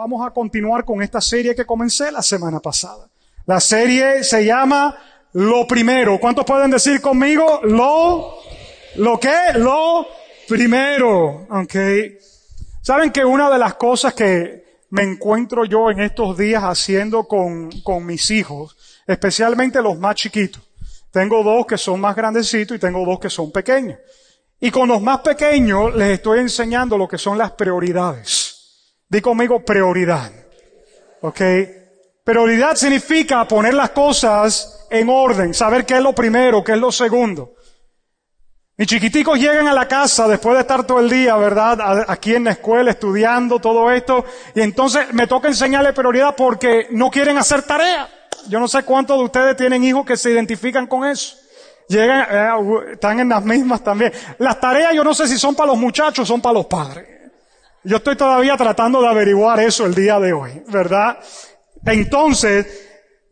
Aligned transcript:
Vamos 0.00 0.26
a 0.26 0.30
continuar 0.30 0.82
con 0.86 1.02
esta 1.02 1.20
serie 1.20 1.54
que 1.54 1.66
comencé 1.66 2.10
la 2.10 2.22
semana 2.22 2.58
pasada. 2.58 3.06
La 3.44 3.60
serie 3.60 4.24
se 4.24 4.46
llama 4.46 4.96
Lo 5.34 5.66
Primero. 5.66 6.18
¿Cuántos 6.18 6.46
pueden 6.46 6.70
decir 6.70 7.02
conmigo? 7.02 7.60
Lo, 7.64 8.38
¿lo 8.96 9.20
qué? 9.20 9.52
Lo 9.56 10.06
primero. 10.48 11.46
Ok. 11.50 11.74
Saben 12.80 13.12
que 13.12 13.26
una 13.26 13.50
de 13.50 13.58
las 13.58 13.74
cosas 13.74 14.14
que 14.14 14.64
me 14.88 15.02
encuentro 15.02 15.66
yo 15.66 15.90
en 15.90 16.00
estos 16.00 16.38
días 16.38 16.62
haciendo 16.62 17.24
con, 17.24 17.70
con 17.82 18.06
mis 18.06 18.30
hijos, 18.30 18.78
especialmente 19.06 19.82
los 19.82 19.98
más 19.98 20.14
chiquitos. 20.14 20.62
Tengo 21.10 21.42
dos 21.42 21.66
que 21.66 21.76
son 21.76 22.00
más 22.00 22.16
grandecitos 22.16 22.74
y 22.74 22.80
tengo 22.80 23.04
dos 23.04 23.20
que 23.20 23.28
son 23.28 23.52
pequeños. 23.52 23.98
Y 24.60 24.70
con 24.70 24.88
los 24.88 25.02
más 25.02 25.20
pequeños 25.20 25.94
les 25.94 26.12
estoy 26.12 26.38
enseñando 26.38 26.96
lo 26.96 27.06
que 27.06 27.18
son 27.18 27.36
las 27.36 27.50
prioridades. 27.50 28.39
Di 29.10 29.20
conmigo 29.20 29.64
prioridad. 29.64 30.30
¿Ok? 31.22 31.40
Prioridad 32.22 32.76
significa 32.76 33.46
poner 33.46 33.74
las 33.74 33.90
cosas 33.90 34.86
en 34.88 35.08
orden, 35.08 35.52
saber 35.52 35.84
qué 35.84 35.96
es 35.96 36.00
lo 36.00 36.14
primero, 36.14 36.62
qué 36.62 36.72
es 36.72 36.78
lo 36.78 36.92
segundo. 36.92 37.54
Mis 38.76 38.86
chiquiticos 38.86 39.38
llegan 39.38 39.66
a 39.66 39.74
la 39.74 39.88
casa 39.88 40.28
después 40.28 40.54
de 40.54 40.60
estar 40.60 40.86
todo 40.86 41.00
el 41.00 41.10
día, 41.10 41.36
¿verdad? 41.36 42.04
Aquí 42.06 42.36
en 42.36 42.44
la 42.44 42.52
escuela 42.52 42.92
estudiando 42.92 43.58
todo 43.58 43.90
esto. 43.90 44.24
Y 44.54 44.60
entonces 44.60 45.12
me 45.12 45.26
toca 45.26 45.48
enseñarle 45.48 45.92
prioridad 45.92 46.36
porque 46.36 46.86
no 46.92 47.10
quieren 47.10 47.36
hacer 47.36 47.62
tarea. 47.62 48.08
Yo 48.48 48.60
no 48.60 48.68
sé 48.68 48.84
cuántos 48.84 49.18
de 49.18 49.24
ustedes 49.24 49.56
tienen 49.56 49.82
hijos 49.82 50.06
que 50.06 50.16
se 50.16 50.30
identifican 50.30 50.86
con 50.86 51.04
eso. 51.04 51.36
Llegan, 51.88 52.26
eh, 52.30 52.92
están 52.92 53.18
en 53.18 53.28
las 53.28 53.44
mismas 53.44 53.82
también. 53.82 54.12
Las 54.38 54.60
tareas 54.60 54.94
yo 54.94 55.02
no 55.02 55.12
sé 55.12 55.26
si 55.26 55.36
son 55.36 55.56
para 55.56 55.72
los 55.72 55.78
muchachos 55.78 56.20
o 56.20 56.26
son 56.26 56.40
para 56.40 56.54
los 56.54 56.66
padres. 56.66 57.19
Yo 57.82 57.96
estoy 57.96 58.14
todavía 58.14 58.56
tratando 58.58 59.00
de 59.00 59.08
averiguar 59.08 59.58
eso 59.60 59.86
el 59.86 59.94
día 59.94 60.20
de 60.20 60.34
hoy, 60.34 60.62
¿verdad? 60.68 61.18
Entonces, 61.86 62.66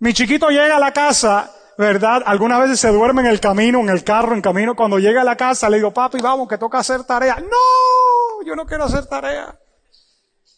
mi 0.01 0.15
chiquito 0.15 0.49
llega 0.49 0.77
a 0.77 0.81
la 0.81 0.93
casa, 0.93 1.53
¿verdad? 1.77 2.23
Algunas 2.25 2.61
veces 2.61 2.81
se 2.81 2.89
duerme 2.89 3.21
en 3.21 3.27
el 3.27 3.41
camino, 3.41 3.81
en 3.81 3.91
el 3.91 4.03
carro, 4.05 4.35
en 4.35 4.41
camino. 4.41 4.75
Cuando 4.75 4.99
llega 4.99 5.21
a 5.21 5.25
la 5.25 5.37
casa 5.37 5.69
le 5.69 5.77
digo, 5.77 5.93
papi, 5.93 6.21
vamos, 6.23 6.49
que 6.49 6.57
toca 6.57 6.79
hacer 6.79 7.05
tarea. 7.05 7.37
No, 7.41 8.47
yo 8.47 8.57
no 8.57 8.65
quiero 8.65 8.85
hacer 8.85 9.05
tarea. 9.05 9.55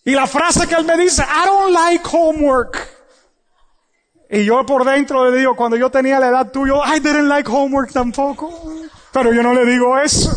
Y 0.05 0.13
la 0.13 0.29
frase 0.29 0.69
que 0.69 0.77
él 0.77 0.85
me 0.85 0.97
dice, 0.97 1.23
I 1.23 1.47
don't 1.47 1.73
like 1.73 2.05
homework. 2.13 2.79
Y 4.31 4.45
yo 4.45 4.65
por 4.65 4.85
dentro 4.85 5.29
le 5.29 5.37
digo, 5.37 5.57
cuando 5.57 5.77
yo 5.77 5.91
tenía 5.91 6.21
la 6.21 6.29
edad 6.29 6.53
tuya, 6.53 6.75
I 6.95 7.01
didn't 7.01 7.27
like 7.27 7.51
homework 7.51 7.91
tampoco. 7.91 8.73
Pero 9.13 9.33
yo 9.33 9.43
no 9.43 9.53
le 9.53 9.65
digo 9.67 9.99
eso. 9.99 10.31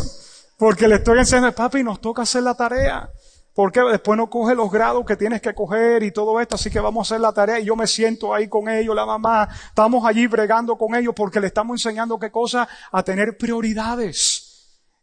Porque 0.58 0.88
le 0.88 0.96
estoy 0.96 1.20
enseñando, 1.20 1.54
papi, 1.54 1.84
nos 1.84 2.00
toca 2.00 2.22
hacer 2.22 2.42
la 2.42 2.54
tarea 2.54 3.08
porque 3.54 3.80
después 3.80 4.16
no 4.18 4.28
coge 4.28 4.54
los 4.54 4.70
grados 4.70 5.06
que 5.06 5.16
tienes 5.16 5.40
que 5.40 5.54
coger 5.54 6.02
y 6.02 6.10
todo 6.10 6.40
esto, 6.40 6.56
así 6.56 6.70
que 6.70 6.80
vamos 6.80 7.06
a 7.06 7.14
hacer 7.14 7.20
la 7.20 7.32
tarea 7.32 7.60
y 7.60 7.66
yo 7.66 7.76
me 7.76 7.86
siento 7.86 8.34
ahí 8.34 8.48
con 8.48 8.68
ellos, 8.68 8.94
la 8.96 9.06
mamá, 9.06 9.48
estamos 9.68 10.04
allí 10.04 10.26
bregando 10.26 10.76
con 10.76 10.94
ellos 10.94 11.14
porque 11.14 11.40
le 11.40 11.46
estamos 11.46 11.74
enseñando 11.76 12.18
qué 12.18 12.32
cosa, 12.32 12.68
a 12.90 13.02
tener 13.04 13.38
prioridades. 13.38 14.50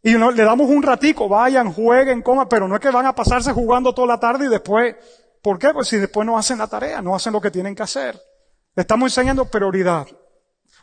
Y 0.02 0.18
le 0.18 0.44
damos 0.44 0.68
un 0.68 0.82
ratico, 0.82 1.28
vayan, 1.28 1.72
jueguen, 1.72 2.22
coman, 2.22 2.48
pero 2.48 2.68
no 2.68 2.74
es 2.74 2.80
que 2.80 2.90
van 2.90 3.06
a 3.06 3.14
pasarse 3.14 3.52
jugando 3.52 3.94
toda 3.94 4.08
la 4.08 4.20
tarde 4.20 4.46
y 4.46 4.48
después, 4.48 4.96
¿por 5.40 5.58
qué? 5.58 5.70
Pues 5.72 5.88
si 5.88 5.96
después 5.96 6.26
no 6.26 6.36
hacen 6.36 6.58
la 6.58 6.66
tarea, 6.66 7.00
no 7.00 7.14
hacen 7.14 7.32
lo 7.32 7.40
que 7.40 7.52
tienen 7.52 7.74
que 7.74 7.84
hacer. 7.84 8.20
Le 8.74 8.80
estamos 8.82 9.06
enseñando 9.06 9.44
prioridad. 9.46 10.06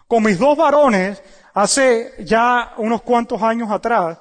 Con 0.07 0.23
mis 0.23 0.39
dos 0.39 0.57
varones, 0.57 1.21
hace 1.53 2.13
ya 2.23 2.73
unos 2.77 3.01
cuantos 3.01 3.43
años 3.43 3.69
atrás, 3.69 4.17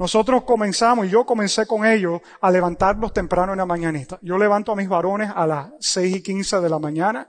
nosotros 0.00 0.44
comenzamos, 0.44 1.04
y 1.04 1.10
yo 1.10 1.26
comencé 1.26 1.66
con 1.66 1.84
ellos, 1.84 2.22
a 2.40 2.50
levantarlos 2.50 3.12
temprano 3.12 3.52
en 3.52 3.58
la 3.58 3.66
mañanita. 3.66 4.18
Yo 4.22 4.38
levanto 4.38 4.72
a 4.72 4.74
mis 4.74 4.88
varones 4.88 5.30
a 5.32 5.46
las 5.46 5.72
seis 5.78 6.16
y 6.16 6.22
quince 6.22 6.58
de 6.58 6.70
la 6.70 6.78
mañana 6.78 7.28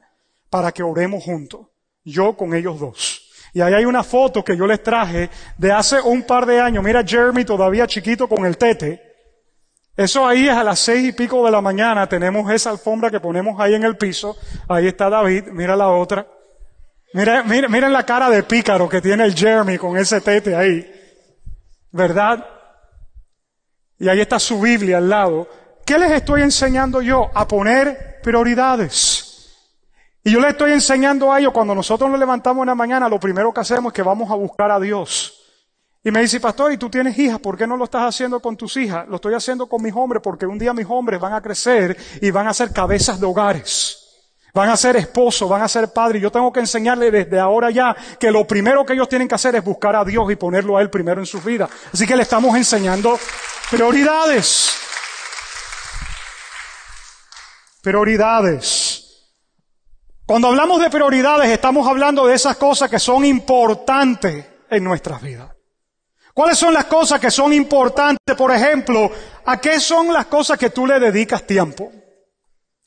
para 0.49 0.71
que 0.71 0.81
oremos 0.81 1.21
juntos. 1.21 1.67
Yo 2.05 2.37
con 2.37 2.53
ellos 2.53 2.79
dos. 2.79 3.29
Y 3.53 3.59
ahí 3.59 3.73
hay 3.73 3.83
una 3.83 4.05
foto 4.05 4.41
que 4.41 4.55
yo 4.55 4.65
les 4.65 4.81
traje 4.81 5.29
de 5.57 5.69
hace 5.69 5.99
un 5.99 6.23
par 6.23 6.45
de 6.45 6.61
años. 6.61 6.81
Mira 6.81 7.03
Jeremy 7.05 7.43
todavía 7.43 7.85
chiquito 7.87 8.29
con 8.29 8.45
el 8.45 8.57
tete. 8.57 9.01
Eso 9.97 10.25
ahí 10.25 10.47
es 10.47 10.55
a 10.55 10.63
las 10.63 10.79
seis 10.79 11.09
y 11.09 11.11
pico 11.11 11.43
de 11.43 11.51
la 11.51 11.59
mañana. 11.59 12.07
Tenemos 12.07 12.49
esa 12.53 12.69
alfombra 12.69 13.11
que 13.11 13.19
ponemos 13.19 13.59
ahí 13.59 13.73
en 13.73 13.83
el 13.83 13.97
piso. 13.97 14.37
Ahí 14.69 14.87
está 14.87 15.09
David. 15.09 15.47
Mira 15.51 15.75
la 15.75 15.89
otra. 15.89 16.25
Mira, 17.13 17.43
mira, 17.43 17.67
miren 17.67 17.91
la 17.91 18.05
cara 18.05 18.29
de 18.29 18.43
pícaro 18.43 18.87
que 18.87 19.01
tiene 19.01 19.25
el 19.25 19.35
Jeremy 19.35 19.77
con 19.77 19.97
ese 19.97 20.21
tete 20.21 20.55
ahí. 20.55 20.89
¿Verdad? 21.91 22.60
Y 24.01 24.09
ahí 24.09 24.19
está 24.19 24.39
su 24.39 24.59
Biblia 24.59 24.97
al 24.97 25.07
lado, 25.07 25.47
¿qué 25.85 25.95
les 25.99 26.11
estoy 26.11 26.41
enseñando 26.41 27.03
yo? 27.03 27.29
A 27.35 27.47
poner 27.47 28.19
prioridades. 28.23 29.51
Y 30.23 30.31
yo 30.31 30.39
les 30.39 30.53
estoy 30.53 30.71
enseñando 30.71 31.31
a 31.31 31.39
ellos, 31.39 31.53
cuando 31.53 31.75
nosotros 31.75 32.09
nos 32.09 32.19
levantamos 32.19 32.63
en 32.63 32.69
la 32.69 32.75
mañana, 32.75 33.07
lo 33.07 33.19
primero 33.19 33.53
que 33.53 33.61
hacemos 33.61 33.91
es 33.91 33.93
que 33.93 34.01
vamos 34.01 34.31
a 34.31 34.33
buscar 34.33 34.71
a 34.71 34.79
Dios. 34.79 35.39
Y 36.03 36.09
me 36.09 36.21
dice, 36.21 36.39
pastor, 36.39 36.71
¿y 36.71 36.77
tú 36.77 36.89
tienes 36.89 37.15
hijas? 37.19 37.39
¿Por 37.39 37.55
qué 37.55 37.67
no 37.67 37.77
lo 37.77 37.83
estás 37.83 38.01
haciendo 38.01 38.39
con 38.39 38.57
tus 38.57 38.75
hijas? 38.77 39.07
Lo 39.07 39.17
estoy 39.17 39.35
haciendo 39.35 39.67
con 39.67 39.83
mis 39.83 39.93
hombres 39.95 40.23
porque 40.23 40.47
un 40.47 40.57
día 40.57 40.73
mis 40.73 40.87
hombres 40.89 41.19
van 41.19 41.33
a 41.33 41.41
crecer 41.41 41.95
y 42.21 42.31
van 42.31 42.47
a 42.47 42.55
ser 42.55 42.73
cabezas 42.73 43.19
de 43.19 43.27
hogares. 43.27 43.99
Van 44.51 44.69
a 44.69 44.75
ser 44.75 44.97
esposos, 44.97 45.47
van 45.47 45.61
a 45.61 45.67
ser 45.67 45.93
padres. 45.93 46.21
Yo 46.23 46.31
tengo 46.31 46.51
que 46.51 46.59
enseñarles 46.59 47.11
desde 47.11 47.39
ahora 47.39 47.69
ya 47.69 47.95
que 48.19 48.31
lo 48.31 48.47
primero 48.47 48.83
que 48.83 48.93
ellos 48.93 49.07
tienen 49.07 49.27
que 49.27 49.35
hacer 49.35 49.55
es 49.55 49.63
buscar 49.63 49.95
a 49.95 50.03
Dios 50.03 50.29
y 50.31 50.35
ponerlo 50.35 50.75
a 50.75 50.81
Él 50.81 50.89
primero 50.89 51.21
en 51.21 51.27
su 51.27 51.39
vida. 51.39 51.69
Así 51.93 52.07
que 52.07 52.15
le 52.15 52.23
estamos 52.23 52.55
enseñando 52.57 53.17
prioridades. 53.71 54.77
Prioridades. 57.81 59.33
Cuando 60.25 60.49
hablamos 60.49 60.81
de 60.81 60.89
prioridades 60.89 61.49
estamos 61.49 61.87
hablando 61.87 62.27
de 62.27 62.35
esas 62.35 62.57
cosas 62.57 62.89
que 62.89 62.99
son 62.99 63.25
importantes 63.25 64.45
en 64.69 64.83
nuestras 64.83 65.21
vidas. 65.21 65.49
¿Cuáles 66.33 66.57
son 66.57 66.73
las 66.73 66.85
cosas 66.85 67.19
que 67.19 67.31
son 67.31 67.53
importantes? 67.53 68.35
Por 68.37 68.51
ejemplo, 68.51 69.09
¿a 69.45 69.57
qué 69.59 69.79
son 69.79 70.13
las 70.13 70.27
cosas 70.27 70.57
que 70.57 70.69
tú 70.69 70.85
le 70.85 70.99
dedicas 70.99 71.47
tiempo? 71.47 71.91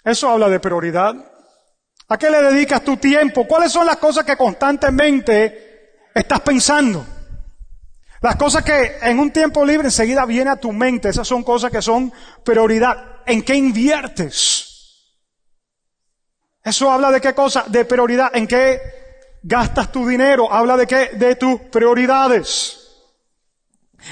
Eso 0.02 0.28
habla 0.28 0.48
de 0.48 0.60
prioridad. 0.60 1.14
¿A 2.08 2.18
qué 2.18 2.30
le 2.30 2.42
dedicas 2.42 2.84
tu 2.84 2.98
tiempo? 2.98 3.46
¿Cuáles 3.46 3.72
son 3.72 3.86
las 3.86 3.96
cosas 3.96 4.24
que 4.24 4.36
constantemente 4.36 6.10
estás 6.14 6.40
pensando? 6.40 7.13
Las 8.24 8.36
cosas 8.36 8.64
que 8.64 8.96
en 9.02 9.18
un 9.18 9.30
tiempo 9.30 9.66
libre 9.66 9.88
enseguida 9.88 10.24
viene 10.24 10.48
a 10.48 10.56
tu 10.56 10.72
mente, 10.72 11.10
esas 11.10 11.28
son 11.28 11.42
cosas 11.42 11.70
que 11.70 11.82
son 11.82 12.10
prioridad. 12.42 13.20
¿En 13.26 13.42
qué 13.42 13.54
inviertes? 13.54 15.12
Eso 16.62 16.90
habla 16.90 17.10
de 17.10 17.20
qué 17.20 17.34
cosa? 17.34 17.64
De 17.66 17.84
prioridad. 17.84 18.34
¿En 18.34 18.46
qué 18.46 18.80
gastas 19.42 19.92
tu 19.92 20.08
dinero? 20.08 20.50
Habla 20.50 20.78
de 20.78 20.86
qué? 20.86 21.10
De 21.16 21.36
tus 21.36 21.60
prioridades. 21.70 22.80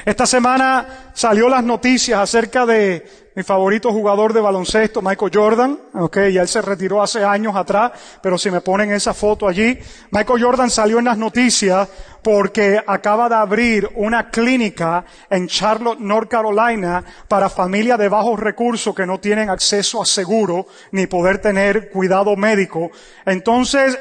Esta 0.05 0.27
semana 0.27 1.12
salió 1.15 1.49
las 1.49 1.65
noticias 1.65 2.21
acerca 2.21 2.67
de 2.67 3.31
mi 3.34 3.43
favorito 3.43 3.91
jugador 3.91 4.33
de 4.33 4.41
baloncesto, 4.41 5.00
Michael 5.00 5.31
Jordan, 5.33 5.79
ok, 5.94 6.19
ya 6.33 6.43
él 6.43 6.49
se 6.49 6.61
retiró 6.61 7.03
hace 7.03 7.25
años 7.25 7.56
atrás, 7.56 7.93
pero 8.23 8.37
si 8.37 8.50
me 8.50 8.61
ponen 8.61 8.93
esa 8.93 9.15
foto 9.15 9.49
allí, 9.49 9.79
Michael 10.11 10.43
Jordan 10.43 10.71
salió 10.71 10.99
en 10.99 11.06
las 11.06 11.17
noticias 11.17 11.89
porque 12.22 12.81
acaba 12.87 13.28
de 13.28 13.34
abrir 13.34 13.91
una 13.97 14.31
clínica 14.31 15.05
en 15.28 15.49
Charlotte, 15.49 15.99
North 15.99 16.28
Carolina, 16.28 17.05
para 17.28 17.49
familias 17.49 17.99
de 17.99 18.09
bajos 18.09 18.38
recursos 18.38 18.94
que 18.94 19.06
no 19.06 19.19
tienen 19.19 19.50
acceso 19.50 20.00
a 20.00 20.06
seguro 20.06 20.66
ni 20.93 21.06
poder 21.06 21.38
tener 21.38 21.91
cuidado 21.91 22.37
médico. 22.37 22.91
Entonces, 23.27 23.99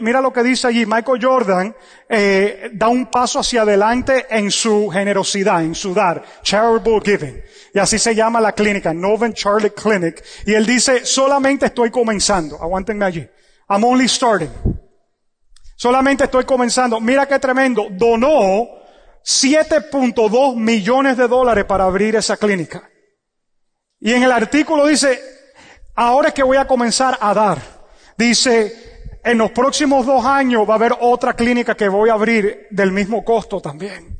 mira 0.00 0.20
lo 0.20 0.32
que 0.32 0.42
dice 0.42 0.68
allí, 0.68 0.86
Michael 0.86 1.24
Jordan 1.24 1.74
eh, 2.08 2.70
da 2.72 2.88
un 2.88 3.06
paso 3.06 3.40
hacia 3.40 3.62
adelante 3.62 4.26
en 4.30 4.50
su 4.50 4.88
generosidad, 4.88 5.62
en 5.62 5.74
su 5.74 5.92
dar, 5.92 6.22
charitable 6.42 7.00
giving. 7.04 7.42
Y 7.74 7.78
así 7.78 7.98
se 7.98 8.14
llama 8.14 8.40
la 8.40 8.52
clínica, 8.52 8.94
Noven 8.94 9.34
Charlie 9.34 9.70
Clinic. 9.70 10.24
Y 10.46 10.54
él 10.54 10.64
dice, 10.64 11.04
solamente 11.04 11.66
estoy 11.66 11.90
comenzando. 11.90 12.56
Aguántenme 12.62 13.04
allí. 13.04 13.28
I'm 13.68 13.84
only 13.84 14.08
starting. 14.08 14.75
Solamente 15.76 16.24
estoy 16.24 16.44
comenzando. 16.44 17.00
Mira 17.00 17.26
qué 17.26 17.38
tremendo. 17.38 17.86
Donó 17.90 18.66
7.2 19.24 20.56
millones 20.56 21.16
de 21.16 21.28
dólares 21.28 21.64
para 21.66 21.84
abrir 21.84 22.16
esa 22.16 22.36
clínica. 22.36 22.88
Y 24.00 24.12
en 24.12 24.22
el 24.22 24.32
artículo 24.32 24.86
dice, 24.86 25.20
ahora 25.94 26.28
es 26.28 26.34
que 26.34 26.42
voy 26.42 26.56
a 26.56 26.66
comenzar 26.66 27.18
a 27.20 27.34
dar. 27.34 27.58
Dice, 28.16 29.20
en 29.22 29.38
los 29.38 29.50
próximos 29.50 30.06
dos 30.06 30.24
años 30.24 30.68
va 30.68 30.74
a 30.74 30.76
haber 30.76 30.94
otra 31.00 31.34
clínica 31.34 31.74
que 31.74 31.88
voy 31.88 32.08
a 32.08 32.14
abrir 32.14 32.68
del 32.70 32.92
mismo 32.92 33.24
costo 33.24 33.60
también. 33.60 34.18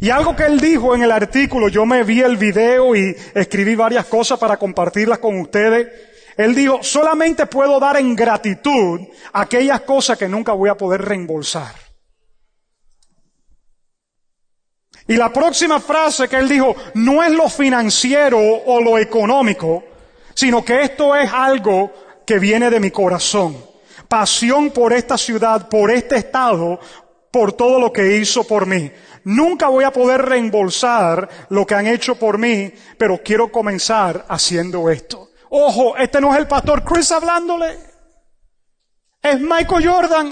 Y 0.00 0.10
algo 0.10 0.34
que 0.34 0.44
él 0.44 0.58
dijo 0.60 0.94
en 0.94 1.02
el 1.02 1.12
artículo, 1.12 1.68
yo 1.68 1.84
me 1.84 2.02
vi 2.04 2.20
el 2.20 2.36
video 2.36 2.96
y 2.96 3.14
escribí 3.34 3.74
varias 3.74 4.06
cosas 4.06 4.38
para 4.38 4.56
compartirlas 4.56 5.18
con 5.18 5.38
ustedes. 5.38 5.88
Él 6.36 6.54
dijo, 6.54 6.82
solamente 6.82 7.46
puedo 7.46 7.78
dar 7.78 7.96
en 7.96 8.16
gratitud 8.16 9.00
aquellas 9.32 9.82
cosas 9.82 10.18
que 10.18 10.28
nunca 10.28 10.52
voy 10.52 10.68
a 10.68 10.76
poder 10.76 11.02
reembolsar. 11.02 11.74
Y 15.06 15.16
la 15.16 15.32
próxima 15.32 15.80
frase 15.80 16.28
que 16.28 16.36
él 16.36 16.48
dijo, 16.48 16.74
no 16.94 17.22
es 17.22 17.30
lo 17.30 17.48
financiero 17.48 18.38
o 18.38 18.80
lo 18.80 18.98
económico, 18.98 19.84
sino 20.34 20.64
que 20.64 20.82
esto 20.82 21.14
es 21.14 21.30
algo 21.32 21.92
que 22.26 22.38
viene 22.38 22.70
de 22.70 22.80
mi 22.80 22.90
corazón. 22.90 23.56
Pasión 24.08 24.70
por 24.70 24.92
esta 24.92 25.18
ciudad, 25.18 25.68
por 25.68 25.90
este 25.90 26.16
estado, 26.16 26.80
por 27.30 27.52
todo 27.52 27.78
lo 27.78 27.92
que 27.92 28.16
hizo 28.16 28.44
por 28.44 28.66
mí. 28.66 28.90
Nunca 29.24 29.68
voy 29.68 29.84
a 29.84 29.90
poder 29.90 30.22
reembolsar 30.22 31.28
lo 31.50 31.66
que 31.66 31.74
han 31.74 31.86
hecho 31.86 32.14
por 32.16 32.38
mí, 32.38 32.72
pero 32.96 33.20
quiero 33.22 33.50
comenzar 33.50 34.24
haciendo 34.28 34.88
esto. 34.90 35.23
Ojo, 35.56 35.96
este 35.96 36.20
no 36.20 36.32
es 36.34 36.40
el 36.40 36.48
pastor 36.48 36.82
Chris 36.82 37.12
hablándole. 37.12 37.78
Es 39.22 39.40
Michael 39.40 39.88
Jordan. 39.88 40.30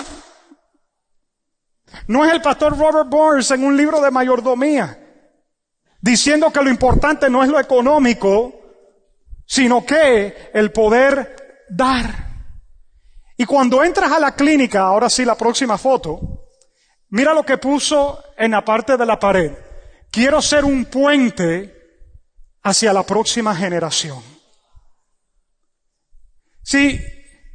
No 2.09 2.25
es 2.25 2.33
el 2.33 2.43
pastor 2.43 2.77
Robert 2.77 3.09
Burns 3.09 3.53
en 3.53 3.63
un 3.63 3.77
libro 3.77 4.01
de 4.01 4.11
mayordomía, 4.11 4.99
diciendo 6.01 6.53
que 6.53 6.61
lo 6.61 6.71
importante 6.71 7.31
no 7.31 7.45
es 7.45 7.51
lo 7.51 7.61
económico, 7.61 8.53
sino 9.47 9.87
que 9.87 10.51
el 10.55 10.73
poder 10.73 11.67
dar. 11.71 12.11
Y 13.37 13.45
cuando 13.45 13.85
entras 13.85 14.11
a 14.11 14.19
la 14.19 14.35
clínica, 14.35 14.81
ahora 14.81 15.09
sí 15.09 15.25
la 15.25 15.37
próxima 15.37 15.79
foto, 15.79 16.49
mira 17.11 17.33
lo 17.33 17.45
que 17.45 17.59
puso 17.59 18.25
en 18.37 18.51
la 18.51 18.65
parte 18.65 18.97
de 18.97 19.07
la 19.07 19.21
pared. 19.21 19.53
Quiero 20.11 20.43
ser 20.43 20.65
un 20.65 20.87
puente 20.87 22.11
hacia 22.65 22.93
la 22.93 23.05
próxima 23.05 23.55
generación. 23.55 24.32
Si 26.63 27.01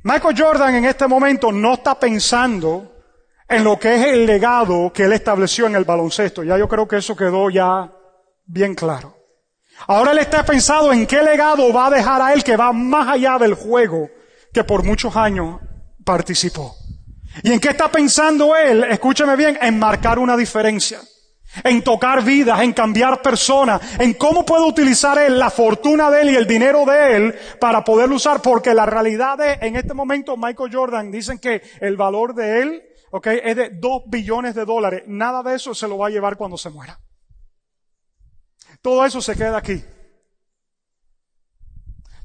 Michael 0.03 0.35
Jordan 0.37 0.75
en 0.75 0.85
este 0.85 1.07
momento 1.07 1.51
no 1.51 1.75
está 1.75 1.99
pensando 1.99 2.97
en 3.47 3.63
lo 3.63 3.79
que 3.79 3.95
es 3.95 4.07
el 4.07 4.25
legado 4.25 4.91
que 4.93 5.03
él 5.03 5.13
estableció 5.13 5.67
en 5.67 5.75
el 5.75 5.85
baloncesto. 5.85 6.43
Ya 6.43 6.57
yo 6.57 6.67
creo 6.67 6.87
que 6.87 6.97
eso 6.97 7.15
quedó 7.15 7.49
ya 7.49 7.91
bien 8.45 8.75
claro. 8.75 9.15
Ahora 9.87 10.11
él 10.11 10.19
está 10.19 10.43
pensando 10.43 10.91
en 10.91 11.05
qué 11.05 11.21
legado 11.21 11.71
va 11.71 11.87
a 11.87 11.91
dejar 11.91 12.21
a 12.21 12.33
él 12.33 12.43
que 12.43 12.57
va 12.57 12.73
más 12.73 13.07
allá 13.07 13.37
del 13.37 13.53
juego 13.53 14.09
que 14.51 14.63
por 14.63 14.83
muchos 14.83 15.15
años 15.15 15.59
participó. 16.03 16.75
¿Y 17.43 17.51
en 17.51 17.59
qué 17.59 17.69
está 17.69 17.91
pensando 17.91 18.55
él? 18.55 18.83
Escúcheme 18.85 19.35
bien, 19.35 19.57
en 19.61 19.77
marcar 19.77 20.17
una 20.17 20.35
diferencia, 20.35 20.99
en 21.63 21.83
tocar 21.83 22.23
vidas, 22.23 22.61
en 22.61 22.73
cambiar 22.73 23.21
personas, 23.21 23.81
en 23.99 24.13
cómo 24.13 24.45
puede 24.45 24.65
utilizar 24.65 25.17
él 25.17 25.37
la 25.37 25.49
fortuna 25.49 26.09
de 26.09 26.21
él 26.21 26.29
y 26.31 26.35
el 26.35 26.47
dinero 26.47 26.85
de 26.85 27.15
él 27.15 27.35
para 27.59 27.83
poderlo 27.83 28.15
usar, 28.15 28.41
porque 28.41 28.73
la 28.73 28.85
realidad 28.85 29.37
de, 29.37 29.53
en 29.65 29.75
este 29.75 29.93
momento, 29.93 30.37
Michael 30.37 30.73
Jordan, 30.73 31.11
dicen 31.11 31.39
que 31.39 31.61
el 31.79 31.97
valor 31.97 32.33
de 32.33 32.61
él 32.61 32.83
¿ok? 33.11 33.27
Es 33.27 33.55
de 33.55 33.69
2 33.69 34.03
billones 34.07 34.55
de 34.55 34.65
dólares. 34.65 35.03
Nada 35.07 35.43
de 35.43 35.55
eso 35.55 35.73
se 35.73 35.87
lo 35.87 35.97
va 35.97 36.07
a 36.07 36.11
llevar 36.11 36.37
cuando 36.37 36.57
se 36.57 36.69
muera. 36.69 36.99
Todo 38.81 39.05
eso 39.05 39.21
se 39.21 39.35
queda 39.35 39.57
aquí. 39.57 39.83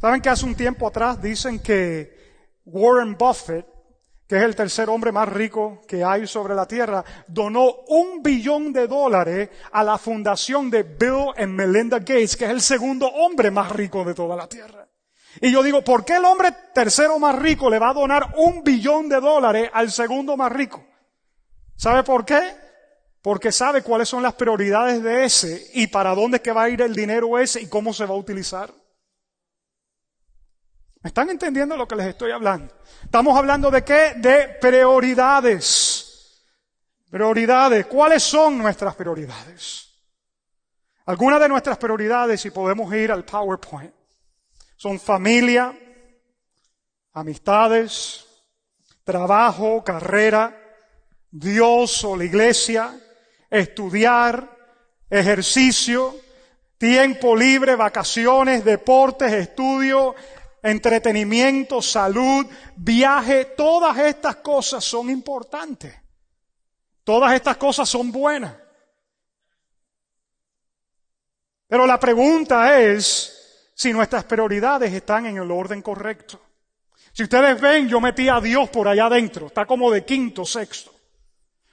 ¿Saben 0.00 0.20
que 0.20 0.28
hace 0.28 0.44
un 0.44 0.54
tiempo 0.54 0.86
atrás 0.86 1.22
dicen 1.22 1.60
que 1.60 2.12
Warren 2.64 3.16
Buffett, 3.16 3.66
que 4.32 4.38
es 4.38 4.44
el 4.44 4.56
tercer 4.56 4.88
hombre 4.88 5.12
más 5.12 5.28
rico 5.28 5.82
que 5.86 6.02
hay 6.02 6.26
sobre 6.26 6.54
la 6.54 6.66
tierra, 6.66 7.04
donó 7.28 7.70
un 7.88 8.22
billón 8.22 8.72
de 8.72 8.86
dólares 8.86 9.50
a 9.70 9.84
la 9.84 9.98
fundación 9.98 10.70
de 10.70 10.84
Bill 10.84 11.34
and 11.36 11.52
Melinda 11.52 11.98
Gates, 11.98 12.34
que 12.38 12.46
es 12.46 12.50
el 12.50 12.62
segundo 12.62 13.08
hombre 13.08 13.50
más 13.50 13.70
rico 13.70 14.02
de 14.06 14.14
toda 14.14 14.34
la 14.34 14.48
tierra? 14.48 14.88
Y 15.42 15.52
yo 15.52 15.62
digo, 15.62 15.84
¿por 15.84 16.06
qué 16.06 16.16
el 16.16 16.24
hombre 16.24 16.48
tercero 16.72 17.18
más 17.18 17.38
rico 17.38 17.68
le 17.68 17.78
va 17.78 17.90
a 17.90 17.92
donar 17.92 18.32
un 18.38 18.64
billón 18.64 19.06
de 19.10 19.20
dólares 19.20 19.68
al 19.70 19.92
segundo 19.92 20.34
más 20.34 20.50
rico? 20.50 20.82
¿Sabe 21.76 22.02
por 22.02 22.24
qué? 22.24 22.40
Porque 23.20 23.52
sabe 23.52 23.82
cuáles 23.82 24.08
son 24.08 24.22
las 24.22 24.32
prioridades 24.32 25.02
de 25.02 25.26
ese 25.26 25.66
y 25.74 25.88
para 25.88 26.14
dónde 26.14 26.38
es 26.38 26.42
que 26.42 26.52
va 26.52 26.62
a 26.62 26.70
ir 26.70 26.80
el 26.80 26.94
dinero 26.94 27.38
ese 27.38 27.60
y 27.60 27.66
cómo 27.66 27.92
se 27.92 28.06
va 28.06 28.14
a 28.14 28.18
utilizar. 28.18 28.70
¿Me 31.02 31.08
están 31.08 31.30
entendiendo 31.30 31.76
lo 31.76 31.88
que 31.88 31.96
les 31.96 32.06
estoy 32.06 32.30
hablando? 32.30 32.72
Estamos 33.02 33.36
hablando 33.36 33.70
de 33.70 33.82
qué? 33.82 34.14
De 34.16 34.56
prioridades. 34.60 36.40
Prioridades. 37.10 37.86
¿Cuáles 37.86 38.22
son 38.22 38.58
nuestras 38.58 38.94
prioridades? 38.94 39.88
Algunas 41.06 41.40
de 41.40 41.48
nuestras 41.48 41.76
prioridades, 41.78 42.40
si 42.40 42.50
podemos 42.50 42.94
ir 42.94 43.10
al 43.10 43.24
PowerPoint, 43.24 43.92
son 44.76 45.00
familia, 45.00 45.76
amistades, 47.12 48.24
trabajo, 49.02 49.82
carrera, 49.82 50.56
Dios 51.28 52.04
o 52.04 52.16
la 52.16 52.24
iglesia, 52.24 52.96
estudiar, 53.50 54.48
ejercicio, 55.10 56.14
tiempo 56.78 57.34
libre, 57.34 57.74
vacaciones, 57.74 58.64
deportes, 58.64 59.32
estudio, 59.32 60.14
entretenimiento, 60.62 61.82
salud, 61.82 62.46
viaje, 62.76 63.46
todas 63.56 63.98
estas 63.98 64.36
cosas 64.36 64.84
son 64.84 65.10
importantes. 65.10 65.94
Todas 67.04 67.34
estas 67.34 67.56
cosas 67.56 67.88
son 67.88 68.12
buenas. 68.12 68.54
Pero 71.66 71.86
la 71.86 71.98
pregunta 71.98 72.78
es, 72.80 73.72
si 73.74 73.92
nuestras 73.92 74.24
prioridades 74.24 74.92
están 74.92 75.26
en 75.26 75.38
el 75.38 75.50
orden 75.50 75.82
correcto. 75.82 76.40
Si 77.12 77.24
ustedes 77.24 77.60
ven, 77.60 77.88
yo 77.88 78.00
metí 78.00 78.28
a 78.28 78.40
Dios 78.40 78.68
por 78.70 78.86
allá 78.86 79.06
adentro, 79.06 79.48
está 79.48 79.66
como 79.66 79.90
de 79.90 80.04
quinto, 80.04 80.44
sexto. 80.44 80.92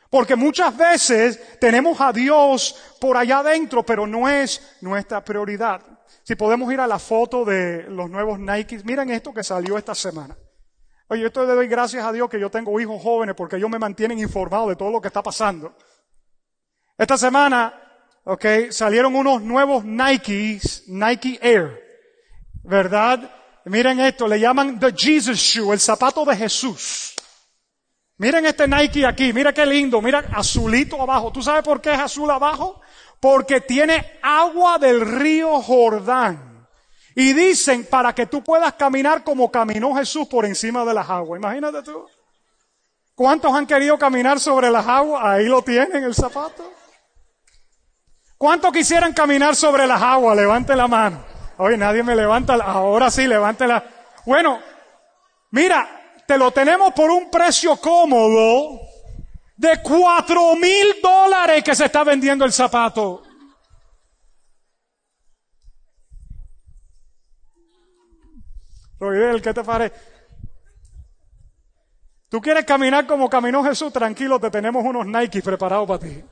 Porque 0.10 0.36
muchas 0.36 0.76
veces 0.76 1.60
tenemos 1.60 2.02
a 2.02 2.12
Dios 2.12 2.96
por 3.00 3.16
allá 3.16 3.40
adentro, 3.40 3.84
pero 3.84 4.08
no 4.08 4.28
es 4.28 4.78
nuestra 4.82 5.24
prioridad. 5.24 5.82
Si 6.30 6.36
podemos 6.36 6.72
ir 6.72 6.80
a 6.80 6.86
la 6.86 7.00
foto 7.00 7.44
de 7.44 7.90
los 7.90 8.08
nuevos 8.08 8.38
Nikes, 8.38 8.86
miren 8.86 9.10
esto 9.10 9.34
que 9.34 9.44
salió 9.44 9.80
esta 9.80 9.96
semana. 9.96 10.38
Oye, 11.08 11.24
yo 11.24 11.44
le 11.44 11.56
doy 11.56 11.68
gracias 11.68 12.06
a 12.06 12.12
Dios 12.12 12.30
que 12.30 12.40
yo 12.40 12.52
tengo 12.52 12.80
hijos 12.80 13.02
jóvenes 13.02 13.34
porque 13.34 13.56
ellos 13.56 13.68
me 13.68 13.80
mantienen 13.80 14.20
informado 14.20 14.70
de 14.70 14.76
todo 14.76 14.92
lo 14.92 15.02
que 15.02 15.08
está 15.08 15.24
pasando. 15.24 15.76
Esta 17.00 17.18
semana, 17.18 17.74
ok, 18.26 18.46
salieron 18.70 19.16
unos 19.16 19.42
nuevos 19.42 19.84
Nikes, 19.84 20.84
Nike 20.88 21.40
Air. 21.42 21.82
¿verdad? 22.64 23.28
Miren 23.66 24.00
esto, 24.00 24.28
le 24.28 24.40
llaman 24.40 24.80
the 24.80 24.94
Jesus 24.96 25.40
shoe, 25.40 25.74
el 25.74 25.80
zapato 25.80 26.24
de 26.26 26.38
Jesús. 26.38 27.16
Miren 28.18 28.46
este 28.46 28.68
Nike 28.68 29.04
aquí, 29.04 29.34
mira 29.34 29.52
qué 29.52 29.66
lindo, 29.66 30.00
mira 30.00 30.20
azulito 30.32 31.02
abajo. 31.02 31.32
¿Tú 31.32 31.42
sabes 31.42 31.64
por 31.64 31.82
qué 31.82 31.92
es 31.92 32.00
azul 32.00 32.30
abajo? 32.30 32.80
Porque 33.20 33.62
tiene 33.62 34.20
agua 34.22 34.78
del 34.78 35.02
río 35.02 35.62
Jordán. 35.62 36.68
Y 37.16 37.34
dicen 37.34 37.86
para 37.86 38.14
que 38.16 38.28
tú 38.28 38.44
puedas 38.44 38.74
caminar 38.74 39.24
como 39.24 39.52
caminó 39.52 39.94
Jesús 39.96 40.28
por 40.28 40.46
encima 40.46 40.86
de 40.86 40.94
las 40.94 41.10
aguas. 41.10 41.40
Imagínate 41.40 41.84
tú. 41.84 42.06
¿Cuántos 43.16 43.54
han 43.54 43.68
querido 43.68 43.98
caminar 43.98 44.40
sobre 44.40 44.72
las 44.72 44.88
aguas? 44.88 45.22
Ahí 45.26 45.46
lo 45.46 45.62
tienen 45.62 46.04
el 46.04 46.16
zapato. 46.16 46.72
¿Cuántos 48.38 48.72
quisieran 48.72 49.12
caminar 49.12 49.54
sobre 49.58 49.86
las 49.86 50.02
aguas? 50.02 50.38
Levante 50.38 50.74
la 50.74 50.88
mano. 50.88 51.26
Oye, 51.58 51.76
nadie 51.76 52.04
me 52.04 52.16
levanta, 52.16 52.54
ahora 52.54 53.12
sí, 53.12 53.28
levántela. 53.28 53.84
Bueno, 54.26 54.60
mira, 55.52 56.14
te 56.26 56.38
lo 56.38 56.52
tenemos 56.52 56.94
por 56.94 57.12
un 57.12 57.30
precio 57.30 57.76
cómodo 57.76 58.80
de 59.60 59.82
cuatro 59.84 60.56
mil 60.56 60.96
dólares 61.04 61.62
que 61.66 61.76
se 61.76 61.84
está 61.84 62.06
vendiendo 62.06 62.46
el 62.46 62.54
zapato. 62.54 63.24
Roidel, 68.98 69.42
¿qué 69.42 69.54
te 69.54 69.62
parece? 69.62 69.96
¿Tú 72.30 72.40
quieres 72.40 72.64
caminar 72.64 73.06
como 73.06 73.30
caminó 73.30 73.62
Jesús? 73.62 73.92
Tranquilo, 73.92 74.40
te 74.40 74.50
tenemos 74.50 74.82
unos 74.86 75.06
Nike 75.06 75.42
preparados 75.42 75.88
para 75.88 76.00
ti. 76.00 76.24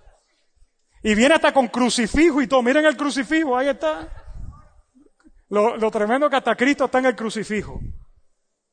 Y 1.03 1.13
viene 1.13 1.35
hasta 1.35 1.53
con 1.53 1.67
crucifijo 1.67 2.41
y 2.41 2.47
todo. 2.47 2.63
Miren 2.63 2.85
el 2.85 2.95
crucifijo, 2.95 3.57
ahí 3.57 3.67
está. 3.67 4.07
Lo, 5.49 5.91
tremendo 5.91 6.29
que 6.29 6.37
hasta 6.37 6.55
Cristo 6.55 6.85
está 6.85 6.99
en 6.99 7.07
el 7.07 7.15
crucifijo. 7.15 7.81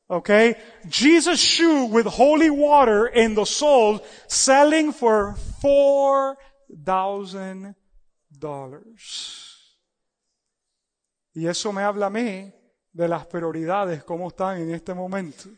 Okay? 0.08 0.56
Jesus 0.88 1.40
shoe 1.40 1.86
with 1.86 2.06
holy 2.06 2.50
water 2.50 3.06
in 3.06 3.34
the 3.34 3.46
soul 3.46 4.00
selling 4.28 4.92
for 4.92 5.34
four 5.60 6.36
thousand 6.84 7.74
dollars. 8.30 9.78
Y 11.34 11.46
eso 11.46 11.72
me 11.72 11.82
habla 11.82 12.06
a 12.06 12.10
mí 12.10 12.52
de 12.92 13.08
las 13.08 13.26
prioridades, 13.26 14.04
cómo 14.04 14.28
están 14.28 14.58
en 14.58 14.72
este 14.72 14.94
momento. 14.94 15.48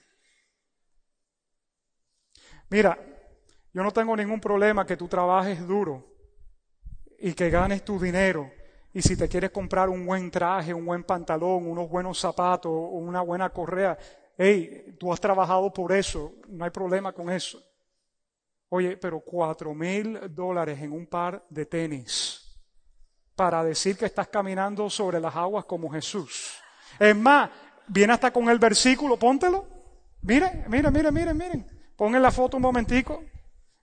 Mira, 2.71 2.99
yo 3.73 3.83
no 3.83 3.93
tengo 3.93 4.17
ningún 4.17 4.41
problema 4.41 4.87
que 4.87 4.97
tú 4.97 5.07
trabajes 5.07 5.67
duro 5.67 6.03
y 7.19 7.35
que 7.35 7.51
ganes 7.51 7.85
tu 7.85 8.01
dinero 8.01 8.51
y 8.93 9.03
si 9.03 9.15
te 9.15 9.29
quieres 9.29 9.51
comprar 9.51 9.91
un 9.91 10.07
buen 10.07 10.31
traje, 10.31 10.73
un 10.73 10.87
buen 10.87 11.05
pantalón, 11.05 11.67
unos 11.67 11.87
buenos 11.91 12.19
zapatos, 12.19 12.73
una 12.73 13.21
buena 13.21 13.51
correa, 13.51 13.99
hey, 14.37 14.97
tú 14.99 15.13
has 15.13 15.21
trabajado 15.21 15.73
por 15.73 15.93
eso, 15.93 16.35
no 16.49 16.65
hay 16.65 16.71
problema 16.71 17.13
con 17.13 17.31
eso. 17.31 17.63
Oye, 18.69 18.97
pero 18.97 19.21
cuatro 19.21 19.75
mil 19.75 20.19
dólares 20.35 20.81
en 20.81 20.93
un 20.93 21.07
par 21.07 21.45
de 21.49 21.67
tenis 21.67 22.43
para 23.35 23.63
decir 23.63 23.97
que 23.97 24.07
estás 24.07 24.29
caminando 24.29 24.89
sobre 24.91 25.21
las 25.21 25.37
aguas 25.37 25.65
como 25.67 25.91
Jesús. 25.91 26.55
Es 26.99 27.15
más, 27.15 27.51
viene 27.87 28.15
hasta 28.15 28.33
con 28.33 28.49
el 28.49 28.59
versículo, 28.59 29.19
póntelo. 29.19 29.67
Miren, 30.23 30.65
miren, 30.69 30.93
miren, 30.93 31.15
miren, 31.15 31.37
miren. 31.37 31.67
Pongan 31.97 32.23
la 32.23 32.31
foto 32.31 32.57
un 32.57 32.63
momentico. 32.63 33.23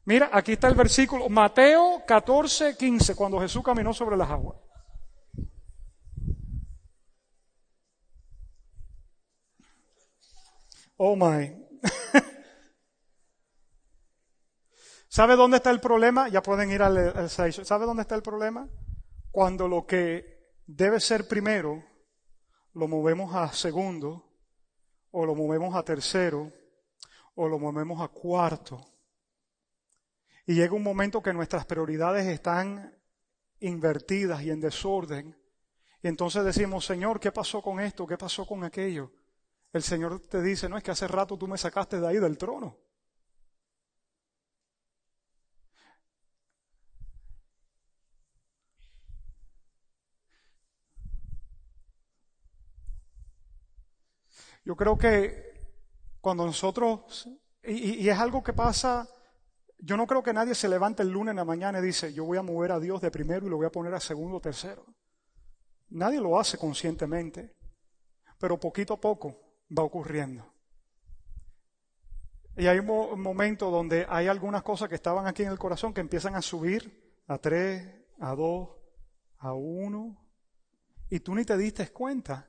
Mira, 0.05 0.29
aquí 0.33 0.53
está 0.53 0.67
el 0.67 0.75
versículo, 0.75 1.29
Mateo 1.29 2.03
14, 2.05 2.75
15, 2.75 3.15
cuando 3.15 3.39
Jesús 3.39 3.63
caminó 3.63 3.93
sobre 3.93 4.17
las 4.17 4.29
aguas. 4.29 4.57
Oh 10.97 11.15
my. 11.15 11.55
¿Sabe 15.07 15.35
dónde 15.35 15.57
está 15.57 15.69
el 15.71 15.79
problema? 15.79 16.27
Ya 16.29 16.41
pueden 16.41 16.71
ir 16.71 16.81
al, 16.81 16.97
al 16.97 17.29
¿Sabe 17.29 17.85
dónde 17.85 18.01
está 18.01 18.15
el 18.15 18.23
problema? 18.23 18.67
Cuando 19.31 19.67
lo 19.67 19.85
que 19.85 20.53
debe 20.65 20.99
ser 20.99 21.27
primero 21.27 21.83
lo 22.73 22.87
movemos 22.87 23.35
a 23.35 23.53
segundo, 23.53 24.31
o 25.11 25.25
lo 25.25 25.35
movemos 25.35 25.75
a 25.75 25.83
tercero, 25.83 26.51
o 27.35 27.47
lo 27.47 27.59
movemos 27.59 28.01
a 28.01 28.07
cuarto. 28.07 28.83
Y 30.45 30.55
llega 30.55 30.73
un 30.73 30.83
momento 30.83 31.21
que 31.21 31.33
nuestras 31.33 31.65
prioridades 31.65 32.25
están 32.25 32.99
invertidas 33.59 34.41
y 34.41 34.49
en 34.49 34.59
desorden. 34.59 35.37
Y 36.01 36.07
entonces 36.07 36.43
decimos, 36.43 36.85
Señor, 36.85 37.19
¿qué 37.19 37.31
pasó 37.31 37.61
con 37.61 37.79
esto? 37.79 38.05
¿Qué 38.07 38.17
pasó 38.17 38.45
con 38.45 38.63
aquello? 38.63 39.11
El 39.73 39.81
Señor 39.81 40.19
te 40.27 40.41
dice, 40.41 40.69
no 40.69 40.77
es 40.77 40.83
que 40.83 40.91
hace 40.91 41.07
rato 41.07 41.37
tú 41.37 41.47
me 41.47 41.57
sacaste 41.57 41.99
de 41.99 42.07
ahí 42.07 42.17
del 42.17 42.37
trono. 42.37 42.77
Yo 54.63 54.75
creo 54.75 54.97
que 54.97 55.51
cuando 56.21 56.45
nosotros, 56.45 57.27
y, 57.63 58.07
es 58.07 58.17
algo 58.17 58.43
que 58.43 58.53
pasa, 58.53 59.09
yo 59.79 59.97
no 59.97 60.05
creo 60.07 60.21
que 60.23 60.33
nadie 60.33 60.53
se 60.53 60.69
levante 60.69 61.01
el 61.01 61.09
lunes 61.09 61.31
en 61.31 61.37
la 61.37 61.45
mañana 61.45 61.79
y 61.79 61.81
dice, 61.81 62.13
yo 62.13 62.25
voy 62.25 62.37
a 62.37 62.43
mover 62.43 62.71
a 62.71 62.79
Dios 62.79 63.01
de 63.01 63.11
primero 63.11 63.47
y 63.47 63.49
lo 63.49 63.57
voy 63.57 63.65
a 63.65 63.71
poner 63.71 63.93
a 63.95 63.99
segundo 63.99 64.37
o 64.37 64.39
tercero. 64.39 64.85
Nadie 65.89 66.21
lo 66.21 66.39
hace 66.39 66.57
conscientemente, 66.59 67.55
pero 68.37 68.59
poquito 68.59 68.93
a 68.93 69.01
poco 69.01 69.42
va 69.77 69.83
ocurriendo. 69.83 70.53
Y 72.55 72.67
hay 72.67 72.79
un 72.79 73.21
momento 73.21 73.71
donde 73.71 74.05
hay 74.07 74.27
algunas 74.27 74.61
cosas 74.61 74.87
que 74.87 74.95
estaban 74.95 75.25
aquí 75.25 75.43
en 75.43 75.49
el 75.49 75.57
corazón 75.57 75.93
que 75.93 76.01
empiezan 76.01 76.35
a 76.35 76.41
subir 76.41 77.21
a 77.27 77.39
tres, 77.39 77.83
a 78.19 78.35
dos, 78.35 78.69
a 79.39 79.53
uno, 79.53 80.23
y 81.09 81.19
tú 81.19 81.33
ni 81.33 81.45
te 81.45 81.57
diste 81.57 81.91
cuenta. 81.91 82.47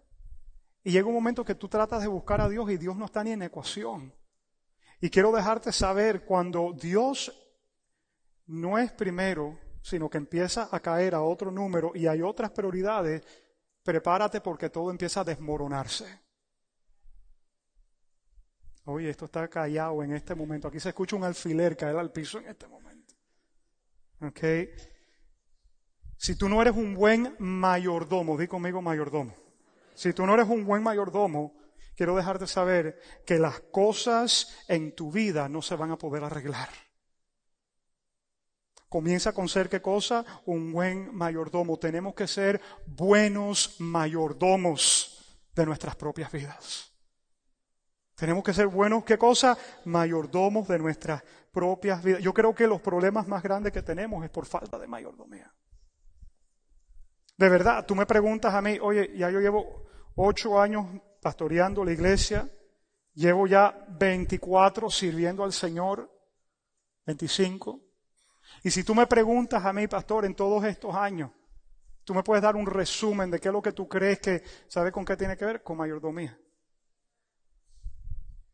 Y 0.83 0.93
llega 0.93 1.09
un 1.09 1.15
momento 1.15 1.45
que 1.45 1.55
tú 1.55 1.69
tratas 1.69 2.03
de 2.03 2.09
buscar 2.09 2.43
a 2.43 2.49
Dios 2.49 2.71
y 2.71 2.77
Dios 2.77 2.97
no 2.97 3.07
está 3.07 3.25
ni 3.25 3.33
en 3.33 3.43
ecuación. 3.43 4.15
Y 5.01 5.09
quiero 5.09 5.33
dejarte 5.33 5.73
saber, 5.73 6.25
cuando 6.25 6.75
Dios 6.79 7.33
no 8.47 8.79
es 8.79 8.93
primero, 8.93 9.59
sino 9.81 10.11
que 10.11 10.19
empieza 10.19 10.69
a 10.71 10.81
caer 10.81 11.15
a 11.15 11.23
otro 11.23 11.51
número 11.51 11.93
y 11.95 12.07
hay 12.07 12.23
otras 12.23 12.51
prioridades, 12.51 13.23
prepárate 13.83 14.41
porque 14.41 14.71
todo 14.71 14.91
empieza 14.91 15.21
a 15.21 15.25
desmoronarse. 15.25 16.24
Oye, 18.85 19.09
esto 19.09 19.25
está 19.25 19.49
callado 19.49 20.03
en 20.03 20.13
este 20.13 20.35
momento. 20.35 20.69
Aquí 20.69 20.79
se 20.79 20.91
escucha 20.91 21.17
un 21.17 21.25
alfiler 21.25 21.77
caer 21.77 21.97
al 21.97 22.13
piso 22.13 22.39
en 22.39 22.49
este 22.49 22.69
momento. 22.69 23.15
¿Ok? 24.21 24.41
Si 26.17 26.37
tú 26.37 26.49
no 26.49 26.61
eres 26.61 26.75
un 26.75 26.95
buen 26.95 27.35
mayordomo, 27.39 28.37
di 28.37 28.47
conmigo 28.47 28.83
mayordomo. 28.83 29.35
Si 29.95 30.13
tú 30.13 30.27
no 30.27 30.35
eres 30.35 30.49
un 30.49 30.65
buen 30.65 30.83
mayordomo, 30.83 31.55
quiero 31.97 32.17
dejarte 32.17 32.47
saber 32.47 33.01
que 33.25 33.39
las 33.39 33.61
cosas 33.61 34.55
en 34.69 34.95
tu 34.95 35.11
vida 35.11 35.49
no 35.49 35.63
se 35.63 35.77
van 35.77 35.91
a 35.91 35.99
poder 35.99 36.25
arreglar. 36.25 36.69
Comienza 38.89 39.33
con 39.33 39.49
ser 39.49 39.69
qué 39.69 39.83
cosa? 39.83 40.25
Un 40.45 40.73
buen 40.73 41.15
mayordomo. 41.15 41.79
Tenemos 41.79 42.15
que 42.15 42.29
ser 42.29 42.61
buenos 42.87 43.81
mayordomos 43.81 45.39
de 45.55 45.67
nuestras 45.67 45.97
propias 45.97 46.31
vidas. 46.31 46.94
Tenemos 48.15 48.45
que 48.45 48.55
ser 48.55 48.69
buenos, 48.69 49.05
¿qué 49.05 49.19
cosa? 49.19 49.59
Mayordomos 49.85 50.69
de 50.69 50.79
nuestras 50.79 51.23
propias 51.53 52.03
vidas. 52.03 52.23
Yo 52.23 52.33
creo 52.33 52.55
que 52.55 52.67
los 52.67 52.81
problemas 52.81 53.27
más 53.27 53.43
grandes 53.43 53.73
que 53.73 53.83
tenemos 53.83 54.25
es 54.25 54.31
por 54.31 54.47
falta 54.47 54.79
de 54.79 54.87
mayordomía. 54.87 55.53
De 57.37 57.49
verdad, 57.49 57.85
tú 57.85 57.97
me 57.97 58.07
preguntas 58.07 58.55
a 58.55 58.63
mí, 58.63 58.79
oye, 58.81 59.13
ya 59.17 59.31
yo 59.31 59.41
llevo 59.41 59.87
ocho 60.15 60.61
años 60.61 60.87
pastoreando 61.21 61.85
la 61.85 61.93
iglesia, 61.93 62.49
llevo 63.15 63.49
ya 63.49 63.87
24 63.99 64.89
sirviendo 64.91 65.43
al 65.43 65.53
Señor, 65.53 66.09
25. 67.07 67.81
Y 68.63 68.71
si 68.71 68.85
tú 68.85 68.95
me 68.95 69.07
preguntas 69.09 69.65
a 69.65 69.73
mí, 69.73 69.89
pastor, 69.89 70.25
en 70.25 70.37
todos 70.37 70.65
estos 70.65 70.95
años, 70.95 71.33
tú 72.05 72.15
me 72.15 72.23
puedes 72.23 72.43
dar 72.43 72.55
un 72.55 72.67
resumen 72.67 73.31
de 73.31 73.41
qué 73.41 73.49
es 73.49 73.53
lo 73.53 73.63
que 73.63 73.73
tú 73.73 73.89
crees 73.89 74.21
que, 74.21 74.43
¿sabe 74.69 74.93
con 74.93 75.05
qué 75.05 75.17
tiene 75.17 75.37
que 75.37 75.45
ver? 75.45 75.63
Con 75.63 75.79
mayordomía. 75.79 76.39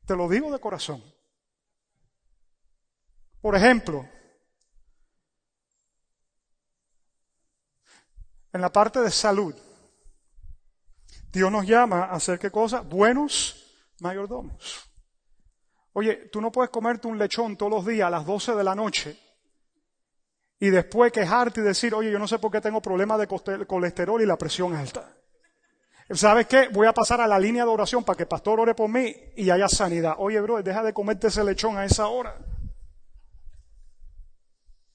Te 0.06 0.16
lo 0.16 0.28
digo 0.28 0.50
de 0.50 0.58
corazón. 0.58 1.02
Por 3.40 3.56
ejemplo, 3.56 4.06
en 8.52 8.60
la 8.60 8.70
parte 8.70 9.00
de 9.00 9.10
salud, 9.10 9.54
Dios 11.32 11.50
nos 11.50 11.66
llama 11.66 12.04
a 12.04 12.12
hacer 12.12 12.38
qué 12.38 12.50
cosa? 12.50 12.80
Buenos 12.80 13.84
mayordomos. 14.00 14.90
Oye, 15.92 16.28
tú 16.30 16.40
no 16.40 16.52
puedes 16.52 16.70
comerte 16.70 17.08
un 17.08 17.18
lechón 17.18 17.56
todos 17.56 17.72
los 17.72 17.86
días 17.86 18.06
a 18.06 18.10
las 18.10 18.26
12 18.26 18.54
de 18.54 18.64
la 18.64 18.74
noche 18.74 19.18
y 20.58 20.68
después 20.68 21.12
quejarte 21.12 21.60
y 21.60 21.64
decir, 21.64 21.94
oye, 21.94 22.10
yo 22.12 22.18
no 22.18 22.28
sé 22.28 22.38
por 22.38 22.50
qué 22.50 22.60
tengo 22.60 22.82
problemas 22.82 23.18
de 23.18 23.66
colesterol 23.66 24.20
y 24.20 24.26
la 24.26 24.36
presión 24.36 24.74
alta. 24.74 25.16
¿Sabes 26.12 26.46
qué? 26.46 26.68
Voy 26.68 26.88
a 26.88 26.92
pasar 26.92 27.20
a 27.20 27.28
la 27.28 27.38
línea 27.38 27.64
de 27.64 27.70
oración 27.70 28.02
para 28.02 28.16
que 28.16 28.24
el 28.24 28.28
pastor 28.28 28.58
ore 28.58 28.74
por 28.74 28.88
mí 28.88 29.14
y 29.36 29.50
haya 29.50 29.68
sanidad. 29.68 30.16
Oye, 30.18 30.40
bro, 30.40 30.60
deja 30.62 30.82
de 30.82 30.92
comerte 30.92 31.28
ese 31.28 31.44
lechón 31.44 31.78
a 31.78 31.84
esa 31.84 32.08
hora. 32.08 32.36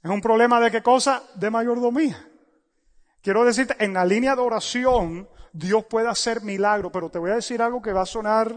Es 0.04 0.12
un 0.12 0.22
problema 0.22 0.60
de 0.60 0.72
qué 0.72 0.84
cosa? 0.84 1.24
De 1.36 1.50
mayordomía. 1.50 2.30
Quiero 3.22 3.46
decirte, 3.46 3.76
en 3.84 3.94
la 3.94 4.06
línea 4.06 4.36
de 4.36 4.42
oración, 4.42 5.30
Dios 5.54 5.86
puede 5.86 6.10
hacer 6.10 6.42
milagro, 6.42 6.92
pero 6.92 7.10
te 7.10 7.18
voy 7.18 7.32
a 7.32 7.36
decir 7.36 7.62
algo 7.62 7.82
que 7.82 7.94
va 7.94 8.02
a 8.02 8.06
sonar, 8.06 8.54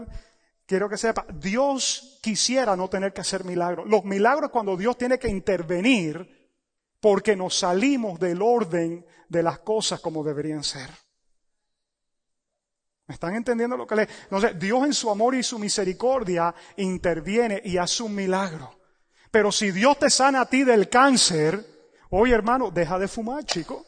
quiero 0.65 0.89
que 0.89 0.97
sepa, 0.97 1.25
Dios 1.33 2.19
quisiera 2.21 2.75
no 2.75 2.89
tener 2.89 3.13
que 3.13 3.21
hacer 3.21 3.45
milagros. 3.45 3.87
Los 3.87 4.03
milagros 4.03 4.51
cuando 4.51 4.75
Dios 4.75 4.97
tiene 4.97 5.17
que 5.17 5.29
intervenir 5.29 6.51
porque 6.99 7.35
nos 7.37 7.57
salimos 7.57 8.19
del 8.19 8.41
orden 8.41 9.05
de 9.29 9.43
las 9.43 9.59
cosas 9.59 10.01
como 10.01 10.23
deberían 10.23 10.63
ser. 10.63 10.89
¿Me 13.09 13.15
están 13.15 13.33
entendiendo 13.33 13.75
lo 13.75 13.87
que 13.87 13.95
le... 13.95 14.03
Entonces, 14.03 14.59
Dios 14.59 14.85
en 14.85 14.93
su 14.93 15.09
amor 15.09 15.33
y 15.33 15.41
su 15.41 15.57
misericordia 15.57 16.53
interviene 16.77 17.59
y 17.65 17.75
hace 17.75 18.03
un 18.03 18.13
milagro. 18.13 18.79
Pero 19.31 19.51
si 19.51 19.71
Dios 19.71 19.97
te 19.97 20.11
sana 20.11 20.41
a 20.41 20.45
ti 20.45 20.63
del 20.63 20.89
cáncer, 20.89 21.65
oye 22.11 22.35
hermano, 22.35 22.69
deja 22.69 22.99
de 22.99 23.07
fumar, 23.07 23.43
chico. 23.45 23.83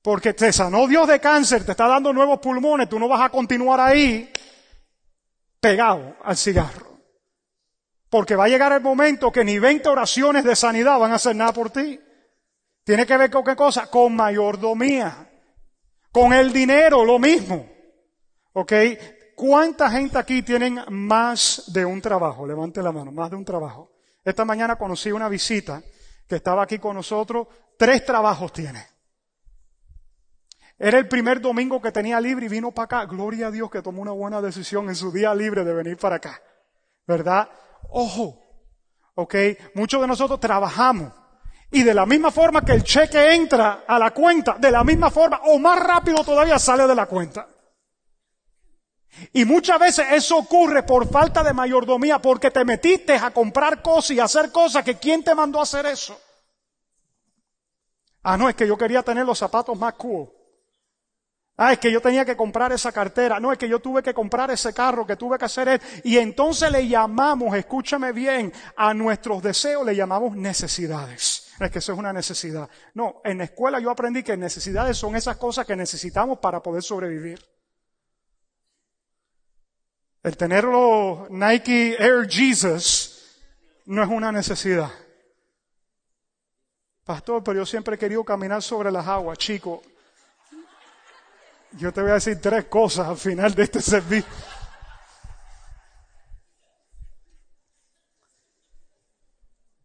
Porque 0.00 0.32
te 0.32 0.54
sanó 0.54 0.86
Dios 0.86 1.06
de 1.06 1.20
cáncer, 1.20 1.66
te 1.66 1.72
está 1.72 1.86
dando 1.86 2.14
nuevos 2.14 2.38
pulmones, 2.38 2.88
tú 2.88 2.98
no 2.98 3.08
vas 3.08 3.20
a 3.20 3.28
continuar 3.28 3.78
ahí 3.78 4.32
pegado 5.60 6.16
al 6.24 6.38
cigarro. 6.38 6.98
Porque 8.08 8.36
va 8.36 8.46
a 8.46 8.48
llegar 8.48 8.72
el 8.72 8.80
momento 8.80 9.30
que 9.30 9.44
ni 9.44 9.58
20 9.58 9.86
oraciones 9.86 10.44
de 10.44 10.56
sanidad 10.56 10.98
van 10.98 11.12
a 11.12 11.16
hacer 11.16 11.36
nada 11.36 11.52
por 11.52 11.68
ti. 11.68 12.00
Tiene 12.84 13.04
que 13.04 13.18
ver 13.18 13.30
con 13.30 13.44
qué 13.44 13.54
cosa? 13.54 13.90
Con 13.90 14.16
mayordomía. 14.16 15.29
Con 16.12 16.32
el 16.32 16.52
dinero, 16.52 17.04
lo 17.04 17.18
mismo. 17.18 17.68
¿Ok? 18.52 18.72
¿Cuánta 19.36 19.90
gente 19.90 20.18
aquí 20.18 20.42
tienen 20.42 20.80
más 20.90 21.72
de 21.72 21.84
un 21.84 22.02
trabajo? 22.02 22.46
Levante 22.46 22.82
la 22.82 22.92
mano, 22.92 23.12
más 23.12 23.30
de 23.30 23.36
un 23.36 23.44
trabajo. 23.44 23.90
Esta 24.24 24.44
mañana 24.44 24.76
conocí 24.76 25.12
una 25.12 25.28
visita 25.28 25.82
que 26.28 26.36
estaba 26.36 26.62
aquí 26.62 26.78
con 26.78 26.96
nosotros. 26.96 27.46
Tres 27.78 28.04
trabajos 28.04 28.52
tiene. 28.52 28.86
Era 30.78 30.98
el 30.98 31.08
primer 31.08 31.40
domingo 31.40 31.80
que 31.80 31.92
tenía 31.92 32.20
libre 32.20 32.46
y 32.46 32.48
vino 32.48 32.70
para 32.72 32.84
acá. 32.84 33.04
Gloria 33.06 33.48
a 33.48 33.50
Dios 33.50 33.70
que 33.70 33.82
tomó 33.82 34.02
una 34.02 34.12
buena 34.12 34.40
decisión 34.40 34.88
en 34.88 34.94
su 34.94 35.12
día 35.12 35.34
libre 35.34 35.64
de 35.64 35.74
venir 35.74 35.96
para 35.96 36.16
acá. 36.16 36.42
¿Verdad? 37.06 37.48
Ojo. 37.90 38.42
¿Ok? 39.14 39.34
Muchos 39.74 40.00
de 40.00 40.06
nosotros 40.06 40.40
trabajamos. 40.40 41.12
Y 41.70 41.82
de 41.84 41.94
la 41.94 42.04
misma 42.04 42.30
forma 42.30 42.64
que 42.64 42.72
el 42.72 42.82
cheque 42.82 43.32
entra 43.34 43.84
a 43.86 43.98
la 43.98 44.10
cuenta, 44.10 44.56
de 44.58 44.70
la 44.70 44.82
misma 44.82 45.10
forma 45.10 45.40
o 45.44 45.58
más 45.58 45.78
rápido 45.78 46.24
todavía 46.24 46.58
sale 46.58 46.86
de 46.86 46.94
la 46.94 47.06
cuenta. 47.06 47.46
Y 49.32 49.44
muchas 49.44 49.78
veces 49.78 50.06
eso 50.10 50.38
ocurre 50.38 50.82
por 50.82 51.08
falta 51.08 51.42
de 51.42 51.52
mayordomía, 51.52 52.18
porque 52.18 52.50
te 52.50 52.64
metiste 52.64 53.14
a 53.14 53.30
comprar 53.30 53.82
cosas 53.82 54.10
y 54.12 54.20
hacer 54.20 54.50
cosas 54.50 54.84
que 54.84 54.96
quién 54.96 55.22
te 55.22 55.34
mandó 55.34 55.60
a 55.60 55.62
hacer 55.62 55.86
eso. 55.86 56.18
Ah, 58.22 58.36
no, 58.36 58.48
es 58.48 58.54
que 58.54 58.66
yo 58.66 58.76
quería 58.76 59.02
tener 59.02 59.24
los 59.24 59.38
zapatos 59.38 59.78
más 59.78 59.94
cool. 59.94 60.30
Ah, 61.56 61.74
es 61.74 61.78
que 61.78 61.92
yo 61.92 62.00
tenía 62.00 62.24
que 62.24 62.36
comprar 62.36 62.72
esa 62.72 62.90
cartera. 62.90 63.38
No, 63.38 63.52
es 63.52 63.58
que 63.58 63.68
yo 63.68 63.80
tuve 63.80 64.02
que 64.02 64.14
comprar 64.14 64.50
ese 64.50 64.72
carro, 64.72 65.06
que 65.06 65.16
tuve 65.16 65.38
que 65.38 65.44
hacer 65.44 65.68
eso. 65.68 65.84
Y 66.04 66.16
entonces 66.16 66.70
le 66.72 66.88
llamamos, 66.88 67.54
escúchame 67.54 68.12
bien, 68.12 68.52
a 68.76 68.94
nuestros 68.94 69.42
deseos 69.42 69.84
le 69.84 69.94
llamamos 69.94 70.36
necesidades. 70.36 71.39
Es 71.60 71.70
que 71.70 71.78
eso 71.78 71.92
es 71.92 71.98
una 71.98 72.12
necesidad. 72.12 72.68
No, 72.94 73.20
en 73.22 73.38
la 73.38 73.44
escuela 73.44 73.78
yo 73.80 73.90
aprendí 73.90 74.22
que 74.22 74.36
necesidades 74.36 74.96
son 74.96 75.14
esas 75.14 75.36
cosas 75.36 75.66
que 75.66 75.76
necesitamos 75.76 76.38
para 76.38 76.62
poder 76.62 76.82
sobrevivir. 76.82 77.44
El 80.22 80.36
tener 80.36 80.64
los 80.64 81.30
Nike 81.30 81.96
Air 81.98 82.26
Jesus 82.28 83.38
no 83.86 84.02
es 84.02 84.08
una 84.08 84.32
necesidad. 84.32 84.90
Pastor, 87.04 87.44
pero 87.44 87.60
yo 87.60 87.66
siempre 87.66 87.96
he 87.96 87.98
querido 87.98 88.24
caminar 88.24 88.62
sobre 88.62 88.90
las 88.90 89.06
aguas, 89.06 89.36
chico. 89.36 89.82
Yo 91.72 91.92
te 91.92 92.00
voy 92.00 92.10
a 92.10 92.14
decir 92.14 92.40
tres 92.40 92.64
cosas 92.66 93.08
al 93.08 93.16
final 93.16 93.54
de 93.54 93.62
este 93.64 93.82
servicio. 93.82 94.30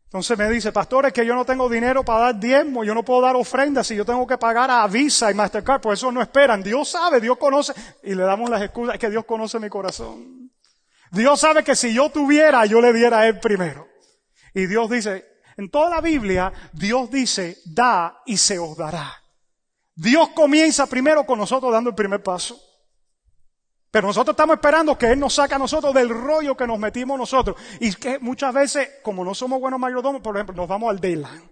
Entonces 0.06 0.38
me 0.38 0.50
dice, 0.50 0.72
pastor, 0.72 1.08
es 1.08 1.14
que 1.14 1.26
yo 1.26 1.36
no 1.36 1.44
tengo 1.44 1.68
dinero 1.68 2.04
para 2.04 2.26
dar 2.26 2.40
diezmo, 2.40 2.84
yo 2.84 2.94
no 2.94 3.04
puedo 3.04 3.22
dar 3.22 3.36
ofrendas 3.36 3.88
si 3.88 3.96
yo 3.96 4.06
tengo 4.06 4.26
que 4.26 4.38
pagar 4.38 4.72
a 4.72 4.88
Visa 4.88 5.30
y 5.30 5.34
Mastercard, 5.34 5.82
por 5.82 5.94
eso 5.94 6.12
no 6.12 6.22
esperan. 6.22 6.64
Dios 6.64 6.90
sabe, 6.90 7.20
Dios 7.20 7.38
conoce, 7.38 7.74
y 8.04 8.16
le 8.16 8.24
damos 8.24 8.50
las 8.50 8.62
excusas, 8.62 8.98
que 8.98 9.10
Dios 9.10 9.26
conoce 9.26 9.60
mi 9.60 9.68
corazón. 9.68 10.52
Dios 11.12 11.40
sabe 11.40 11.64
que 11.64 11.76
si 11.76 11.94
yo 11.94 12.10
tuviera, 12.10 12.66
yo 12.66 12.82
le 12.82 12.94
diera 12.94 13.20
a 13.20 13.28
Él 13.28 13.40
primero. 13.40 13.88
Y 14.54 14.68
Dios 14.68 14.90
dice, 14.90 15.26
en 15.58 15.70
toda 15.70 15.90
la 15.90 16.02
Biblia, 16.02 16.52
Dios 16.72 17.10
dice, 17.10 17.58
da 17.66 18.22
y 18.26 18.38
se 18.38 18.58
os 18.60 18.78
dará. 18.78 19.22
Dios 19.96 20.30
comienza 20.30 20.88
primero 20.88 21.26
con 21.26 21.40
nosotros 21.40 21.72
dando 21.72 21.90
el 21.90 21.96
primer 21.96 22.22
paso. 22.22 22.60
Pero 23.96 24.08
nosotros 24.08 24.34
estamos 24.34 24.56
esperando 24.56 24.98
que 24.98 25.06
Él 25.06 25.18
nos 25.18 25.36
saque 25.36 25.56
a 25.56 25.58
nosotros 25.58 25.94
del 25.94 26.10
rollo 26.10 26.58
que 26.58 26.68
nos 26.68 26.78
metimos 26.78 27.18
nosotros. 27.18 27.56
Y 27.80 27.94
que 27.94 28.20
muchas 28.20 28.54
veces, 28.54 28.90
como 29.02 29.24
no 29.24 29.34
somos 29.34 29.58
buenos 29.58 29.80
mayordomos, 29.80 30.22
por 30.22 30.36
ejemplo, 30.36 30.54
nos 30.54 30.68
vamos 30.68 30.90
al 30.90 31.00
Dayland. 31.00 31.50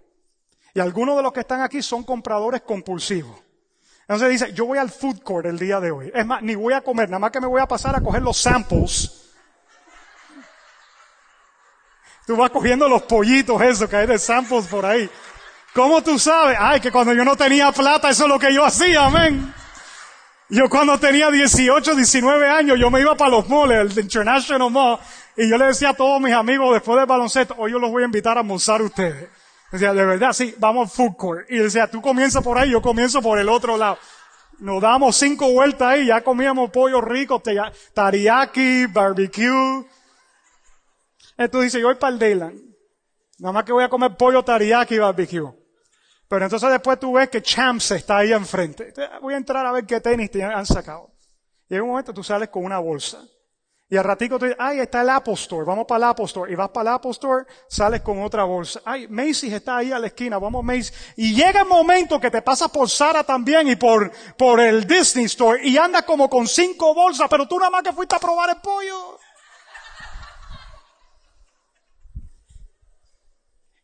Y 0.74 0.80
algunos 0.80 1.16
de 1.16 1.22
los 1.22 1.32
que 1.32 1.40
están 1.40 1.62
aquí 1.62 1.80
son 1.80 2.04
compradores 2.04 2.60
compulsivos. 2.60 3.40
Entonces 4.02 4.28
dice, 4.28 4.52
yo 4.52 4.66
voy 4.66 4.76
al 4.76 4.90
food 4.90 5.22
court 5.22 5.46
el 5.46 5.58
día 5.58 5.80
de 5.80 5.90
hoy. 5.90 6.12
Es 6.14 6.26
más, 6.26 6.42
ni 6.42 6.54
voy 6.54 6.74
a 6.74 6.82
comer, 6.82 7.08
nada 7.08 7.18
más 7.18 7.30
que 7.30 7.40
me 7.40 7.46
voy 7.46 7.62
a 7.62 7.66
pasar 7.66 7.96
a 7.96 8.02
coger 8.02 8.20
los 8.20 8.36
samples. 8.36 9.32
Tú 12.26 12.36
vas 12.36 12.50
cogiendo 12.50 12.90
los 12.90 13.04
pollitos, 13.04 13.58
eso, 13.62 13.88
que 13.88 13.96
hay 13.96 14.06
de 14.06 14.18
samples 14.18 14.66
por 14.66 14.84
ahí. 14.84 15.08
¿Cómo 15.72 16.02
tú 16.02 16.18
sabes? 16.18 16.58
Ay, 16.60 16.78
que 16.78 16.92
cuando 16.92 17.14
yo 17.14 17.24
no 17.24 17.36
tenía 17.36 17.72
plata, 17.72 18.10
eso 18.10 18.24
es 18.24 18.28
lo 18.28 18.38
que 18.38 18.52
yo 18.52 18.66
hacía, 18.66 19.06
amén. 19.06 19.54
Yo 20.54 20.68
cuando 20.68 21.00
tenía 21.00 21.32
18, 21.32 21.96
19 21.96 22.48
años, 22.48 22.78
yo 22.78 22.88
me 22.88 23.00
iba 23.00 23.16
para 23.16 23.32
los 23.32 23.48
malls, 23.48 23.96
el 23.96 24.04
International 24.04 24.70
Mall, 24.70 25.00
y 25.36 25.50
yo 25.50 25.58
le 25.58 25.64
decía 25.64 25.88
a 25.88 25.94
todos 25.94 26.20
mis 26.20 26.32
amigos 26.32 26.72
después 26.72 26.96
del 26.96 27.06
baloncesto, 27.06 27.56
hoy 27.58 27.72
yo 27.72 27.80
los 27.80 27.90
voy 27.90 28.04
a 28.04 28.06
invitar 28.06 28.36
a 28.36 28.40
almorzar 28.42 28.80
ustedes. 28.80 29.28
Decía, 29.72 29.92
de 29.92 30.06
verdad, 30.06 30.32
sí, 30.32 30.54
vamos 30.58 30.92
food 30.92 31.16
court. 31.16 31.50
Y 31.50 31.58
decía, 31.58 31.90
tú 31.90 32.00
comienzas 32.00 32.40
por 32.44 32.56
ahí, 32.56 32.70
yo 32.70 32.80
comienzo 32.80 33.20
por 33.20 33.40
el 33.40 33.48
otro 33.48 33.76
lado. 33.76 33.98
Nos 34.60 34.80
damos 34.80 35.16
cinco 35.16 35.50
vueltas 35.50 35.88
ahí, 35.88 36.06
ya 36.06 36.20
comíamos 36.20 36.70
pollo 36.70 37.00
rico, 37.00 37.42
teriyaki, 37.92 38.86
barbecue. 38.86 39.84
Entonces 41.36 41.72
dice, 41.72 41.80
yo 41.80 41.88
voy 41.88 41.96
para 41.96 42.12
el 42.12 42.18
Dayland. 42.20 42.60
Nada 43.40 43.52
más 43.54 43.64
que 43.64 43.72
voy 43.72 43.82
a 43.82 43.88
comer 43.88 44.16
pollo 44.16 44.44
teriyaki 44.44 44.94
y 44.94 44.98
barbecue. 44.98 45.63
Pero 46.28 46.44
entonces 46.44 46.70
después 46.70 46.98
tú 46.98 47.12
ves 47.12 47.28
que 47.28 47.42
Champs 47.42 47.90
está 47.92 48.18
ahí 48.18 48.32
enfrente. 48.32 48.92
voy 49.20 49.34
a 49.34 49.36
entrar 49.36 49.64
a 49.66 49.72
ver 49.72 49.84
qué 49.84 50.00
tenis 50.00 50.30
te 50.30 50.42
han 50.42 50.66
sacado. 50.66 51.10
Y 51.68 51.74
en 51.74 51.82
un 51.82 51.88
momento 51.88 52.12
tú 52.12 52.22
sales 52.22 52.48
con 52.48 52.64
una 52.64 52.78
bolsa. 52.78 53.22
Y 53.88 53.96
al 53.96 54.04
ratico 54.04 54.38
tú 54.38 54.46
dices, 54.46 54.58
ay, 54.58 54.80
está 54.80 55.02
el 55.02 55.10
Apple 55.10 55.34
Store, 55.34 55.64
vamos 55.64 55.84
para 55.86 55.98
el 55.98 56.10
Apple 56.10 56.24
Store. 56.24 56.50
Y 56.50 56.54
vas 56.56 56.70
para 56.70 56.90
el 56.90 56.96
Apple 56.96 57.10
Store, 57.10 57.44
sales 57.68 58.00
con 58.00 58.22
otra 58.22 58.44
bolsa. 58.44 58.80
Ay, 58.84 59.06
Macy's 59.08 59.52
está 59.52 59.76
ahí 59.76 59.92
a 59.92 59.98
la 59.98 60.06
esquina, 60.06 60.38
vamos 60.38 60.64
Macy's. 60.64 60.92
Y 61.16 61.34
llega 61.34 61.60
el 61.60 61.68
momento 61.68 62.18
que 62.18 62.30
te 62.30 62.42
pasas 62.42 62.70
por 62.70 62.88
Sara 62.88 63.22
también 63.22 63.68
y 63.68 63.76
por, 63.76 64.10
por 64.36 64.60
el 64.60 64.86
Disney 64.86 65.26
Store 65.26 65.60
y 65.62 65.76
andas 65.76 66.02
como 66.04 66.30
con 66.30 66.48
cinco 66.48 66.94
bolsas, 66.94 67.28
pero 67.28 67.46
tú 67.46 67.58
nada 67.58 67.70
más 67.70 67.82
que 67.82 67.92
fuiste 67.92 68.16
a 68.16 68.18
probar 68.18 68.50
el 68.50 68.56
pollo. 68.56 69.18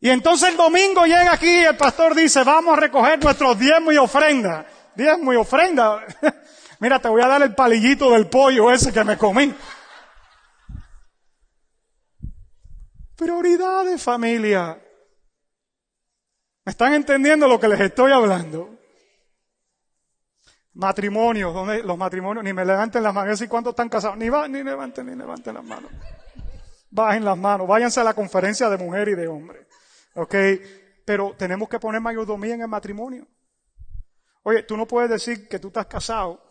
Y 0.01 0.09
entonces 0.09 0.49
el 0.49 0.57
domingo 0.57 1.05
llega 1.05 1.33
aquí 1.33 1.47
y 1.47 1.65
el 1.65 1.77
pastor 1.77 2.15
dice, 2.15 2.43
vamos 2.43 2.77
a 2.77 2.81
recoger 2.81 3.23
nuestros 3.23 3.59
diezmos 3.59 3.93
y 3.93 3.99
ofrenda. 3.99 4.67
Diezmo 4.95 5.33
y 5.35 5.37
ofrenda. 5.37 6.07
Mira, 6.81 6.99
te 6.99 7.09
voy 7.09 7.21
a 7.21 7.29
dar 7.29 7.43
el 7.43 7.55
palillito 7.55 8.11
del 8.11 8.27
pollo 8.27 8.73
ese 8.73 8.93
que 8.93 9.05
me 9.05 9.19
comí. 9.19 9.55
Prioridades, 13.15 14.03
familia. 14.03 14.81
¿Me 16.65 16.71
están 16.71 16.95
entendiendo 16.95 17.47
lo 17.47 17.61
que 17.61 17.69
les 17.69 17.81
estoy 17.81 18.13
hablando? 18.13 18.79
Matrimonios, 20.73 21.53
donde 21.53 21.83
los 21.83 21.99
matrimonios, 21.99 22.43
ni 22.43 22.55
me 22.55 22.65
levanten 22.65 23.03
las 23.03 23.13
manos, 23.13 23.43
y 23.43 23.49
cuántos 23.49 23.73
están 23.73 23.91
casados, 23.91 24.17
ni 24.17 24.31
va, 24.31 24.49
ni 24.49 24.63
levanten, 24.63 25.05
ni 25.05 25.15
levanten 25.15 25.53
las 25.53 25.65
manos. 25.65 25.91
Bajen 26.91 27.23
las 27.23 27.37
manos, 27.37 27.69
váyanse 27.69 28.01
a 28.01 28.05
la 28.05 28.15
conferencia 28.15 28.71
de 28.71 28.79
mujer 28.79 29.09
y 29.09 29.15
de 29.15 29.29
hombre. 29.29 29.67
¿Ok? 30.14 30.35
Pero 31.05 31.35
tenemos 31.37 31.68
que 31.68 31.79
poner 31.79 32.01
mayordomía 32.01 32.55
en 32.55 32.62
el 32.62 32.68
matrimonio. 32.68 33.27
Oye, 34.42 34.62
tú 34.62 34.77
no 34.77 34.87
puedes 34.87 35.11
decir 35.11 35.49
que 35.49 35.59
tú 35.59 35.68
estás 35.68 35.87
casado, 35.87 36.42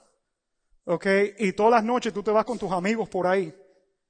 ¿ok? 0.85 1.05
Y 1.39 1.53
todas 1.53 1.71
las 1.71 1.83
noches 1.83 2.13
tú 2.13 2.21
te 2.21 2.31
vas 2.31 2.45
con 2.45 2.59
tus 2.59 2.71
amigos 2.71 3.09
por 3.09 3.25
ahí. 3.25 3.55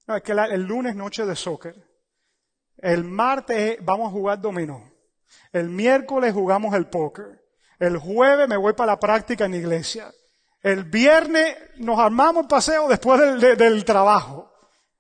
No, 0.07 0.15
es 0.15 0.23
que 0.23 0.31
el 0.31 0.63
lunes 0.63 0.95
noche 0.95 1.25
de 1.25 1.35
soccer. 1.35 1.75
El 2.77 3.03
martes 3.03 3.77
vamos 3.81 4.09
a 4.09 4.11
jugar 4.11 4.41
dominó. 4.41 4.91
El 5.51 5.69
miércoles 5.69 6.33
jugamos 6.33 6.73
el 6.73 6.87
póker. 6.87 7.45
El 7.77 7.97
jueves 7.97 8.47
me 8.47 8.57
voy 8.57 8.73
para 8.73 8.93
la 8.93 8.99
práctica 8.99 9.45
en 9.45 9.53
iglesia. 9.53 10.11
El 10.61 10.83
viernes 10.85 11.55
nos 11.77 11.99
armamos 11.99 12.43
el 12.43 12.47
paseo 12.47 12.87
después 12.89 13.19
del, 13.19 13.57
del 13.57 13.85
trabajo. 13.85 14.51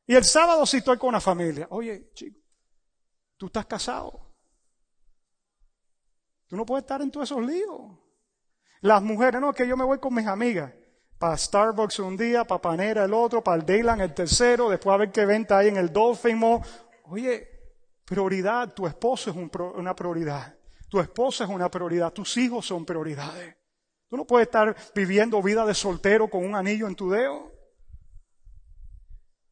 Y 0.05 0.15
el 0.15 0.23
sábado 0.23 0.65
sí 0.65 0.77
estoy 0.77 0.97
con 0.97 1.13
la 1.13 1.19
familia. 1.19 1.67
Oye, 1.71 2.11
chico, 2.13 2.39
tú 3.37 3.47
estás 3.47 3.65
casado. 3.65 4.28
Tú 6.49 6.57
no 6.57 6.65
puedes 6.65 6.83
estar 6.83 7.01
en 7.01 7.11
todos 7.11 7.31
esos 7.31 7.45
líos. 7.45 7.79
Las 8.81 9.03
mujeres, 9.03 9.39
no, 9.39 9.53
que 9.53 9.67
yo 9.67 9.77
me 9.77 9.83
voy 9.85 9.99
con 9.99 10.13
mis 10.15 10.25
amigas. 10.25 10.73
Para 11.19 11.37
Starbucks 11.37 11.99
un 11.99 12.17
día, 12.17 12.43
para 12.43 12.61
Panera 12.61 13.05
el 13.05 13.13
otro, 13.13 13.43
para 13.43 13.57
el 13.57 13.65
Dayland 13.65 14.01
el 14.01 14.13
tercero, 14.13 14.69
después 14.69 14.93
a 14.93 14.97
ver 14.97 15.11
qué 15.11 15.25
venta 15.25 15.59
hay 15.59 15.67
en 15.67 15.77
el 15.77 15.93
Dolphin. 15.93 16.41
Oye, 17.03 17.47
prioridad, 18.03 18.73
tu 18.73 18.87
esposo 18.87 19.29
es 19.29 19.35
una 19.51 19.95
prioridad. 19.95 20.55
Tu 20.89 20.99
esposa 20.99 21.43
es 21.43 21.49
una 21.51 21.69
prioridad, 21.69 22.11
tus 22.11 22.35
hijos 22.37 22.65
son 22.65 22.83
prioridades. 22.83 23.55
Tú 24.07 24.17
no 24.17 24.25
puedes 24.25 24.47
estar 24.47 24.75
viviendo 24.95 25.43
vida 25.43 25.65
de 25.67 25.75
soltero 25.75 26.29
con 26.29 26.43
un 26.43 26.55
anillo 26.55 26.87
en 26.87 26.95
tu 26.95 27.11
dedo. 27.11 27.51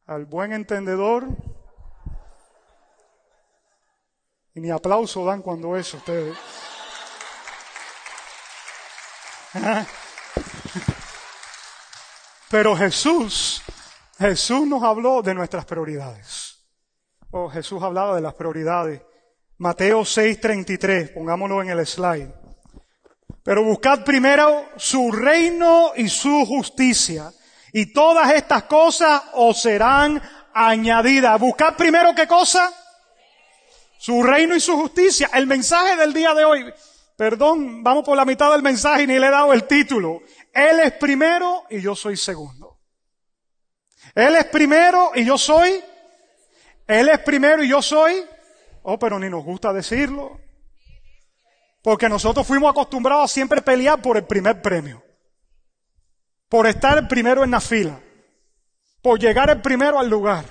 Al 0.06 0.24
buen 0.24 0.52
entendedor. 0.52 1.28
Y 4.52 4.60
ni 4.60 4.70
aplauso 4.70 5.24
dan 5.24 5.42
cuando 5.42 5.76
eso 5.76 5.98
ustedes. 5.98 6.36
Pero 12.50 12.76
Jesús, 12.76 13.62
Jesús 14.18 14.66
nos 14.66 14.82
habló 14.82 15.22
de 15.22 15.34
nuestras 15.34 15.64
prioridades. 15.64 16.64
Oh, 17.30 17.48
Jesús 17.48 17.82
hablaba 17.82 18.14
de 18.16 18.22
las 18.22 18.34
prioridades. 18.34 19.02
Mateo 19.58 20.02
6:33, 20.02 21.12
pongámoslo 21.12 21.62
en 21.62 21.70
el 21.70 21.86
slide. 21.86 22.32
Pero 23.42 23.64
buscad 23.64 24.04
primero 24.04 24.66
su 24.76 25.10
reino 25.12 25.92
y 25.96 26.08
su 26.08 26.44
justicia, 26.46 27.32
y 27.72 27.92
todas 27.92 28.32
estas 28.32 28.64
cosas 28.64 29.22
os 29.34 29.60
serán 29.60 30.22
añadidas. 30.54 31.38
Buscad 31.40 31.74
primero 31.74 32.14
qué 32.14 32.26
cosa? 32.26 32.72
Su 33.98 34.22
reino 34.22 34.54
y 34.54 34.60
su 34.60 34.76
justicia. 34.76 35.30
El 35.34 35.46
mensaje 35.46 35.96
del 35.96 36.12
día 36.12 36.34
de 36.34 36.44
hoy, 36.44 36.72
Perdón, 37.18 37.82
vamos 37.82 38.04
por 38.04 38.16
la 38.16 38.24
mitad 38.24 38.52
del 38.52 38.62
mensaje 38.62 39.02
y 39.02 39.06
ni 39.08 39.18
le 39.18 39.26
he 39.26 39.30
dado 39.32 39.52
el 39.52 39.64
título. 39.64 40.22
Él 40.54 40.78
es 40.78 40.92
primero 40.92 41.64
y 41.68 41.80
yo 41.80 41.96
soy 41.96 42.16
segundo. 42.16 42.78
Él 44.14 44.36
es 44.36 44.44
primero 44.44 45.10
y 45.16 45.24
yo 45.24 45.36
soy. 45.36 45.82
Él 46.86 47.08
es 47.08 47.18
primero 47.18 47.64
y 47.64 47.68
yo 47.68 47.82
soy. 47.82 48.24
Oh, 48.82 49.00
pero 49.00 49.18
ni 49.18 49.28
nos 49.28 49.42
gusta 49.42 49.72
decirlo. 49.72 50.40
Porque 51.82 52.08
nosotros 52.08 52.46
fuimos 52.46 52.70
acostumbrados 52.70 53.24
a 53.24 53.34
siempre 53.34 53.62
pelear 53.62 54.00
por 54.00 54.16
el 54.16 54.24
primer 54.24 54.62
premio. 54.62 55.02
Por 56.48 56.68
estar 56.68 56.98
el 56.98 57.08
primero 57.08 57.42
en 57.42 57.50
la 57.50 57.60
fila. 57.60 58.00
Por 59.02 59.18
llegar 59.18 59.50
el 59.50 59.60
primero 59.60 59.98
al 59.98 60.08
lugar. 60.08 60.44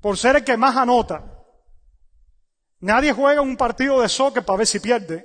Por 0.00 0.16
ser 0.16 0.36
el 0.36 0.44
que 0.44 0.56
más 0.56 0.76
anota. 0.76 1.35
Nadie 2.80 3.12
juega 3.12 3.40
un 3.40 3.56
partido 3.56 4.00
de 4.00 4.08
soccer 4.08 4.44
para 4.44 4.58
ver 4.58 4.66
si 4.66 4.80
pierde. 4.80 5.24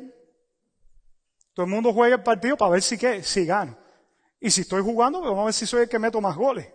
Todo 1.54 1.66
el 1.66 1.72
mundo 1.72 1.94
juega 1.94 2.16
el 2.16 2.24
partido 2.24 2.56
para 2.56 2.72
ver 2.72 2.82
si 2.82 2.98
qué, 2.98 3.24
si 3.24 3.46
gano. 3.46 3.78
Y 4.40 4.50
si 4.50 4.62
estoy 4.62 4.82
jugando, 4.82 5.22
vamos 5.22 5.40
a 5.40 5.46
ver 5.46 5.54
si 5.54 5.68
soy 5.68 5.84
el 5.84 5.90
que 5.90 6.00
meto 6.00 6.22
más 6.22 6.36
goles. 6.36 6.68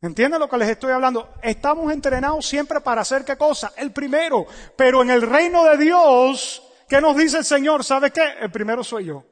¿Entienden 0.00 0.40
lo 0.40 0.48
que 0.48 0.58
les 0.58 0.68
estoy 0.68 0.90
hablando? 0.90 1.34
Estamos 1.42 1.92
entrenados 1.92 2.44
siempre 2.44 2.80
para 2.80 3.02
hacer 3.02 3.24
qué 3.24 3.36
cosa? 3.36 3.72
El 3.76 3.92
primero. 3.92 4.46
Pero 4.76 5.02
en 5.02 5.10
el 5.10 5.22
reino 5.22 5.64
de 5.64 5.78
Dios, 5.78 6.62
¿qué 6.88 7.00
nos 7.00 7.16
dice 7.16 7.38
el 7.38 7.44
Señor? 7.44 7.84
¿Sabe 7.84 8.10
qué? 8.10 8.34
El 8.40 8.50
primero 8.50 8.82
soy 8.82 9.06
yo. 9.06 9.24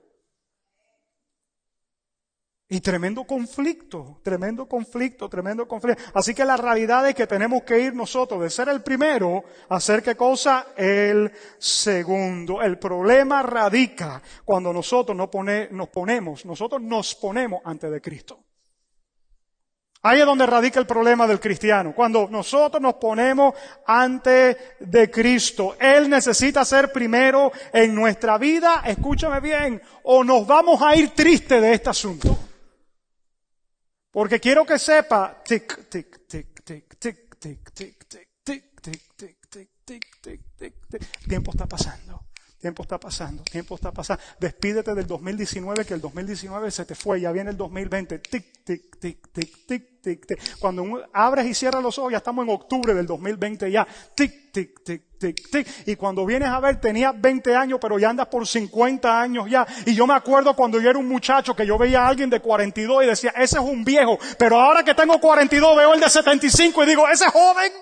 Y 2.73 2.81
tremendo 2.81 3.25
conflicto, 3.25 4.21
tremendo 4.23 4.69
conflicto, 4.69 5.29
tremendo 5.29 5.67
conflicto. 5.67 6.05
Así 6.15 6.33
que 6.33 6.45
la 6.45 6.57
realidad 6.57 7.09
es 7.09 7.17
que 7.17 7.27
tenemos 7.27 7.65
que 7.65 7.81
ir 7.81 7.93
nosotros 7.93 8.41
de 8.41 8.49
ser 8.49 8.69
el 8.69 8.81
primero 8.81 9.43
a 9.69 9.75
hacer 9.75 10.05
qué 10.05 10.15
cosa? 10.15 10.69
El 10.77 11.33
segundo. 11.59 12.63
El 12.63 12.79
problema 12.79 13.43
radica 13.43 14.23
cuando 14.45 14.73
nosotros 14.73 15.17
nos, 15.17 15.29
nos 15.73 15.89
ponemos, 15.89 16.47
nosotros 16.47 16.81
nos 16.81 17.17
ponemos 17.17 17.61
ante 17.65 17.91
de 17.91 18.01
Cristo. 18.01 18.39
Ahí 20.03 20.21
es 20.21 20.27
donde 20.27 20.47
radica 20.47 20.79
el 20.79 20.87
problema 20.87 21.27
del 21.27 21.41
cristiano. 21.41 21.93
Cuando 21.93 22.29
nosotros 22.31 22.81
nos 22.81 22.95
ponemos 22.95 23.53
ante 23.85 24.77
de 24.79 25.11
Cristo, 25.11 25.75
Él 25.81 26.09
necesita 26.09 26.65
ser 26.65 26.93
primero 26.93 27.51
en 27.73 27.93
nuestra 27.97 28.39
vida, 28.39 28.85
escúchame 28.87 29.41
bien, 29.41 29.83
o 30.05 30.23
nos 30.23 30.47
vamos 30.47 30.81
a 30.81 30.95
ir 30.95 31.11
tristes 31.11 31.61
de 31.61 31.73
este 31.73 31.91
asunto. 31.91 32.50
Porque 34.11 34.41
quiero 34.41 34.65
que 34.67 34.79
sepa, 34.79 35.41
tic, 35.45 35.89
tic, 35.89 36.27
tic, 36.27 36.65
tic, 36.65 36.99
tic, 36.99 37.39
tic, 37.39 37.71
tic, 37.73 37.97
tic, 38.11 38.35
tic, 38.43 38.81
tic, 38.83 39.17
tic, 39.17 39.39
tic, 39.49 39.69
tic, 39.85 40.43
tic, 40.59 40.75
tic, 40.89 41.29
tiempo 41.29 41.53
está 41.53 41.67
pasando. 41.67 42.30
Tiempo 42.61 42.83
está 42.83 43.01
pasando, 43.01 43.43
tiempo 43.43 43.75
está 43.75 43.91
pasando. 43.91 44.23
Despídete 44.39 44.95
del 44.95 45.07
2019, 45.07 45.87
que 45.87 45.95
el 45.95 46.01
2019 46.03 46.71
se 46.71 46.85
te 46.85 46.95
fue, 46.95 47.19
ya 47.19 47.33
viene 47.33 47.53
el 47.53 47.57
2020. 47.57 48.19
Tic, 48.19 48.63
tic, 48.63 48.99
tic, 49.01 49.33
tic, 49.33 49.67
tic, 49.67 50.03
tic, 50.03 50.27
tic. 50.27 50.59
Cuando 50.59 51.09
abres 51.15 51.47
y 51.47 51.55
cierras 51.55 51.83
los 51.83 51.99
ojos, 51.99 52.13
ya 52.13 52.19
estamos 52.19 52.45
en 52.45 52.53
octubre 52.53 52.93
del 52.93 53.07
2020 53.07 53.71
ya. 53.71 53.87
Tic, 54.15 54.53
tic, 54.53 54.85
tic, 54.85 55.03
tic, 55.19 55.51
tic. 55.51 55.69
Y 55.87 55.97
cuando 55.97 56.27
vienes 56.27 56.51
a 56.51 56.61
ver, 56.61 56.79
tenías 56.79 57.19
20 57.19 57.57
años, 57.57 57.79
pero 57.81 57.99
ya 57.99 58.11
andas 58.11 58.27
por 58.27 58.47
50 58.47 59.23
años 59.23 59.49
ya. 59.49 59.67
Y 59.87 59.95
yo 59.95 60.07
me 60.07 60.13
acuerdo 60.13 60.55
cuando 60.55 60.79
yo 60.79 60.91
era 60.91 60.99
un 60.99 61.09
muchacho 61.09 61.57
que 61.57 61.65
yo 61.65 61.79
veía 61.79 62.03
a 62.03 62.09
alguien 62.09 62.29
de 62.29 62.41
42 62.41 63.05
y 63.05 63.07
decía, 63.07 63.31
ese 63.31 63.57
es 63.57 63.65
un 63.65 63.87
viejo. 63.87 64.19
Pero 64.39 64.61
ahora 64.61 64.85
que 64.85 64.95
tengo 64.95 65.19
42 65.19 65.77
veo 65.79 65.95
el 65.95 66.01
de 66.01 66.11
75 66.11 66.85
y 66.85 66.87
digo, 66.87 67.09
ese 67.09 67.25
es 67.25 67.33
joven. 67.33 67.73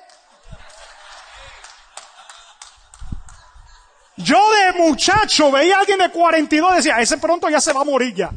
Yo 4.19 4.39
de 4.53 4.79
muchacho 4.79 5.51
veía 5.53 5.77
a 5.77 5.81
alguien 5.81 5.99
de 5.99 6.11
42 6.11 6.73
y 6.73 6.77
decía, 6.77 7.01
ese 7.01 7.19
pronto 7.19 7.49
ya 7.49 7.61
se 7.61 7.73
va 7.73 7.83
a 7.83 7.85
morir 7.85 8.15
ya. 8.15 8.31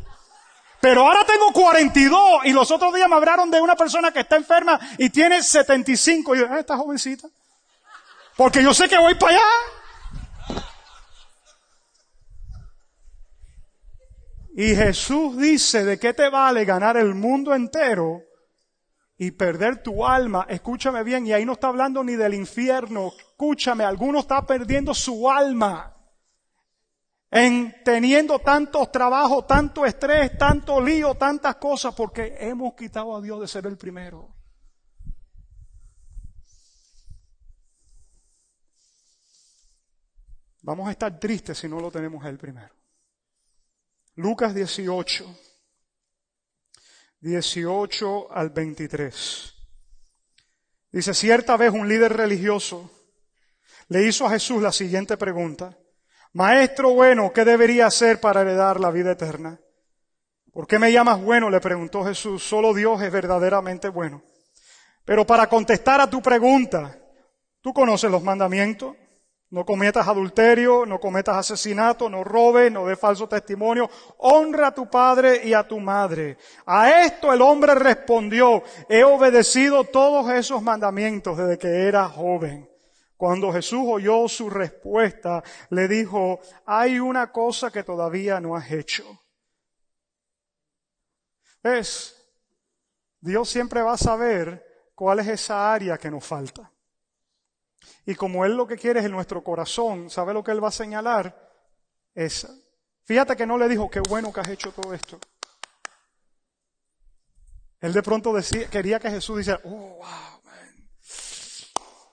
Pero 0.80 1.02
ahora 1.02 1.26
tengo 1.26 1.52
42 1.52 2.46
y 2.46 2.54
los 2.54 2.70
otros 2.72 2.94
días 2.94 3.10
me 3.10 3.16
hablaron 3.16 3.50
de 3.50 3.60
una 3.60 3.76
persona 3.76 4.12
que 4.12 4.20
está 4.20 4.36
enferma 4.36 4.80
y 4.98 5.10
tiene 5.10 5.42
75. 5.42 6.36
Y 6.36 6.40
yo, 6.40 6.48
ah, 6.50 6.60
esta 6.60 6.78
jovencita. 6.78 7.28
Porque 8.38 8.64
yo 8.64 8.74
sé 8.74 8.88
que 8.88 8.98
voy 8.98 9.16
para 9.16 9.36
allá. 9.36 10.62
Y 14.56 14.76
Jesús 14.76 15.38
dice, 15.38 15.84
¿de 15.84 15.98
qué 15.98 16.14
te 16.14 16.30
vale 16.30 16.66
ganar 16.66 16.98
el 16.98 17.16
mundo 17.16 17.56
entero 17.56 18.22
y 19.22 19.30
perder 19.30 19.84
tu 19.84 20.04
alma, 20.04 20.48
escúchame 20.50 21.04
bien, 21.04 21.28
y 21.28 21.32
ahí 21.32 21.46
no 21.46 21.54
está 21.54 21.68
hablando 21.68 22.04
ni 22.04 22.16
del 22.16 22.34
infierno, 22.34 23.14
escúchame, 23.42 23.84
alguno 23.84 24.20
está 24.20 24.46
perdiendo 24.46 24.94
su 24.94 25.28
alma 25.28 25.98
en 27.32 27.74
teniendo 27.84 28.38
tantos 28.38 28.92
trabajos, 28.92 29.48
tanto 29.48 29.84
estrés, 29.84 30.38
tanto 30.38 30.80
lío, 30.80 31.16
tantas 31.16 31.56
cosas, 31.56 31.96
porque 31.96 32.36
hemos 32.40 32.76
quitado 32.76 33.16
a 33.16 33.22
Dios 33.22 33.42
de 33.42 33.48
ser 33.48 33.66
el 33.66 33.78
primero. 33.78 34.36
Vamos 40.62 40.88
a 40.88 40.92
estar 40.92 41.20
tristes 41.20 41.58
si 41.58 41.68
no 41.68 41.80
lo 41.80 41.90
tenemos 41.90 42.24
el 42.26 42.38
primero. 42.38 42.76
Lucas 44.18 44.54
18. 44.54 45.36
18 47.22 48.32
al 48.32 48.52
23. 48.52 49.54
Dice, 50.92 51.14
cierta 51.16 51.58
vez 51.58 51.72
un 51.72 51.88
líder 51.88 52.14
religioso 52.14 53.01
le 53.92 54.08
hizo 54.08 54.26
a 54.26 54.30
Jesús 54.30 54.62
la 54.62 54.72
siguiente 54.72 55.18
pregunta. 55.18 55.78
Maestro 56.32 56.94
bueno, 56.94 57.34
¿qué 57.34 57.44
debería 57.44 57.88
hacer 57.88 58.22
para 58.22 58.40
heredar 58.40 58.80
la 58.80 58.90
vida 58.90 59.12
eterna? 59.12 59.60
¿Por 60.54 60.66
qué 60.66 60.80
me 60.80 60.94
llamas 60.94 61.22
bueno? 61.22 61.50
le 61.50 61.60
preguntó 61.60 62.06
Jesús. 62.06 62.42
Solo 62.42 62.74
Dios 62.74 63.02
es 63.02 63.12
verdaderamente 63.12 63.90
bueno. 63.90 64.24
Pero 65.04 65.28
para 65.28 65.48
contestar 65.48 66.00
a 66.00 66.10
tu 66.10 66.22
pregunta, 66.22 66.98
¿tú 67.60 67.74
conoces 67.74 68.10
los 68.10 68.24
mandamientos? 68.24 68.96
No 69.50 69.66
cometas 69.66 70.08
adulterio, 70.08 70.86
no 70.86 70.98
cometas 70.98 71.36
asesinato, 71.36 72.10
no 72.10 72.24
robes, 72.24 72.72
no 72.72 72.86
des 72.86 72.98
falso 72.98 73.28
testimonio. 73.28 73.90
Honra 74.20 74.68
a 74.68 74.74
tu 74.74 74.90
padre 74.90 75.42
y 75.44 75.54
a 75.54 75.68
tu 75.68 75.82
madre. 75.82 76.38
A 76.66 77.04
esto 77.04 77.34
el 77.34 77.42
hombre 77.42 77.76
respondió, 77.76 78.64
he 78.88 79.04
obedecido 79.04 79.84
todos 79.84 80.32
esos 80.32 80.62
mandamientos 80.62 81.38
desde 81.38 81.58
que 81.58 81.68
era 81.90 82.08
joven. 82.08 82.71
Cuando 83.22 83.54
Jesús 83.54 83.84
oyó 83.86 84.28
su 84.28 84.50
respuesta, 84.50 85.44
le 85.70 85.88
dijo, 85.88 86.40
hay 86.66 86.98
una 86.98 87.32
cosa 87.32 87.70
que 87.70 87.84
todavía 87.84 88.40
no 88.40 88.56
has 88.56 88.72
hecho. 88.72 89.04
Es, 91.62 92.20
Dios 93.20 93.48
siempre 93.48 93.84
va 93.84 93.94
a 93.94 93.98
saber 94.00 94.90
cuál 94.96 95.20
es 95.20 95.28
esa 95.28 95.72
área 95.72 96.00
que 96.00 96.10
nos 96.10 96.26
falta. 96.26 96.72
Y 98.08 98.16
como 98.16 98.44
Él 98.44 98.58
lo 98.58 98.66
que 98.66 98.76
quiere 98.76 99.02
es 99.02 99.06
en 99.06 99.12
nuestro 99.12 99.44
corazón, 99.44 100.10
¿sabe 100.10 100.34
lo 100.34 100.44
que 100.44 100.50
Él 100.50 100.64
va 100.64 100.70
a 100.70 100.72
señalar? 100.72 101.48
Esa. 102.16 102.50
Fíjate 103.04 103.36
que 103.36 103.46
no 103.46 103.56
le 103.56 103.70
dijo, 103.70 103.88
qué 103.88 104.00
bueno 104.00 104.34
que 104.34 104.40
has 104.40 104.50
hecho 104.50 104.72
todo 104.72 104.96
esto. 104.96 105.20
Él 107.80 107.94
de 107.94 108.02
pronto 108.02 108.34
quería 108.72 109.00
que 109.00 109.12
Jesús 109.12 109.38
dijera, 109.38 109.62
oh, 109.66 110.00
wow. 110.00 110.41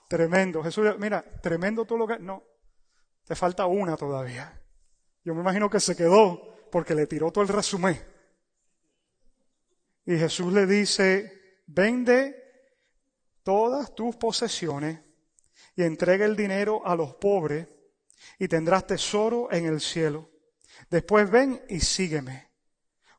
Tremendo. 0.09 0.63
Jesús, 0.63 0.87
mira, 0.97 1.23
tremendo 1.39 1.85
todo 1.85 1.99
lo 1.99 2.07
que... 2.07 2.17
No, 2.17 2.43
te 3.25 3.35
falta 3.35 3.67
una 3.67 3.95
todavía. 3.95 4.59
Yo 5.23 5.35
me 5.35 5.41
imagino 5.41 5.69
que 5.69 5.79
se 5.79 5.95
quedó 5.95 6.57
porque 6.71 6.95
le 6.95 7.05
tiró 7.05 7.31
todo 7.31 7.43
el 7.43 7.47
resumen. 7.47 7.95
Y 10.07 10.17
Jesús 10.17 10.51
le 10.51 10.65
dice, 10.65 11.61
vende 11.67 12.35
todas 13.43 13.93
tus 13.93 14.15
posesiones 14.15 14.99
y 15.75 15.83
entrega 15.83 16.25
el 16.25 16.35
dinero 16.35 16.81
a 16.87 16.95
los 16.95 17.13
pobres 17.13 17.67
y 18.39 18.47
tendrás 18.47 18.87
tesoro 18.87 19.51
en 19.51 19.67
el 19.67 19.79
cielo. 19.79 20.31
Después 20.89 21.29
ven 21.29 21.61
y 21.69 21.81
sígueme. 21.81 22.49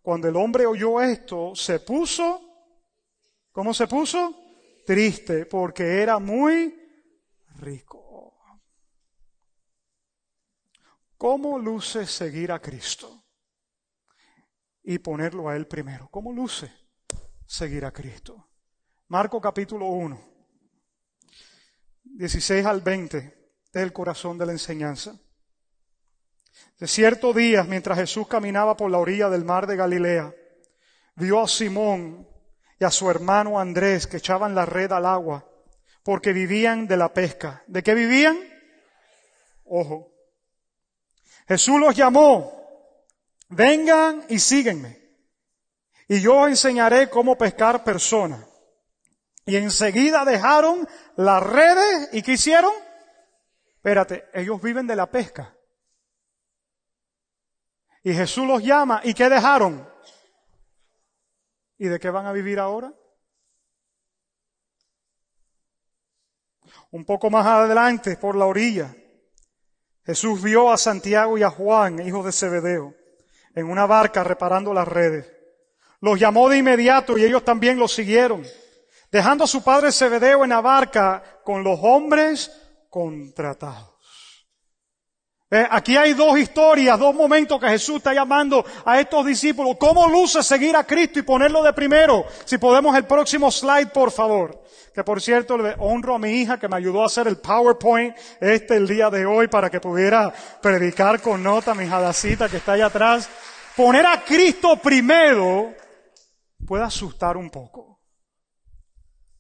Cuando 0.03 0.27
el 0.27 0.35
hombre 0.35 0.67
oyó 0.67 1.01
esto, 1.01 1.55
se 1.55 1.79
puso, 1.79 2.41
¿cómo 3.53 3.73
se 3.73 3.87
puso? 3.87 4.35
Triste, 4.85 5.47
porque 5.47 6.03
era 6.03 6.19
muy 6.19 6.80
rico. 7.61 8.35
¿Cómo 11.17 11.59
luce 11.59 12.07
seguir 12.07 12.51
a 12.51 12.61
Cristo? 12.61 13.27
Y 14.83 14.99
ponerlo 14.99 15.49
a 15.49 15.57
Él 15.57 15.67
primero. 15.67 16.09
¿Cómo 16.11 16.33
luce 16.33 16.73
seguir 17.47 17.85
a 17.85 17.93
Cristo? 17.93 18.49
Marco 19.09 19.41
capítulo 19.41 19.87
1. 19.87 20.19
16 22.05 22.65
al 22.65 22.81
20 22.81 23.53
del 23.73 23.93
corazón 23.93 24.39
de 24.39 24.47
la 24.47 24.53
enseñanza. 24.53 25.21
De 26.79 26.89
cierto 26.89 27.33
día, 27.35 27.63
mientras 27.65 27.99
Jesús 27.99 28.27
caminaba 28.27 28.77
por 28.77 28.91
la 28.91 28.99
orilla 28.99 29.29
del 29.29 29.45
mar 29.45 29.67
de 29.67 29.77
Galilea, 29.77 30.35
vio 31.17 31.43
a 31.43 31.49
Simón 31.49 32.27
y 32.79 32.85
a 32.85 32.91
su 32.91 33.11
hermano 33.11 33.61
Andrés 33.61 34.07
que 34.07 34.17
echaban 34.17 34.55
la 34.55 34.65
red 34.65 34.91
al 34.93 35.05
agua, 35.05 35.50
porque 36.03 36.33
vivían 36.33 36.87
de 36.87 36.97
la 36.97 37.13
pesca. 37.13 37.63
¿De 37.67 37.83
qué 37.83 37.95
vivían? 37.95 38.39
Ojo. 39.65 40.11
Jesús 41.47 41.81
los 41.81 41.97
llamó, 41.97 42.53
vengan 43.49 44.25
y 44.29 44.39
síguenme, 44.39 45.01
y 46.07 46.21
yo 46.21 46.43
os 46.43 46.49
enseñaré 46.49 47.11
cómo 47.11 47.37
pescar 47.37 47.83
personas. 47.83 48.47
Y 49.47 49.57
enseguida 49.57 50.25
dejaron 50.25 50.89
las 51.17 51.43
redes 51.43 52.09
y 52.13 52.23
¿qué 52.23 52.33
hicieron? 52.33 52.73
Espérate, 53.75 54.29
ellos 54.33 54.63
viven 54.63 54.87
de 54.87 54.95
la 54.95 55.11
pesca. 55.11 55.57
Y 58.05 58.13
Jesús 58.13 58.47
los 58.47 58.63
llama 58.63 59.01
y 59.03 59.15
¿qué 59.15 59.29
dejaron? 59.29 59.89
¿Y 61.79 61.89
de 61.89 61.99
qué 61.99 62.11
van 62.11 62.27
a 62.27 62.33
vivir 62.33 62.59
ahora? 62.59 62.93
Un 66.91 67.05
poco 67.05 67.31
más 67.31 67.47
adelante, 67.47 68.17
por 68.17 68.37
la 68.37 68.47
orilla, 68.47 68.95
Jesús 70.05 70.43
vio 70.43 70.73
a 70.73 70.77
Santiago 70.77 71.39
y 71.39 71.43
a 71.43 71.51
Juan, 71.51 72.05
hijos 72.07 72.25
de 72.25 72.33
Zebedeo, 72.33 72.95
en 73.55 73.71
una 73.71 73.87
barca 73.87 74.25
reparando 74.25 74.75
las 74.75 74.89
redes. 74.89 75.31
Los 76.01 76.19
llamó 76.19 76.49
de 76.49 76.59
inmediato 76.59 77.19
y 77.19 77.25
ellos 77.25 77.45
también 77.45 77.79
los 77.79 77.95
siguieron, 77.95 78.43
dejando 79.13 79.45
a 79.45 79.47
su 79.47 79.63
padre 79.63 79.93
Zebedeo 79.93 80.45
en 80.45 80.51
la 80.51 80.61
barca 80.61 81.23
con 81.45 81.63
los 81.63 81.79
hombres 81.83 82.51
contratados. 82.89 84.00
Eh, 85.53 85.67
aquí 85.69 85.97
hay 85.97 86.13
dos 86.13 86.39
historias, 86.39 86.97
dos 86.97 87.13
momentos 87.13 87.59
que 87.59 87.69
Jesús 87.69 87.97
está 87.97 88.15
llamando 88.15 88.65
a 88.85 89.01
estos 89.01 89.27
discípulos. 89.27 89.77
¿Cómo 89.81 90.09
luce 90.09 90.45
seguir 90.45 90.77
a 90.77 90.85
Cristo 90.85 91.19
y 91.19 91.23
ponerlo 91.23 91.61
de 91.65 91.73
primero? 91.73 92.25
Si 92.45 92.57
podemos 92.57 92.97
el 92.97 93.05
próximo 93.05 93.51
slide, 93.51 93.89
por 93.89 94.13
favor. 94.13 94.63
Que 94.95 95.03
por 95.03 95.21
cierto 95.21 95.59
le 95.59 95.75
honro 95.79 96.15
a 96.15 96.19
mi 96.21 96.31
hija 96.31 96.59
que 96.59 96.69
me 96.69 96.77
ayudó 96.77 97.03
a 97.03 97.07
hacer 97.07 97.27
el 97.27 97.39
PowerPoint 97.39 98.17
este 98.41 98.77
el 98.77 98.87
día 98.87 99.11
de 99.11 99.27
hoy 99.27 99.49
para 99.49 99.71
que 99.71 99.81
pudiera 99.81 100.33
predicar 100.63 101.21
con 101.21 101.43
nota 101.43 101.75
mi 101.75 101.87
jadacita 101.87 102.49
que 102.49 102.59
está 102.59 102.73
allá 102.75 102.87
atrás. 102.87 103.29
Poner 103.77 104.07
a 104.07 104.23
Cristo 104.23 104.77
primero 104.77 105.75
puede 106.65 106.85
asustar 106.85 107.37
un 107.37 107.51
poco. 107.51 108.01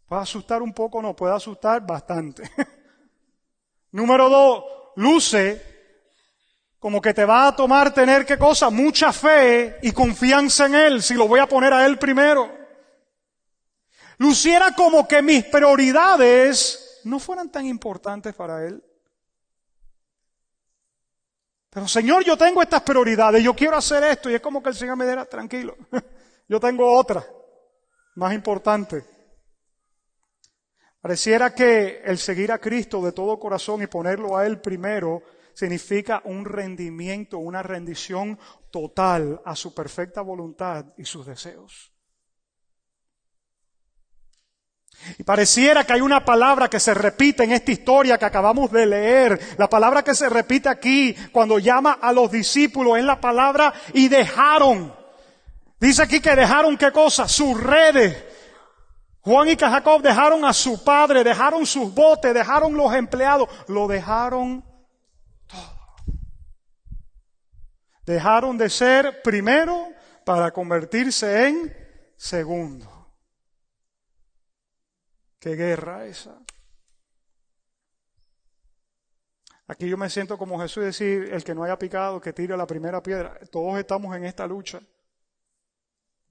Puede 0.07 0.23
asustar 0.23 0.61
un 0.61 0.73
poco, 0.73 1.01
no, 1.01 1.15
puede 1.15 1.37
asustar 1.37 1.87
bastante. 1.87 2.51
Número 3.93 4.29
dos, 4.29 4.65
luce 4.97 5.70
como 6.81 7.03
que 7.03 7.13
te 7.13 7.27
va 7.27 7.47
a 7.47 7.55
tomar 7.55 7.93
tener 7.93 8.25
qué 8.25 8.39
cosa, 8.39 8.71
mucha 8.71 9.13
fe 9.13 9.79
y 9.83 9.93
confianza 9.93 10.65
en 10.65 10.75
Él, 10.75 11.03
si 11.03 11.13
lo 11.13 11.29
voy 11.29 11.39
a 11.39 11.47
poner 11.47 11.75
a 11.75 11.85
Él 11.85 11.99
primero. 11.99 12.51
Luciera 14.17 14.75
como 14.75 15.07
que 15.07 15.21
mis 15.21 15.45
prioridades 15.45 17.01
no 17.05 17.19
fueran 17.19 17.53
tan 17.53 17.67
importantes 17.67 18.35
para 18.35 18.67
Él. 18.67 18.83
Pero 21.69 21.87
Señor, 21.87 22.25
yo 22.25 22.37
tengo 22.37 22.63
estas 22.63 22.83
prioridades, 22.83 23.45
yo 23.45 23.55
quiero 23.55 23.77
hacer 23.77 24.03
esto 24.05 24.31
y 24.31 24.35
es 24.35 24.41
como 24.41 24.63
que 24.63 24.71
el 24.71 24.75
Señor 24.75 24.97
me 24.97 25.05
diera, 25.05 25.27
tranquilo, 25.27 25.77
yo 26.49 26.59
tengo 26.59 26.91
otra, 26.99 27.25
más 28.15 28.33
importante. 28.33 29.05
Pareciera 31.03 31.55
que 31.55 32.01
el 32.05 32.17
seguir 32.19 32.53
a 32.53 32.59
Cristo 32.59 33.03
de 33.03 33.13
todo 33.13 33.39
corazón 33.39 33.83
y 33.83 33.87
ponerlo 33.87 34.37
a 34.37 34.47
Él 34.47 34.61
primero 34.61 35.23
significa 35.55 36.23
un 36.25 36.45
rendimiento, 36.45 37.39
una 37.39 37.63
rendición 37.63 38.39
total 38.71 39.41
a 39.45 39.57
su 39.57 39.75
perfecta 39.75 40.21
voluntad 40.23 40.87
y 40.97 41.05
sus 41.05 41.27
deseos. 41.27 41.93
Y 45.19 45.23
pareciera 45.23 45.85
que 45.85 45.95
hay 45.95 46.01
una 46.01 46.25
palabra 46.25 46.69
que 46.69 46.81
se 46.81 46.93
repite 46.93 47.45
en 47.45 47.53
esta 47.53 47.73
historia 47.73 48.19
que 48.19 48.25
acabamos 48.25 48.71
de 48.71 48.87
leer. 48.87 49.41
La 49.57 49.69
palabra 49.69 50.03
que 50.03 50.15
se 50.15 50.29
repite 50.29 50.69
aquí 50.69 51.15
cuando 51.33 51.59
llama 51.59 51.99
a 52.01 52.13
los 52.13 52.31
discípulos 52.31 52.99
es 52.99 53.05
la 53.05 53.21
palabra 53.21 53.73
y 53.95 54.09
dejaron. 54.09 54.95
Dice 55.79 56.03
aquí 56.03 56.21
que 56.21 56.37
dejaron 56.37 56.77
qué 56.77 56.93
cosa? 56.93 57.27
Sus 57.27 57.59
redes. 57.59 58.25
Juan 59.23 59.49
y 59.49 59.57
Jacob 59.57 60.03
dejaron 60.03 60.45
a 60.45 60.53
su 60.53 60.83
padre, 60.83 61.25
dejaron 61.25 61.67
sus 61.67 61.95
botes, 61.95 62.33
dejaron 62.33 62.75
los 62.75 62.95
empleados, 62.95 63.49
lo 63.69 63.87
dejaron 63.87 64.65
Dejaron 68.11 68.59
de 68.59 68.69
ser 68.69 69.23
primero 69.23 69.87
para 70.25 70.51
convertirse 70.51 71.47
en 71.47 71.73
segundo. 72.17 73.15
¿Qué 75.39 75.55
guerra 75.55 76.07
esa? 76.07 76.43
Aquí 79.69 79.89
yo 79.89 79.97
me 79.97 80.11
siento 80.11 80.37
como 80.37 80.59
Jesús 80.59 80.83
decir, 80.83 81.33
el 81.33 81.45
que 81.45 81.55
no 81.55 81.63
haya 81.63 81.79
picado, 81.79 82.21
que 82.21 82.33
tire 82.33 82.57
la 82.57 82.67
primera 82.67 83.01
piedra. 83.01 83.39
Todos 83.49 83.79
estamos 83.79 84.17
en 84.17 84.25
esta 84.25 84.45
lucha. 84.45 84.83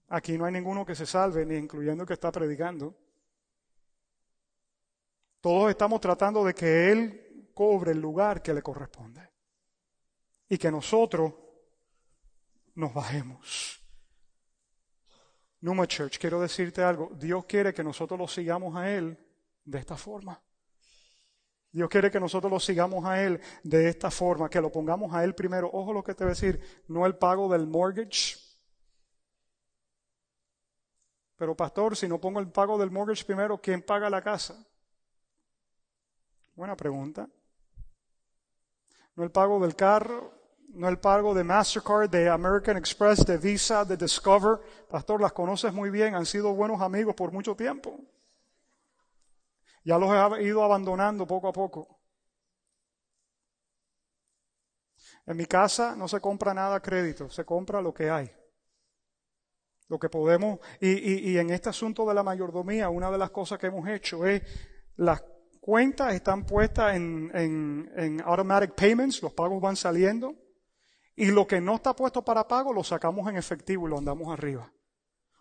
Aquí 0.10 0.38
no 0.38 0.44
hay 0.44 0.52
ninguno 0.52 0.86
que 0.86 0.96
se 0.96 1.06
salve, 1.06 1.46
ni 1.46 1.56
incluyendo 1.56 2.04
el 2.04 2.08
que 2.08 2.16
está 2.16 2.30
predicando. 2.30 2.94
Todos 5.40 5.70
estamos 5.70 6.02
tratando 6.02 6.44
de 6.44 6.54
que 6.54 6.92
Él 6.92 7.52
cobre 7.54 7.94
el 7.94 8.02
lugar 8.02 8.42
que 8.42 8.54
le 8.54 8.62
corresponde. 8.62 9.30
Y 10.50 10.58
que 10.58 10.70
nosotros 10.70 11.48
nos 12.80 12.94
bajemos. 12.94 13.80
Numa 15.62 15.86
Church, 15.86 16.18
quiero 16.18 16.40
decirte 16.40 16.82
algo. 16.82 17.12
Dios 17.16 17.46
quiere 17.46 17.74
que 17.74 17.84
nosotros 17.84 18.18
lo 18.18 18.28
sigamos 18.28 18.76
a 18.76 18.90
Él 18.90 19.18
de 19.66 19.78
esta 19.78 19.98
forma. 19.98 20.42
Dios 21.72 21.90
quiere 21.90 22.10
que 22.10 22.20
nosotros 22.20 22.52
lo 22.52 22.60
sigamos 22.60 23.06
a 23.06 23.22
Él 23.22 23.40
de 23.64 23.90
esta 23.90 24.10
forma, 24.10 24.50
que 24.50 24.62
lo 24.62 24.72
pongamos 24.72 25.14
a 25.14 25.24
Él 25.24 25.36
primero. 25.36 25.70
Ojo 25.72 25.94
lo 25.94 26.04
que 26.04 26.16
te 26.16 26.24
voy 26.24 26.32
a 26.32 26.36
decir, 26.36 26.84
no 26.88 27.06
el 27.06 27.16
pago 27.16 27.52
del 27.52 27.68
mortgage. 27.68 28.38
Pero 31.36 31.56
pastor, 31.56 31.96
si 31.96 32.08
no 32.08 32.20
pongo 32.20 32.40
el 32.40 32.50
pago 32.50 32.78
del 32.78 32.92
mortgage 32.92 33.26
primero, 33.26 33.60
¿quién 33.62 33.82
paga 33.82 34.10
la 34.10 34.22
casa? 34.22 34.66
Buena 36.56 36.76
pregunta. 36.76 37.30
No 39.16 39.24
el 39.24 39.32
pago 39.32 39.60
del 39.60 39.76
carro, 39.76 40.39
no 40.74 40.88
el 40.88 41.00
pago 41.00 41.34
de 41.34 41.44
Mastercard, 41.44 42.10
de 42.10 42.30
American 42.30 42.78
Express, 42.78 43.26
de 43.26 43.38
Visa, 43.38 43.86
de 43.86 43.98
Discover. 43.98 44.60
Pastor, 44.90 45.22
las 45.22 45.34
conoces 45.34 45.74
muy 45.74 45.90
bien, 45.90 46.16
han 46.16 46.26
sido 46.26 46.54
buenos 46.54 46.82
amigos 46.82 47.16
por 47.16 47.32
mucho 47.32 47.56
tiempo. 47.56 48.00
Ya 49.84 49.98
los 49.98 50.38
he 50.38 50.44
ido 50.44 50.64
abandonando 50.64 51.26
poco 51.26 51.48
a 51.48 51.54
poco. 51.54 52.00
En 55.26 55.38
mi 55.38 55.46
casa 55.46 55.96
no 55.96 56.08
se 56.08 56.20
compra 56.20 56.54
nada 56.54 56.76
a 56.76 56.82
crédito, 56.82 57.30
se 57.30 57.46
compra 57.46 57.82
lo 57.82 57.94
que 57.94 58.10
hay. 58.10 58.32
Lo 59.88 59.98
que 59.98 60.10
podemos, 60.10 60.60
y, 60.80 61.38
en 61.38 61.50
este 61.50 61.70
asunto 61.70 62.08
de 62.08 62.14
la 62.14 62.22
mayordomía, 62.22 62.90
una 62.90 63.10
de 63.10 63.18
las 63.18 63.32
cosas 63.32 63.58
que 63.58 63.68
hemos 63.68 63.88
hecho 63.88 64.26
es 64.26 64.44
las 64.98 65.24
cuentas 65.60 66.14
están 66.14 66.46
puestas 66.46 66.96
en, 66.96 67.32
en 67.34 68.22
automatic 68.24 68.76
payments, 68.76 69.24
los 69.24 69.34
pagos 69.34 69.60
van 69.60 69.76
saliendo. 69.76 70.36
Y 71.20 71.32
lo 71.32 71.46
que 71.46 71.60
no 71.60 71.76
está 71.76 71.94
puesto 71.94 72.22
para 72.22 72.48
pago 72.48 72.72
lo 72.72 72.82
sacamos 72.82 73.28
en 73.30 73.36
efectivo 73.36 73.86
y 73.86 73.90
lo 73.90 73.98
andamos 73.98 74.32
arriba. 74.32 74.72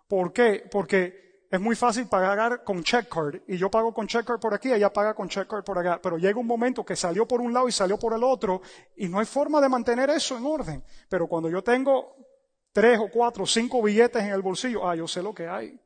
¿Por 0.08 0.32
qué? 0.32 0.64
Porque 0.68 1.46
es 1.48 1.60
muy 1.60 1.76
fácil 1.76 2.08
pagar 2.08 2.64
con 2.64 2.82
check 2.82 3.08
card 3.08 3.42
y 3.46 3.56
yo 3.56 3.70
pago 3.70 3.94
con 3.94 4.08
check 4.08 4.26
card 4.26 4.40
por 4.40 4.52
aquí, 4.52 4.72
ella 4.72 4.92
paga 4.92 5.14
con 5.14 5.28
check 5.28 5.46
card 5.46 5.62
por 5.62 5.78
acá. 5.78 6.00
Pero 6.02 6.18
llega 6.18 6.40
un 6.40 6.48
momento 6.48 6.84
que 6.84 6.96
salió 6.96 7.28
por 7.28 7.40
un 7.40 7.52
lado 7.52 7.68
y 7.68 7.72
salió 7.72 7.96
por 7.96 8.12
el 8.12 8.24
otro 8.24 8.60
y 8.96 9.08
no 9.08 9.20
hay 9.20 9.26
forma 9.26 9.60
de 9.60 9.68
mantener 9.68 10.10
eso 10.10 10.36
en 10.36 10.46
orden. 10.46 10.82
Pero 11.08 11.28
cuando 11.28 11.48
yo 11.48 11.62
tengo 11.62 12.16
tres 12.72 12.98
o 12.98 13.08
cuatro 13.08 13.46
cinco 13.46 13.80
billetes 13.80 14.20
en 14.20 14.30
el 14.32 14.42
bolsillo, 14.42 14.84
ah, 14.84 14.96
yo 14.96 15.06
sé 15.06 15.22
lo 15.22 15.32
que 15.32 15.46
hay. 15.46 15.80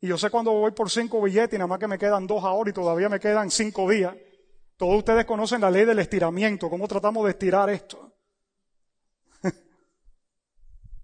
Y 0.00 0.08
yo 0.08 0.18
sé 0.18 0.30
cuando 0.30 0.50
voy 0.50 0.72
por 0.72 0.90
cinco 0.90 1.22
billetes 1.22 1.54
y 1.54 1.58
nada 1.58 1.68
más 1.68 1.78
que 1.78 1.86
me 1.86 1.96
quedan 1.96 2.26
dos 2.26 2.42
ahora 2.42 2.70
y 2.70 2.72
todavía 2.72 3.08
me 3.08 3.20
quedan 3.20 3.52
cinco 3.52 3.88
días. 3.88 4.16
Todos 4.76 4.96
ustedes 4.98 5.26
conocen 5.26 5.60
la 5.60 5.70
ley 5.70 5.84
del 5.84 6.00
estiramiento, 6.00 6.68
cómo 6.68 6.88
tratamos 6.88 7.24
de 7.24 7.30
estirar 7.30 7.70
esto. 7.70 8.07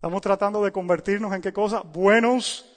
Estamos 0.05 0.21
tratando 0.21 0.63
de 0.63 0.71
convertirnos 0.71 1.33
en 1.33 1.41
qué 1.41 1.51
cosa? 1.51 1.81
Buenos 1.81 2.71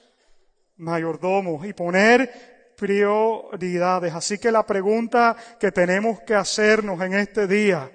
mayordomos 0.77 1.65
y 1.67 1.73
poner 1.73 2.73
prioridades. 2.77 4.13
Así 4.13 4.37
que 4.37 4.49
la 4.49 4.65
pregunta 4.65 5.35
que 5.59 5.73
tenemos 5.73 6.21
que 6.21 6.33
hacernos 6.33 7.01
en 7.01 7.15
este 7.15 7.45
día, 7.45 7.91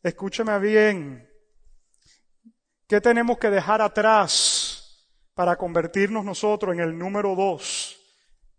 escúcheme 0.00 0.56
bien, 0.60 1.28
¿qué 2.86 3.00
tenemos 3.00 3.36
que 3.38 3.50
dejar 3.50 3.82
atrás 3.82 5.08
para 5.34 5.56
convertirnos 5.56 6.24
nosotros 6.24 6.72
en 6.72 6.78
el 6.78 6.96
número 6.96 7.34
dos 7.34 8.00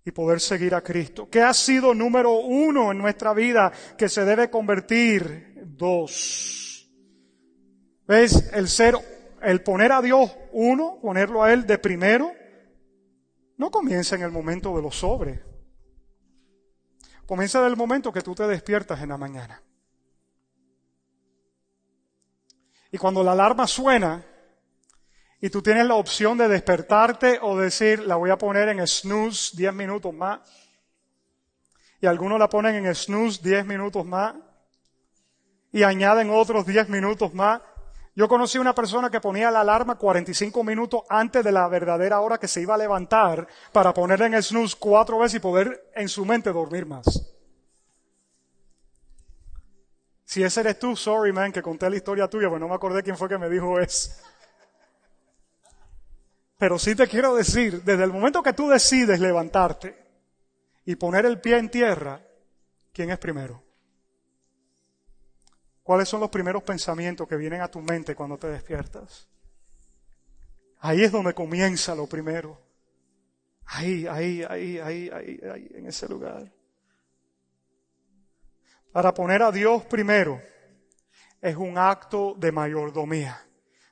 y 0.04 0.12
poder 0.12 0.42
seguir 0.42 0.76
a 0.76 0.82
Cristo? 0.82 1.30
¿Qué 1.32 1.42
ha 1.42 1.54
sido 1.54 1.94
número 1.94 2.34
uno 2.34 2.92
en 2.92 2.98
nuestra 2.98 3.34
vida 3.34 3.72
que 3.98 4.10
se 4.10 4.26
debe 4.26 4.50
convertir 4.50 5.54
dos? 5.66 6.92
¿Ves? 8.06 8.52
El 8.52 8.68
ser 8.68 8.98
el 9.44 9.62
poner 9.62 9.92
a 9.92 10.02
Dios 10.02 10.36
uno, 10.52 11.00
ponerlo 11.02 11.44
a 11.44 11.54
Él 11.54 11.66
de 11.66 11.78
primero, 11.78 12.34
no 13.58 13.72
comienza 13.72 14.16
en 14.16 14.24
el 14.24 14.32
momento 14.32 14.76
de 14.76 14.82
los 14.82 14.98
sobres. 14.98 15.40
Comienza 17.26 17.62
del 17.62 17.76
momento 17.76 18.12
que 18.12 18.22
tú 18.22 18.34
te 18.34 18.48
despiertas 18.48 19.02
en 19.02 19.10
la 19.10 19.18
mañana. 19.18 19.62
Y 22.92 22.98
cuando 22.98 23.24
la 23.24 23.34
alarma 23.34 23.68
suena 23.68 24.26
y 25.42 25.50
tú 25.50 25.62
tienes 25.62 25.86
la 25.86 25.96
opción 25.96 26.38
de 26.38 26.48
despertarte 26.48 27.40
o 27.42 27.58
decir, 27.58 28.00
la 28.00 28.16
voy 28.16 28.30
a 28.30 28.38
poner 28.38 28.70
en 28.70 28.86
snooze 28.86 29.56
10 29.56 29.74
minutos 29.74 30.14
más, 30.14 30.40
y 32.02 32.08
algunos 32.08 32.40
la 32.40 32.50
ponen 32.50 32.86
en 32.86 32.96
snooze 32.96 33.42
10 33.44 33.66
minutos 33.66 34.06
más, 34.06 34.36
y 35.72 35.84
añaden 35.84 36.30
otros 36.30 36.66
10 36.66 36.90
minutos 36.90 37.34
más, 37.34 37.62
yo 38.20 38.28
conocí 38.28 38.58
una 38.58 38.76
persona 38.76 39.10
que 39.10 39.22
ponía 39.22 39.50
la 39.50 39.62
alarma 39.62 39.96
45 39.96 40.62
minutos 40.62 41.04
antes 41.08 41.42
de 41.42 41.54
la 41.54 41.66
verdadera 41.70 42.20
hora 42.20 42.38
que 42.38 42.50
se 42.50 42.60
iba 42.60 42.76
a 42.76 42.78
levantar 42.78 43.48
para 43.72 43.94
ponerla 43.94 44.26
en 44.26 44.34
el 44.34 44.44
snooze 44.44 44.76
cuatro 44.78 45.20
veces 45.20 45.36
y 45.36 45.40
poder 45.40 45.90
en 45.96 46.10
su 46.10 46.26
mente 46.26 46.52
dormir 46.52 46.86
más. 46.86 47.06
Si 50.26 50.44
ese 50.44 50.60
eres 50.60 50.78
tú, 50.80 50.98
sorry 50.98 51.32
man, 51.32 51.54
que 51.54 51.62
conté 51.62 51.90
la 51.90 51.96
historia 51.96 52.28
tuya, 52.28 52.50
pues 52.50 52.60
no 52.60 52.68
me 52.68 52.76
acordé 52.76 53.04
quién 53.04 53.16
fue 53.16 53.30
que 53.30 53.38
me 53.38 53.48
dijo 53.48 53.80
eso. 53.80 54.12
Pero 56.58 56.78
sí 56.78 56.96
te 56.96 57.08
quiero 57.08 57.34
decir, 57.36 57.84
desde 57.86 58.04
el 58.04 58.12
momento 58.12 58.44
que 58.44 58.52
tú 58.52 58.68
decides 58.68 59.22
levantarte 59.22 59.96
y 60.84 60.98
poner 60.98 61.26
el 61.26 61.40
pie 61.40 61.58
en 61.58 61.72
tierra, 61.72 62.22
¿quién 62.92 63.12
es 63.12 63.18
primero? 63.18 63.69
¿Cuáles 65.90 66.08
son 66.08 66.20
los 66.20 66.30
primeros 66.30 66.62
pensamientos 66.62 67.28
que 67.28 67.36
vienen 67.36 67.62
a 67.62 67.68
tu 67.68 67.82
mente 67.82 68.14
cuando 68.14 68.38
te 68.38 68.46
despiertas? 68.46 69.28
Ahí 70.82 71.04
es 71.04 71.12
donde 71.12 71.34
comienza 71.34 71.96
lo 71.96 72.06
primero. 72.06 72.62
Ahí, 73.66 74.06
ahí, 74.06 74.44
ahí, 74.48 74.78
ahí, 74.78 75.10
ahí, 75.10 75.40
ahí, 75.52 75.72
en 75.74 75.88
ese 75.88 76.08
lugar. 76.08 76.54
Para 78.92 79.12
poner 79.16 79.42
a 79.42 79.52
Dios 79.52 79.84
primero 79.86 80.40
es 81.42 81.56
un 81.56 81.76
acto 81.76 82.36
de 82.38 82.52
mayordomía. 82.52 83.44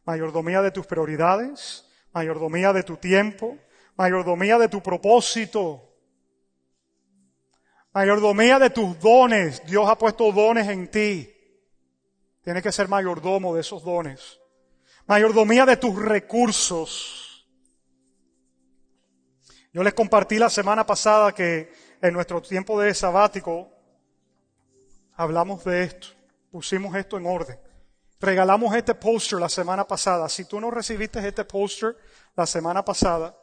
Mayordomía 0.05 0.61
de 0.61 0.69
tus 0.69 0.85
prioridades, 0.85 1.83
mayordomía 2.13 2.73
de 2.73 2.83
tu 2.83 2.97
tiempo, 2.97 3.57
mayordomía 3.95 4.59
de 4.59 4.69
tu 4.69 4.83
propósito, 4.83 5.97
mayordomía 7.91 8.59
de 8.59 8.69
tus 8.69 8.99
dones. 8.99 9.65
Dios 9.65 9.89
ha 9.89 9.97
puesto 9.97 10.31
dones 10.31 10.67
en 10.67 10.91
ti. 10.91 11.33
Tienes 12.47 12.63
que 12.63 12.71
ser 12.71 12.87
mayordomo 12.87 13.53
de 13.53 13.59
esos 13.59 13.83
dones. 13.83 14.39
Mayordomía 15.05 15.65
de 15.65 15.75
tus 15.75 16.01
recursos. 16.01 17.45
Yo 19.73 19.83
les 19.83 19.93
compartí 19.93 20.39
la 20.39 20.49
semana 20.49 20.85
pasada 20.85 21.33
que 21.33 21.73
en 22.01 22.13
nuestro 22.13 22.41
tiempo 22.41 22.79
de 22.79 22.93
sabático 22.93 23.69
hablamos 25.15 25.65
de 25.65 25.83
esto, 25.83 26.07
pusimos 26.49 26.95
esto 26.95 27.17
en 27.17 27.25
orden. 27.25 27.59
Regalamos 28.17 28.73
este 28.77 28.95
póster 28.95 29.39
la 29.39 29.49
semana 29.49 29.85
pasada. 29.85 30.29
Si 30.29 30.45
tú 30.45 30.61
no 30.61 30.71
recibiste 30.71 31.19
este 31.27 31.43
póster 31.43 31.97
la 32.33 32.45
semana 32.45 32.85
pasada, 32.85 33.35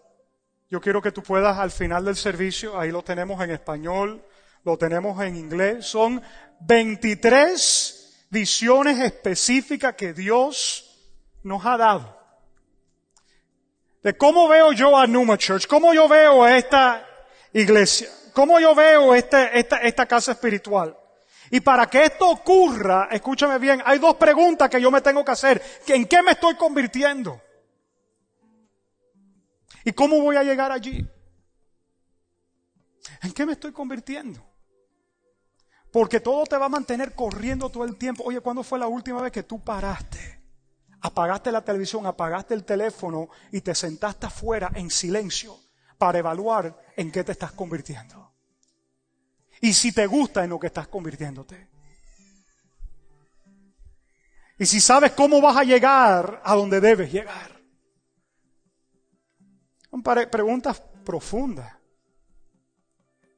yo 0.70 0.80
quiero 0.80 1.02
que 1.02 1.12
tú 1.12 1.22
puedas 1.22 1.58
al 1.58 1.72
final 1.72 2.06
del 2.06 2.16
servicio, 2.16 2.80
ahí 2.80 2.90
lo 2.90 3.04
tenemos 3.04 3.38
en 3.42 3.50
español, 3.50 4.24
lo 4.62 4.78
tenemos 4.78 5.22
en 5.22 5.36
inglés, 5.36 5.84
son 5.84 6.22
23 6.60 8.00
visiones 8.30 8.98
específicas 9.00 9.94
que 9.94 10.12
Dios 10.12 10.90
nos 11.42 11.64
ha 11.64 11.76
dado. 11.76 12.18
De 14.02 14.16
cómo 14.16 14.48
veo 14.48 14.72
yo 14.72 14.98
a 14.98 15.06
Numa 15.06 15.38
Church, 15.38 15.66
cómo 15.66 15.94
yo 15.94 16.08
veo 16.08 16.44
a 16.44 16.58
esta 16.58 17.06
iglesia, 17.52 18.08
cómo 18.32 18.60
yo 18.60 18.74
veo 18.74 19.14
este, 19.14 19.58
esta, 19.58 19.78
esta 19.78 20.06
casa 20.06 20.32
espiritual. 20.32 20.96
Y 21.50 21.60
para 21.60 21.86
que 21.86 22.04
esto 22.04 22.28
ocurra, 22.28 23.08
escúchame 23.10 23.58
bien, 23.58 23.82
hay 23.84 23.98
dos 23.98 24.16
preguntas 24.16 24.68
que 24.68 24.80
yo 24.80 24.90
me 24.90 25.00
tengo 25.00 25.24
que 25.24 25.30
hacer. 25.30 25.62
¿En 25.86 26.06
qué 26.06 26.22
me 26.22 26.32
estoy 26.32 26.56
convirtiendo? 26.56 27.40
¿Y 29.84 29.92
cómo 29.92 30.20
voy 30.20 30.36
a 30.36 30.42
llegar 30.42 30.72
allí? 30.72 31.06
¿En 33.22 33.32
qué 33.32 33.46
me 33.46 33.52
estoy 33.52 33.72
convirtiendo? 33.72 34.53
Porque 35.94 36.18
todo 36.18 36.44
te 36.44 36.58
va 36.58 36.66
a 36.66 36.68
mantener 36.68 37.14
corriendo 37.14 37.70
todo 37.70 37.84
el 37.84 37.96
tiempo. 37.96 38.24
Oye, 38.24 38.40
¿cuándo 38.40 38.64
fue 38.64 38.80
la 38.80 38.88
última 38.88 39.22
vez 39.22 39.30
que 39.30 39.44
tú 39.44 39.62
paraste? 39.62 40.40
Apagaste 41.00 41.52
la 41.52 41.64
televisión, 41.64 42.04
apagaste 42.04 42.52
el 42.52 42.64
teléfono 42.64 43.28
y 43.52 43.60
te 43.60 43.74
sentaste 43.76 44.26
afuera 44.26 44.72
en 44.74 44.90
silencio 44.90 45.56
para 45.96 46.18
evaluar 46.18 46.76
en 46.96 47.12
qué 47.12 47.22
te 47.22 47.30
estás 47.30 47.52
convirtiendo 47.52 48.24
y 49.64 49.72
si 49.72 49.92
te 49.92 50.06
gusta 50.06 50.44
en 50.44 50.50
lo 50.50 50.60
que 50.60 50.66
estás 50.66 50.88
convirtiéndote. 50.88 51.70
Y 54.58 54.66
si 54.66 54.78
sabes 54.78 55.12
cómo 55.12 55.40
vas 55.40 55.56
a 55.56 55.64
llegar 55.64 56.42
a 56.44 56.54
donde 56.54 56.82
debes 56.82 57.10
llegar. 57.10 57.58
Son 59.90 60.02
preguntas 60.02 60.82
profundas. 61.02 61.73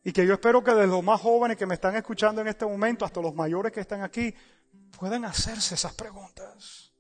Y 0.07 0.12
que 0.12 0.25
yo 0.25 0.35
espero 0.35 0.62
que 0.62 0.71
desde 0.71 0.87
los 0.87 1.03
más 1.03 1.21
jóvenes 1.21 1.57
que 1.57 1.66
me 1.66 1.75
están 1.75 1.97
escuchando 1.97 2.40
en 2.40 2.47
este 2.47 2.64
momento 2.64 3.05
hasta 3.05 3.21
los 3.21 3.35
mayores 3.35 3.73
que 3.73 3.81
están 3.81 4.03
aquí 4.03 4.33
puedan 4.99 5.25
hacerse 5.25 5.75
esas 5.75 5.95
preguntas. 5.95 6.92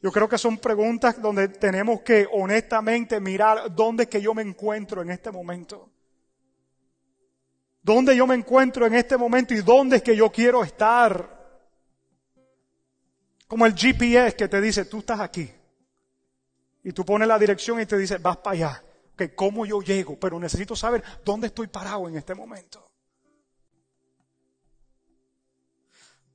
Yo 0.00 0.10
creo 0.10 0.28
que 0.28 0.38
son 0.38 0.56
preguntas 0.56 1.20
donde 1.20 1.48
tenemos 1.48 2.00
que 2.00 2.26
honestamente 2.32 3.20
mirar 3.20 3.74
dónde 3.74 4.04
es 4.04 4.08
que 4.08 4.22
yo 4.22 4.32
me 4.32 4.40
encuentro 4.40 5.02
en 5.02 5.10
este 5.10 5.30
momento 5.30 5.90
dónde 7.82 8.16
yo 8.16 8.26
me 8.26 8.34
encuentro 8.34 8.86
en 8.86 8.94
este 8.94 9.16
momento 9.16 9.54
y 9.54 9.62
dónde 9.62 9.96
es 9.96 10.02
que 10.02 10.16
yo 10.16 10.30
quiero 10.30 10.62
estar. 10.62 11.38
Como 13.46 13.66
el 13.66 13.74
GPS 13.74 14.36
que 14.36 14.48
te 14.48 14.60
dice, 14.60 14.84
tú 14.84 14.98
estás 14.98 15.20
aquí. 15.20 15.50
Y 16.84 16.92
tú 16.92 17.04
pones 17.04 17.28
la 17.28 17.38
dirección 17.38 17.80
y 17.80 17.86
te 17.86 17.98
dice, 17.98 18.18
vas 18.18 18.36
para 18.38 18.54
allá. 18.54 18.84
Que 19.20 19.34
¿Cómo 19.34 19.66
yo 19.66 19.82
llego? 19.82 20.18
Pero 20.18 20.40
necesito 20.40 20.74
saber 20.74 21.04
dónde 21.22 21.48
estoy 21.48 21.66
parado 21.66 22.08
en 22.08 22.16
este 22.16 22.34
momento. 22.34 22.90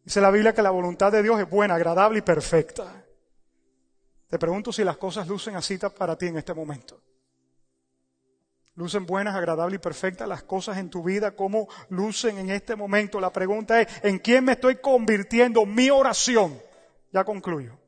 Dice 0.03 0.21
la 0.21 0.29
Biblia 0.29 0.53
que 0.53 0.61
la 0.61 0.69
voluntad 0.69 1.11
de 1.11 1.23
Dios 1.23 1.39
es 1.39 1.49
buena, 1.49 1.73
agradable 1.73 2.19
y 2.19 2.21
perfecta. 2.21 3.03
Te 4.29 4.37
pregunto 4.37 4.71
si 4.71 4.83
las 4.83 4.97
cosas 4.97 5.27
lucen 5.27 5.55
así 5.55 5.79
para 5.97 6.15
ti 6.15 6.27
en 6.27 6.37
este 6.37 6.53
momento 6.53 7.01
lucen 8.75 9.05
buenas, 9.05 9.33
agradables 9.35 9.77
y 9.77 9.81
perfectas 9.81 10.27
las 10.27 10.43
cosas 10.43 10.77
en 10.77 10.89
tu 10.89 11.01
vida, 11.01 11.31
como 11.31 11.69
lucen 11.87 12.37
en 12.37 12.49
este 12.49 12.75
momento. 12.75 13.21
La 13.21 13.31
pregunta 13.31 13.79
es, 13.79 13.87
¿en 14.03 14.19
quién 14.19 14.43
me 14.43 14.51
estoy 14.51 14.75
convirtiendo? 14.75 15.65
Mi 15.65 15.89
oración. 15.89 16.61
Ya 17.13 17.23
concluyo. 17.23 17.79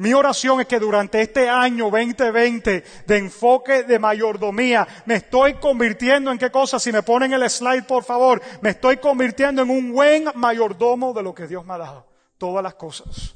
Mi 0.00 0.14
oración 0.14 0.60
es 0.60 0.66
que 0.66 0.78
durante 0.78 1.20
este 1.20 1.48
año 1.48 1.90
2020 1.90 2.84
de 3.06 3.16
enfoque 3.16 3.84
de 3.84 3.98
mayordomía 3.98 4.86
me 5.06 5.14
estoy 5.16 5.54
convirtiendo 5.54 6.30
en 6.32 6.38
qué 6.38 6.50
cosa, 6.50 6.78
si 6.78 6.90
me 6.90 7.02
ponen 7.02 7.32
el 7.32 7.48
slide 7.48 7.84
por 7.84 8.04
favor, 8.04 8.40
me 8.60 8.70
estoy 8.70 8.96
convirtiendo 8.96 9.62
en 9.62 9.70
un 9.70 9.92
buen 9.92 10.24
mayordomo 10.34 11.12
de 11.12 11.22
lo 11.22 11.34
que 11.34 11.46
Dios 11.46 11.64
me 11.64 11.74
ha 11.74 11.78
dado. 11.78 12.06
Todas 12.38 12.62
las 12.62 12.74
cosas. 12.74 13.34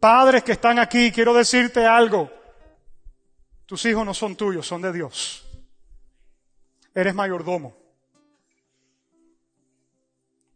Padres 0.00 0.42
que 0.42 0.52
están 0.52 0.78
aquí, 0.78 1.12
quiero 1.12 1.34
decirte 1.34 1.84
algo. 1.86 2.30
Tus 3.66 3.84
hijos 3.84 4.04
no 4.04 4.14
son 4.14 4.34
tuyos, 4.34 4.66
son 4.66 4.82
de 4.82 4.92
Dios 4.92 5.46
eres 6.94 7.14
mayordomo. 7.14 7.74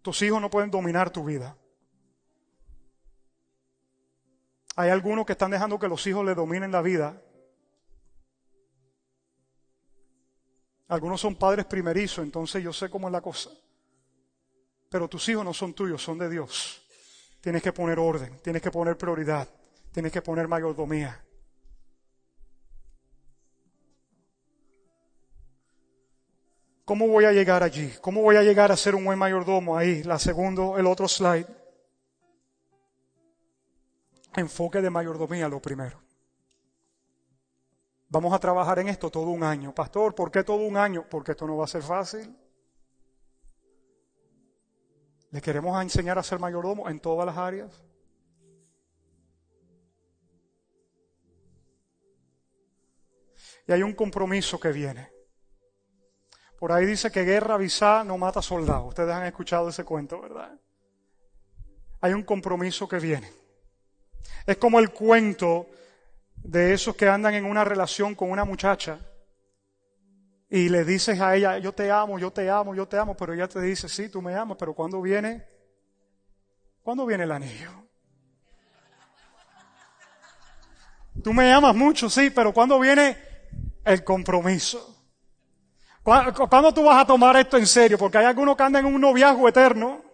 Tus 0.02 0.22
hijos 0.22 0.40
no 0.40 0.50
pueden 0.50 0.70
dominar 0.70 1.10
tu 1.10 1.24
vida. 1.24 1.56
Hay 4.76 4.90
algunos 4.90 5.24
que 5.24 5.32
están 5.32 5.50
dejando 5.50 5.78
que 5.78 5.88
los 5.88 6.06
hijos 6.06 6.24
le 6.24 6.34
dominen 6.34 6.70
la 6.70 6.82
vida. 6.82 7.20
Algunos 10.88 11.20
son 11.20 11.34
padres 11.34 11.64
primerizos, 11.64 12.22
entonces 12.22 12.62
yo 12.62 12.72
sé 12.72 12.90
cómo 12.90 13.08
es 13.08 13.12
la 13.12 13.22
cosa. 13.22 13.50
Pero 14.90 15.08
tus 15.08 15.28
hijos 15.30 15.44
no 15.44 15.54
son 15.54 15.72
tuyos, 15.72 16.02
son 16.02 16.18
de 16.18 16.28
Dios. 16.28 16.82
Tienes 17.40 17.62
que 17.62 17.72
poner 17.72 17.98
orden, 17.98 18.38
tienes 18.42 18.60
que 18.60 18.70
poner 18.70 18.98
prioridad, 18.98 19.48
tienes 19.92 20.12
que 20.12 20.20
poner 20.20 20.46
mayordomía. 20.46 21.24
¿Cómo 26.84 27.08
voy 27.08 27.24
a 27.24 27.32
llegar 27.32 27.62
allí? 27.62 27.92
¿Cómo 28.00 28.20
voy 28.20 28.36
a 28.36 28.42
llegar 28.42 28.70
a 28.70 28.76
ser 28.76 28.94
un 28.94 29.04
buen 29.06 29.18
mayordomo? 29.18 29.76
Ahí, 29.76 30.04
la 30.04 30.18
segundo, 30.18 30.78
el 30.78 30.86
otro 30.86 31.08
slide. 31.08 31.65
Enfoque 34.36 34.82
de 34.82 34.90
mayordomía, 34.90 35.48
lo 35.48 35.60
primero. 35.60 35.98
Vamos 38.08 38.32
a 38.32 38.38
trabajar 38.38 38.78
en 38.78 38.88
esto 38.88 39.10
todo 39.10 39.30
un 39.30 39.42
año. 39.42 39.74
Pastor, 39.74 40.14
¿por 40.14 40.30
qué 40.30 40.44
todo 40.44 40.58
un 40.58 40.76
año? 40.76 41.06
Porque 41.08 41.32
esto 41.32 41.46
no 41.46 41.56
va 41.56 41.64
a 41.64 41.68
ser 41.68 41.82
fácil. 41.82 42.36
Le 45.30 45.40
queremos 45.40 45.80
enseñar 45.82 46.18
a 46.18 46.22
ser 46.22 46.38
mayordomo 46.38 46.88
en 46.88 47.00
todas 47.00 47.26
las 47.26 47.36
áreas. 47.36 47.82
Y 53.66 53.72
hay 53.72 53.82
un 53.82 53.94
compromiso 53.94 54.60
que 54.60 54.70
viene. 54.70 55.10
Por 56.58 56.72
ahí 56.72 56.86
dice 56.86 57.10
que 57.10 57.24
guerra 57.24 57.54
avisada 57.54 58.04
no 58.04 58.16
mata 58.16 58.40
soldados. 58.40 58.88
Ustedes 58.88 59.12
han 59.12 59.26
escuchado 59.26 59.68
ese 59.68 59.84
cuento, 59.84 60.20
¿verdad? 60.20 60.58
Hay 62.00 62.12
un 62.12 62.22
compromiso 62.22 62.86
que 62.88 62.98
viene. 62.98 63.45
Es 64.46 64.56
como 64.56 64.78
el 64.78 64.90
cuento 64.90 65.68
de 66.34 66.72
esos 66.72 66.94
que 66.96 67.08
andan 67.08 67.34
en 67.34 67.44
una 67.44 67.64
relación 67.64 68.14
con 68.14 68.30
una 68.30 68.44
muchacha 68.44 69.00
y 70.48 70.68
le 70.68 70.84
dices 70.84 71.20
a 71.20 71.34
ella, 71.34 71.58
yo 71.58 71.72
te 71.72 71.90
amo, 71.90 72.18
yo 72.18 72.30
te 72.30 72.48
amo, 72.48 72.74
yo 72.74 72.86
te 72.86 72.98
amo, 72.98 73.16
pero 73.16 73.34
ella 73.34 73.48
te 73.48 73.60
dice, 73.60 73.88
sí, 73.88 74.08
tú 74.08 74.22
me 74.22 74.34
amas, 74.34 74.56
pero 74.58 74.74
¿cuándo 74.74 75.02
viene? 75.02 75.44
¿Cuándo 76.82 77.04
viene 77.04 77.24
el 77.24 77.32
anillo? 77.32 77.70
Tú 81.22 81.32
me 81.32 81.52
amas 81.52 81.74
mucho, 81.74 82.08
sí, 82.08 82.30
pero 82.30 82.52
¿cuándo 82.52 82.78
viene 82.78 83.16
el 83.84 84.04
compromiso? 84.04 84.92
¿Cuándo 86.02 86.72
tú 86.72 86.84
vas 86.84 87.02
a 87.02 87.06
tomar 87.06 87.36
esto 87.36 87.56
en 87.56 87.66
serio? 87.66 87.98
Porque 87.98 88.18
hay 88.18 88.26
algunos 88.26 88.56
que 88.56 88.62
andan 88.62 88.86
en 88.86 88.94
un 88.94 89.00
noviazgo 89.00 89.48
eterno. 89.48 90.04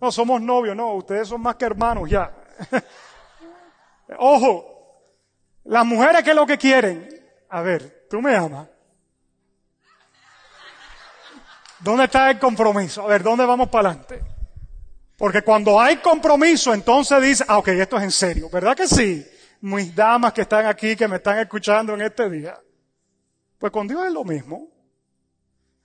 No, 0.00 0.10
somos 0.10 0.42
novios, 0.42 0.74
no, 0.74 0.94
ustedes 0.94 1.28
son 1.28 1.40
más 1.40 1.54
que 1.54 1.66
hermanos 1.66 2.10
ya. 2.10 2.34
Ojo, 4.18 4.76
las 5.64 5.84
mujeres 5.84 6.22
que 6.22 6.34
lo 6.34 6.46
que 6.46 6.58
quieren. 6.58 7.08
A 7.48 7.62
ver, 7.62 8.06
tú 8.08 8.20
me 8.20 8.34
amas. 8.34 8.68
¿Dónde 11.80 12.04
está 12.04 12.30
el 12.30 12.38
compromiso? 12.38 13.02
A 13.02 13.06
ver, 13.06 13.22
¿dónde 13.22 13.44
vamos 13.44 13.68
para 13.68 13.90
adelante? 13.90 14.22
Porque 15.16 15.42
cuando 15.42 15.80
hay 15.80 15.96
compromiso, 15.96 16.74
entonces 16.74 17.22
dice, 17.22 17.44
ah, 17.48 17.58
ok, 17.58 17.68
esto 17.68 17.96
es 17.96 18.02
en 18.02 18.10
serio. 18.10 18.48
¿Verdad 18.50 18.76
que 18.76 18.86
sí? 18.86 19.26
Mis 19.60 19.94
damas 19.94 20.32
que 20.32 20.42
están 20.42 20.66
aquí, 20.66 20.96
que 20.96 21.08
me 21.08 21.16
están 21.16 21.38
escuchando 21.38 21.94
en 21.94 22.02
este 22.02 22.28
día. 22.28 22.58
Pues 23.58 23.72
con 23.72 23.88
Dios 23.88 24.06
es 24.06 24.12
lo 24.12 24.24
mismo. 24.24 24.68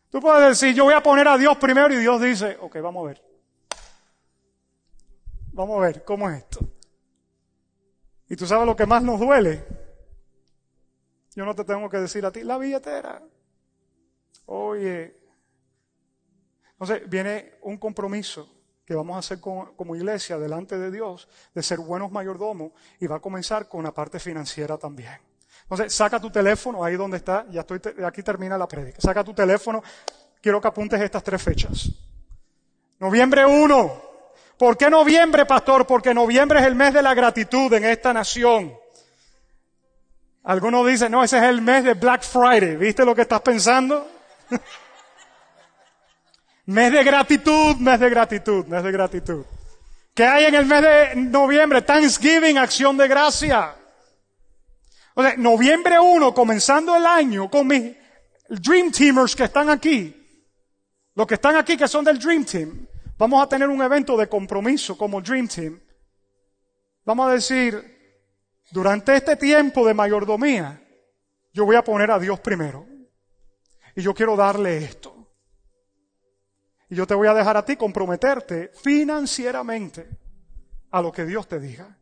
Tú 0.10 0.20
puedes 0.20 0.50
decir, 0.50 0.76
yo 0.76 0.84
voy 0.84 0.94
a 0.94 1.02
poner 1.02 1.28
a 1.28 1.38
Dios 1.38 1.58
primero 1.58 1.94
y 1.94 1.98
Dios 1.98 2.22
dice, 2.22 2.58
ok, 2.60 2.78
vamos 2.82 3.06
a 3.06 3.08
ver. 3.08 3.31
Vamos 5.54 5.78
a 5.78 5.82
ver, 5.88 6.04
¿cómo 6.04 6.30
es 6.30 6.38
esto? 6.38 6.60
Y 8.30 8.36
tú 8.36 8.46
sabes 8.46 8.66
lo 8.66 8.76
que 8.76 8.86
más 8.86 9.04
nos 9.04 9.20
duele. 9.20 9.66
Yo 11.36 11.46
no 11.46 11.54
te 11.56 11.64
tengo 11.64 11.90
que 11.90 11.98
decir 11.98 12.26
a 12.26 12.32
ti, 12.32 12.44
la 12.44 12.58
billetera. 12.58 13.22
Oye. 14.46 15.18
Entonces 16.72 17.10
viene 17.10 17.54
un 17.62 17.78
compromiso 17.78 18.50
que 18.86 18.96
vamos 18.96 19.16
a 19.16 19.20
hacer 19.20 19.40
como, 19.40 19.96
iglesia 19.96 20.38
delante 20.38 20.78
de 20.78 20.92
Dios 20.92 21.28
de 21.54 21.62
ser 21.64 21.80
buenos 21.80 22.12
mayordomos 22.12 22.72
y 23.00 23.08
va 23.08 23.18
a 23.18 23.20
comenzar 23.20 23.68
con 23.68 23.84
la 23.84 23.94
parte 23.94 24.20
financiera 24.20 24.78
también. 24.78 25.18
Entonces, 25.64 25.94
saca 25.94 26.20
tu 26.20 26.30
teléfono 26.30 26.84
ahí 26.84 26.96
donde 26.96 27.18
está, 27.18 27.46
ya 27.50 27.62
estoy, 27.62 27.80
aquí 28.04 28.24
termina 28.24 28.58
la 28.58 28.68
prédica. 28.68 29.00
Saca 29.00 29.24
tu 29.24 29.34
teléfono, 29.34 29.82
quiero 30.42 30.60
que 30.60 30.68
apuntes 30.68 31.00
estas 31.00 31.24
tres 31.24 31.42
fechas. 31.42 31.90
Noviembre 33.00 33.46
1. 33.46 34.11
¿Por 34.62 34.78
qué 34.78 34.92
noviembre, 34.92 35.48
pastor? 35.48 35.88
Porque 35.88 36.14
noviembre 36.14 36.60
es 36.60 36.68
el 36.68 36.76
mes 36.76 36.94
de 36.94 37.02
la 37.02 37.16
gratitud 37.16 37.74
en 37.74 37.84
esta 37.84 38.14
nación. 38.14 38.72
Algunos 40.44 40.86
dicen, 40.86 41.12
no, 41.12 41.24
ese 41.24 41.40
es 41.40 41.44
el 41.46 41.64
mes 41.64 41.84
de 41.84 41.96
Black 41.96 42.22
Friday. 42.22 42.76
¿Viste 42.76 43.04
lo 43.04 43.16
que 43.16 43.24
estás 43.24 43.42
pensando? 43.42 44.08
mes 46.68 46.92
de 46.92 47.04
gratitud, 47.04 47.78
mes 47.78 48.00
de 48.00 48.10
gratitud, 48.12 48.68
mes 48.68 48.84
de 48.84 48.92
gratitud. 48.92 49.46
¿Qué 50.14 50.26
hay 50.26 50.46
en 50.46 50.54
el 50.54 50.68
mes 50.68 50.82
de 50.84 51.16
noviembre? 51.16 51.82
Thanksgiving, 51.82 52.60
acción 52.60 52.96
de 52.98 53.08
gracia. 53.08 53.74
Noviembre 55.38 56.00
1, 56.00 56.36
comenzando 56.36 56.96
el 56.96 57.08
año 57.08 57.50
con 57.50 57.66
mis 57.66 57.96
Dream 58.48 58.92
Teamers 58.92 59.36
que 59.36 59.46
están 59.46 59.72
aquí. 59.72 60.16
Los 61.16 61.26
que 61.26 61.34
están 61.34 61.56
aquí 61.56 61.76
que 61.76 61.88
son 61.88 62.06
del 62.06 62.20
Dream 62.20 62.46
Team. 62.46 62.91
Vamos 63.22 63.44
a 63.44 63.48
tener 63.48 63.70
un 63.70 63.80
evento 63.84 64.18
de 64.18 64.28
compromiso 64.28 64.98
como 64.98 65.22
Dream 65.22 65.48
Team. 65.48 65.80
Vamos 67.06 67.30
a 67.30 67.34
decir, 67.34 68.26
durante 68.72 69.16
este 69.16 69.36
tiempo 69.36 69.86
de 69.86 69.94
mayordomía, 69.94 70.82
yo 71.54 71.64
voy 71.64 71.76
a 71.76 71.84
poner 71.84 72.10
a 72.10 72.18
Dios 72.18 72.40
primero. 72.40 72.84
Y 73.96 74.02
yo 74.02 74.16
quiero 74.16 74.36
darle 74.36 74.78
esto. 74.78 75.32
Y 76.90 76.96
yo 76.96 77.06
te 77.06 77.14
voy 77.14 77.28
a 77.28 77.36
dejar 77.36 77.58
a 77.58 77.64
ti 77.64 77.76
comprometerte 77.76 78.72
financieramente 78.82 80.10
a 80.90 81.00
lo 81.04 81.12
que 81.12 81.24
Dios 81.24 81.48
te 81.48 81.60
diga. 81.60 81.96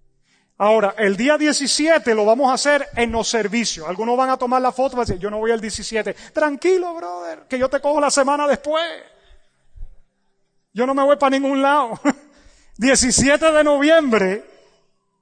Ahora, 0.57 0.95
el 0.97 1.17
día 1.17 1.37
17 1.37 2.15
lo 2.15 2.23
vamos 2.23 2.49
a 2.49 2.53
hacer 2.53 2.87
en 2.95 3.11
los 3.11 3.27
servicios. 3.27 3.85
Algunos 3.89 4.15
van 4.15 4.29
a 4.29 4.37
tomar 4.37 4.61
la 4.61 4.71
foto 4.71 4.95
y 4.95 4.99
van 4.99 5.03
a 5.03 5.07
decir, 5.07 5.21
yo 5.21 5.29
no 5.29 5.39
voy 5.39 5.51
el 5.51 5.59
17. 5.59 6.13
Tranquilo, 6.31 6.93
brother, 6.93 7.45
que 7.49 7.59
yo 7.59 7.67
te 7.67 7.81
cojo 7.81 7.99
la 7.99 8.09
semana 8.09 8.47
después. 8.47 8.85
Yo 10.79 10.87
no 10.87 10.95
me 10.95 11.03
voy 11.03 11.17
para 11.17 11.31
ningún 11.31 11.61
lado. 11.61 11.99
17 12.77 13.51
de 13.51 13.63
noviembre, 13.65 14.45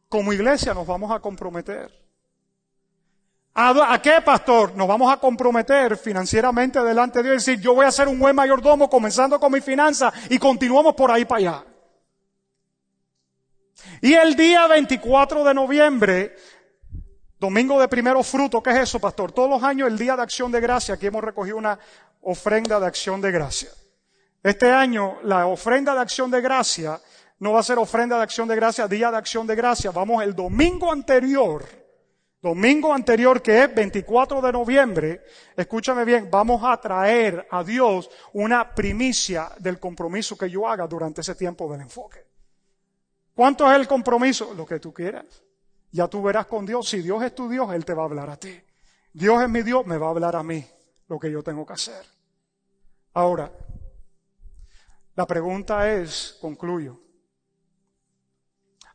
como 0.08 0.32
iglesia 0.32 0.72
nos 0.76 0.86
vamos 0.86 1.12
a 1.12 1.20
comprometer. 1.20 1.92
¿A, 3.56 4.00
qué, 4.00 4.22
pastor? 4.24 4.76
Nos 4.76 4.88
vamos 4.88 5.12
a 5.12 5.18
comprometer 5.18 5.98
financieramente 5.98 6.80
delante 6.84 7.24
de 7.24 7.30
Dios 7.32 7.48
y 7.48 7.52
decir, 7.54 7.66
yo 7.66 7.74
voy 7.74 7.88
a 7.88 7.92
ser 7.92 8.08
un 8.08 8.20
buen 8.20 8.36
mayordomo 8.36 8.88
comenzando 8.88 9.40
con 9.40 9.52
mi 9.52 9.60
finanza 9.60 10.14
y 10.30 10.38
continuamos 10.38 10.94
por 10.94 11.10
ahí 11.10 11.26
para 11.26 11.40
allá. 11.40 11.66
Y 14.00 14.14
el 14.14 14.36
día 14.36 14.68
24 14.68 15.44
de 15.44 15.54
noviembre, 15.56 16.36
domingo 17.40 17.82
de 17.82 17.88
primero 17.88 18.22
fruto, 18.22 18.62
¿qué 18.62 18.70
es 18.70 18.78
eso, 18.78 19.00
pastor? 19.00 19.32
Todos 19.32 19.50
los 19.50 19.64
años 19.64 19.88
el 19.88 19.98
día 19.98 20.16
de 20.16 20.22
acción 20.22 20.52
de 20.52 20.62
gracia, 20.62 20.94
aquí 20.94 21.08
hemos 21.08 21.24
recogido 21.24 21.58
una 21.58 21.80
ofrenda 22.22 22.80
de 22.80 22.86
acción 22.86 23.22
de 23.22 23.32
gracia. 23.32 23.70
Este 24.48 24.72
año 24.72 25.18
la 25.24 25.46
ofrenda 25.48 25.94
de 25.94 26.00
acción 26.00 26.32
de 26.32 26.40
gracia 26.40 27.02
no 27.40 27.52
va 27.52 27.60
a 27.60 27.64
ser 27.64 27.78
ofrenda 27.80 28.16
de 28.16 28.24
acción 28.24 28.48
de 28.48 28.56
gracia, 28.56 28.88
día 28.88 29.12
de 29.12 29.18
acción 29.18 29.46
de 29.46 29.58
gracia. 29.58 29.92
Vamos 29.92 30.24
el 30.24 30.34
domingo 30.34 30.90
anterior, 30.90 31.66
domingo 32.42 32.94
anterior 32.94 33.42
que 33.42 33.66
es 33.66 33.76
24 33.76 34.40
de 34.40 34.54
noviembre, 34.54 35.22
escúchame 35.54 36.06
bien, 36.06 36.30
vamos 36.32 36.62
a 36.64 36.78
traer 36.80 37.46
a 37.52 37.62
Dios 37.62 38.10
una 38.32 38.74
primicia 38.74 39.52
del 39.60 39.82
compromiso 39.82 40.38
que 40.38 40.50
yo 40.50 40.66
haga 40.66 40.88
durante 40.88 41.20
ese 41.20 41.36
tiempo 41.36 41.70
del 41.70 41.82
enfoque. 41.82 42.26
¿Cuánto 43.36 43.70
es 43.70 43.78
el 43.78 43.86
compromiso? 43.86 44.54
Lo 44.54 44.66
que 44.66 44.80
tú 44.80 44.94
quieras. 44.94 45.44
Ya 45.92 46.08
tú 46.08 46.24
verás 46.24 46.46
con 46.46 46.66
Dios. 46.66 46.88
Si 46.88 47.02
Dios 47.02 47.22
es 47.22 47.36
tu 47.36 47.50
Dios, 47.50 47.74
Él 47.74 47.84
te 47.84 47.94
va 47.94 48.04
a 48.04 48.06
hablar 48.06 48.30
a 48.30 48.38
ti. 48.38 48.58
Dios 49.12 49.44
es 49.44 49.50
mi 49.50 49.62
Dios, 49.62 49.86
me 49.86 49.98
va 49.98 50.08
a 50.08 50.12
hablar 50.12 50.38
a 50.38 50.44
mí 50.44 50.66
lo 51.10 51.20
que 51.20 51.30
yo 51.30 51.44
tengo 51.44 51.66
que 51.66 51.74
hacer. 51.74 52.06
Ahora, 53.14 53.52
la 55.18 55.26
pregunta 55.26 55.92
es, 55.92 56.38
concluyo. 56.40 57.02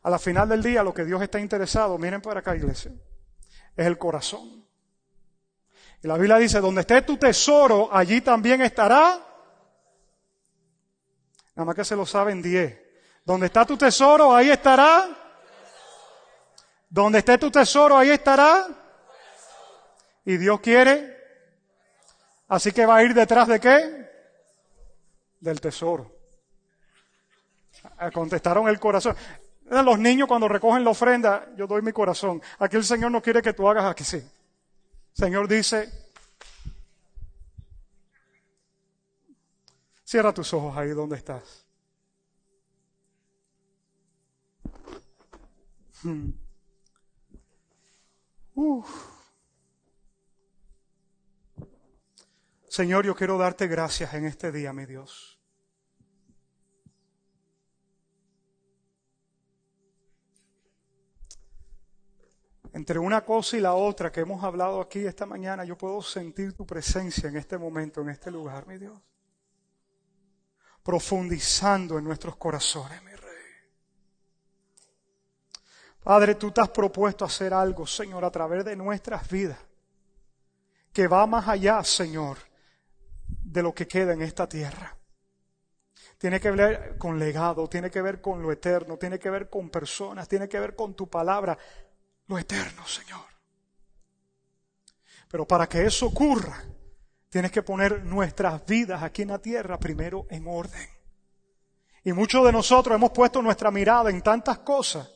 A 0.03 0.09
la 0.09 0.17
final 0.17 0.47
del 0.47 0.63
día, 0.63 0.81
lo 0.81 0.93
que 0.93 1.03
Dios 1.03 1.21
está 1.21 1.37
interesado, 1.37 1.97
miren 1.97 2.21
para 2.21 2.39
acá, 2.39 2.55
iglesia, 2.55 2.93
es 3.75 3.85
el 3.85 3.97
corazón. 3.97 4.65
Y 6.01 6.07
la 6.07 6.17
Biblia 6.17 6.37
dice, 6.37 6.61
donde 6.61 6.79
esté 6.79 7.01
tu 7.01 7.17
tesoro, 7.17 7.89
allí 7.91 8.21
también 8.21 8.61
estará. 8.61 9.21
Nada 11.55 11.65
más 11.65 11.75
que 11.75 11.83
se 11.83 11.95
lo 11.97 12.05
saben 12.05 12.41
diez. 12.41 12.73
Donde 13.25 13.47
está 13.47 13.65
tu 13.65 13.75
tesoro, 13.75 14.33
ahí 14.33 14.49
estará. 14.49 15.09
Donde 16.89 17.19
esté 17.19 17.37
tu 17.37 17.51
tesoro, 17.51 17.97
ahí 17.97 18.11
estará. 18.11 18.65
Y 20.23 20.37
Dios 20.37 20.61
quiere. 20.61 21.17
Así 22.47 22.71
que 22.71 22.85
va 22.85 22.95
a 22.95 23.03
ir 23.03 23.13
detrás 23.13 23.49
de 23.49 23.59
qué? 23.59 24.02
Del 25.43 25.59
tesoro. 25.59 26.09
Contestaron 28.13 28.69
el 28.69 28.79
corazón. 28.79 29.13
Los 29.65 29.99
niños 29.99 30.25
cuando 30.25 30.47
recogen 30.47 30.85
la 30.85 30.91
ofrenda, 30.91 31.53
yo 31.57 31.67
doy 31.67 31.81
mi 31.81 31.91
corazón. 31.91 32.41
Aquí 32.59 32.77
el 32.77 32.85
Señor 32.85 33.11
no 33.11 33.21
quiere 33.21 33.41
que 33.41 33.51
tú 33.51 33.67
hagas 33.67 33.83
aquí 33.83 34.05
sí. 34.05 34.23
Señor 35.11 35.49
dice, 35.49 35.91
cierra 40.05 40.33
tus 40.33 40.53
ojos 40.53 40.77
ahí 40.77 40.89
donde 40.91 41.17
estás. 41.17 41.65
Hmm. 46.03 46.31
Señor, 52.69 53.05
yo 53.05 53.13
quiero 53.13 53.37
darte 53.37 53.67
gracias 53.67 54.13
en 54.13 54.25
este 54.25 54.51
día, 54.51 54.71
mi 54.73 54.85
Dios. 54.85 55.32
Entre 62.73 62.99
una 62.99 63.23
cosa 63.23 63.55
y 63.55 63.61
la 63.61 63.73
otra 63.73 64.11
que 64.11 64.21
hemos 64.21 64.43
hablado 64.43 64.81
aquí 64.81 65.05
esta 65.05 65.25
mañana, 65.25 65.63
yo 65.63 65.77
puedo 65.77 66.01
sentir 66.01 66.53
tu 66.53 66.65
presencia 66.65 67.29
en 67.29 67.37
este 67.37 67.57
momento, 67.57 68.01
en 68.01 68.09
este 68.09 68.29
lugar, 68.29 68.67
mi 68.67 68.77
Dios. 68.77 68.99
Profundizando 70.83 71.97
en 71.97 72.03
nuestros 72.03 72.35
corazones, 72.35 73.01
mi 73.03 73.13
Padre, 76.03 76.35
tú 76.35 76.51
te 76.51 76.59
has 76.59 76.69
propuesto 76.69 77.23
hacer 77.23 77.53
algo, 77.53 77.87
Señor, 77.87 78.25
a 78.25 78.31
través 78.31 78.65
de 78.65 78.75
nuestras 78.75 79.29
vidas, 79.29 79.57
que 80.91 81.07
va 81.07 81.25
más 81.25 81.47
allá, 81.47 81.81
Señor, 81.83 82.37
de 83.25 83.63
lo 83.63 83.73
que 83.73 83.87
queda 83.87 84.11
en 84.11 84.21
esta 84.21 84.47
tierra. 84.47 84.97
Tiene 86.17 86.41
que 86.41 86.51
ver 86.51 86.97
con 86.97 87.17
legado, 87.17 87.69
tiene 87.69 87.89
que 87.89 88.01
ver 88.01 88.19
con 88.19 88.41
lo 88.41 88.51
eterno, 88.51 88.97
tiene 88.97 89.17
que 89.17 89.29
ver 89.29 89.49
con 89.49 89.69
personas, 89.69 90.27
tiene 90.27 90.49
que 90.49 90.59
ver 90.59 90.75
con 90.75 90.93
tu 90.93 91.09
palabra, 91.09 91.57
lo 92.27 92.37
eterno, 92.37 92.85
Señor. 92.87 93.25
Pero 95.29 95.47
para 95.47 95.67
que 95.67 95.85
eso 95.85 96.07
ocurra, 96.07 96.63
tienes 97.29 97.51
que 97.51 97.63
poner 97.63 98.03
nuestras 98.05 98.65
vidas 98.65 99.01
aquí 99.01 99.23
en 99.23 99.29
la 99.29 99.39
tierra 99.39 99.79
primero 99.79 100.27
en 100.29 100.45
orden. 100.47 100.87
Y 102.03 102.13
muchos 102.13 102.45
de 102.45 102.51
nosotros 102.51 102.95
hemos 102.95 103.11
puesto 103.11 103.41
nuestra 103.41 103.71
mirada 103.71 104.09
en 104.09 104.21
tantas 104.21 104.59
cosas 104.59 105.09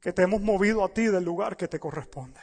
que 0.00 0.12
te 0.12 0.22
hemos 0.22 0.40
movido 0.40 0.84
a 0.84 0.92
ti 0.92 1.06
del 1.06 1.24
lugar 1.24 1.56
que 1.56 1.68
te 1.68 1.78
corresponde. 1.78 2.40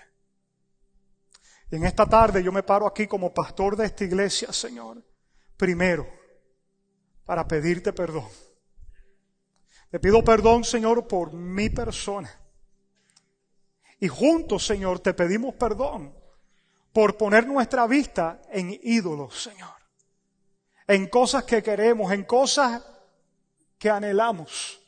Y 1.72 1.78
en 1.78 1.86
esta 1.86 2.06
tarde 2.06 2.44
yo 2.44 2.52
me 2.52 2.64
paro 2.64 2.86
aquí 2.86 3.08
como 3.08 3.34
pastor 3.34 3.76
de 3.76 3.86
esta 3.86 4.04
iglesia, 4.04 4.54
Señor, 4.54 5.04
primero, 5.58 6.08
para 7.26 7.48
pedirte 7.48 7.92
perdón. 7.92 8.30
Te 9.90 10.00
pido 10.00 10.24
perdón, 10.24 10.64
Señor, 10.64 11.08
por 11.08 11.34
mi 11.34 11.70
persona. 11.70 12.45
Y 14.00 14.08
juntos, 14.08 14.66
Señor, 14.66 15.00
te 15.00 15.14
pedimos 15.14 15.56
perdón 15.56 16.14
por 16.92 17.18
poner 17.18 17.48
nuestra 17.48 17.88
vista 17.88 18.42
en 18.52 18.80
ídolos, 18.84 19.44
Señor. 19.44 19.76
En 20.88 21.08
cosas 21.08 21.44
que 21.44 21.64
queremos, 21.64 22.12
en 22.12 22.24
cosas 22.24 22.84
que 23.78 23.90
anhelamos. 23.90 24.82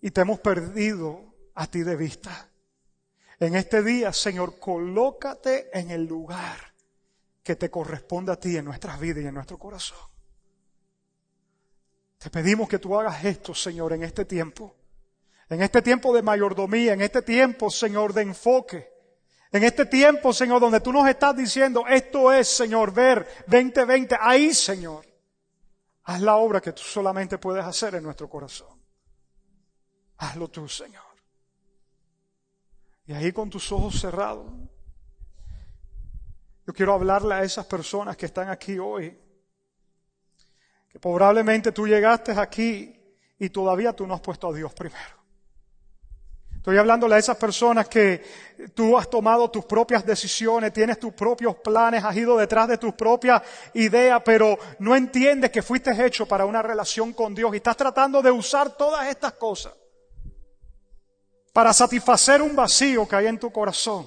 Y 0.00 0.10
te 0.10 0.22
hemos 0.22 0.40
perdido 0.40 1.20
a 1.54 1.66
ti 1.66 1.82
de 1.82 1.96
vista. 1.96 2.48
En 3.38 3.54
este 3.54 3.82
día, 3.82 4.12
Señor, 4.12 4.58
colócate 4.58 5.76
en 5.76 5.90
el 5.90 6.04
lugar 6.06 6.72
que 7.42 7.56
te 7.56 7.70
corresponde 7.70 8.32
a 8.32 8.36
ti 8.36 8.56
en 8.56 8.64
nuestras 8.64 8.98
vidas 9.00 9.24
y 9.24 9.26
en 9.26 9.34
nuestro 9.34 9.58
corazón. 9.58 9.98
Te 12.18 12.30
pedimos 12.30 12.68
que 12.68 12.78
tú 12.78 12.98
hagas 12.98 13.24
esto, 13.24 13.52
Señor, 13.52 13.92
en 13.92 14.04
este 14.04 14.24
tiempo. 14.24 14.76
En 15.52 15.60
este 15.60 15.82
tiempo 15.82 16.14
de 16.14 16.22
mayordomía, 16.22 16.94
en 16.94 17.02
este 17.02 17.20
tiempo, 17.20 17.70
Señor, 17.70 18.14
de 18.14 18.22
enfoque. 18.22 18.90
En 19.50 19.62
este 19.64 19.84
tiempo, 19.84 20.32
Señor, 20.32 20.62
donde 20.62 20.80
tú 20.80 20.90
nos 20.90 21.06
estás 21.06 21.36
diciendo, 21.36 21.84
esto 21.86 22.32
es, 22.32 22.48
Señor, 22.48 22.90
ver 22.94 23.28
2020, 23.48 24.16
ahí, 24.18 24.54
Señor. 24.54 25.04
Haz 26.04 26.22
la 26.22 26.36
obra 26.36 26.62
que 26.62 26.72
tú 26.72 26.80
solamente 26.80 27.36
puedes 27.36 27.62
hacer 27.62 27.94
en 27.96 28.02
nuestro 28.02 28.30
corazón. 28.30 28.80
Hazlo 30.16 30.48
tú, 30.48 30.66
Señor. 30.66 31.04
Y 33.04 33.12
ahí 33.12 33.30
con 33.30 33.50
tus 33.50 33.70
ojos 33.72 34.00
cerrados, 34.00 34.50
yo 36.66 36.72
quiero 36.72 36.94
hablarle 36.94 37.34
a 37.34 37.42
esas 37.42 37.66
personas 37.66 38.16
que 38.16 38.24
están 38.24 38.48
aquí 38.48 38.78
hoy, 38.78 39.20
que 40.88 40.98
probablemente 40.98 41.72
tú 41.72 41.86
llegaste 41.86 42.32
aquí 42.32 42.98
y 43.38 43.50
todavía 43.50 43.92
tú 43.92 44.06
no 44.06 44.14
has 44.14 44.22
puesto 44.22 44.48
a 44.48 44.54
Dios 44.54 44.72
primero. 44.72 45.21
Estoy 46.62 46.78
hablándole 46.78 47.16
a 47.16 47.18
esas 47.18 47.36
personas 47.38 47.88
que 47.88 48.22
tú 48.72 48.96
has 48.96 49.10
tomado 49.10 49.50
tus 49.50 49.64
propias 49.64 50.06
decisiones, 50.06 50.72
tienes 50.72 51.00
tus 51.00 51.12
propios 51.12 51.56
planes, 51.56 52.04
has 52.04 52.16
ido 52.16 52.36
detrás 52.36 52.68
de 52.68 52.78
tus 52.78 52.94
propias 52.94 53.42
ideas, 53.74 54.22
pero 54.24 54.56
no 54.78 54.94
entiendes 54.94 55.50
que 55.50 55.60
fuiste 55.60 55.90
hecho 56.06 56.24
para 56.24 56.46
una 56.46 56.62
relación 56.62 57.14
con 57.14 57.34
Dios 57.34 57.52
y 57.52 57.56
estás 57.56 57.76
tratando 57.76 58.22
de 58.22 58.30
usar 58.30 58.76
todas 58.76 59.08
estas 59.08 59.32
cosas 59.32 59.72
para 61.52 61.72
satisfacer 61.72 62.40
un 62.40 62.54
vacío 62.54 63.08
que 63.08 63.16
hay 63.16 63.26
en 63.26 63.40
tu 63.40 63.50
corazón, 63.50 64.06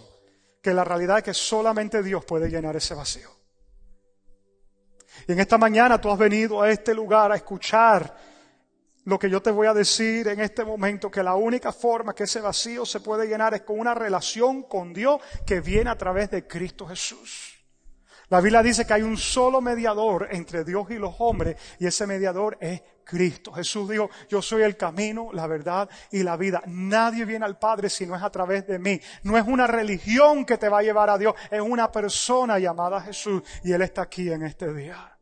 que 0.62 0.74
la 0.74 0.86
realidad 0.86 1.18
es 1.18 1.26
que 1.26 1.34
solamente 1.34 2.02
Dios 2.02 2.24
puede 2.24 2.48
llenar 2.48 2.78
ese 2.78 2.94
vacío. 2.94 3.30
Y 5.28 5.34
en 5.34 5.42
esta 5.42 5.58
mañana 5.58 6.00
tú 6.00 6.10
has 6.10 6.18
venido 6.18 6.62
a 6.62 6.70
este 6.70 6.94
lugar 6.94 7.34
a 7.34 7.36
escuchar 7.36 8.16
lo 9.06 9.20
que 9.20 9.30
yo 9.30 9.42
te 9.42 9.52
voy 9.52 9.68
a 9.68 9.74
decir 9.74 10.28
en 10.28 10.42
este 10.42 10.66
momento, 10.66 11.10
que 11.10 11.24
la 11.24 11.36
única 11.36 11.72
forma 11.72 12.14
que 12.14 12.24
ese 12.24 12.42
vacío 12.42 12.86
se 12.86 13.00
puede 13.00 13.28
llenar 13.28 13.54
es 13.54 13.62
con 13.62 13.80
una 13.80 13.94
relación 13.94 14.64
con 14.64 14.94
Dios 14.94 15.22
que 15.46 15.62
viene 15.62 15.90
a 15.90 15.98
través 15.98 16.32
de 16.32 16.46
Cristo 16.48 16.88
Jesús. 16.88 17.54
La 18.30 18.42
Biblia 18.42 18.64
dice 18.64 18.88
que 18.88 18.94
hay 18.94 19.04
un 19.04 19.18
solo 19.18 19.62
mediador 19.62 20.30
entre 20.32 20.64
Dios 20.64 20.90
y 20.90 20.96
los 20.96 21.14
hombres 21.20 21.58
y 21.80 21.86
ese 21.86 22.08
mediador 22.08 22.58
es 22.60 22.82
Cristo. 23.04 23.54
Jesús 23.54 23.88
dijo, 23.88 24.10
yo 24.28 24.42
soy 24.42 24.64
el 24.64 24.76
camino, 24.76 25.30
la 25.32 25.46
verdad 25.46 25.88
y 26.12 26.24
la 26.24 26.36
vida. 26.36 26.64
Nadie 26.66 27.26
viene 27.26 27.46
al 27.46 27.60
Padre 27.60 27.88
si 27.88 28.08
no 28.08 28.16
es 28.16 28.24
a 28.24 28.32
través 28.32 28.66
de 28.66 28.80
mí. 28.80 29.00
No 29.22 29.38
es 29.38 29.46
una 29.46 29.68
religión 29.68 30.44
que 30.44 30.58
te 30.58 30.70
va 30.70 30.80
a 30.80 30.84
llevar 30.84 31.12
a 31.12 31.20
Dios, 31.20 31.36
es 31.52 31.62
una 31.62 31.92
persona 31.92 32.58
llamada 32.58 33.00
Jesús 33.02 33.44
y 33.64 33.72
Él 33.72 33.84
está 33.84 34.02
aquí 34.02 34.32
en 34.32 34.42
este 34.42 34.74
día. 34.74 35.15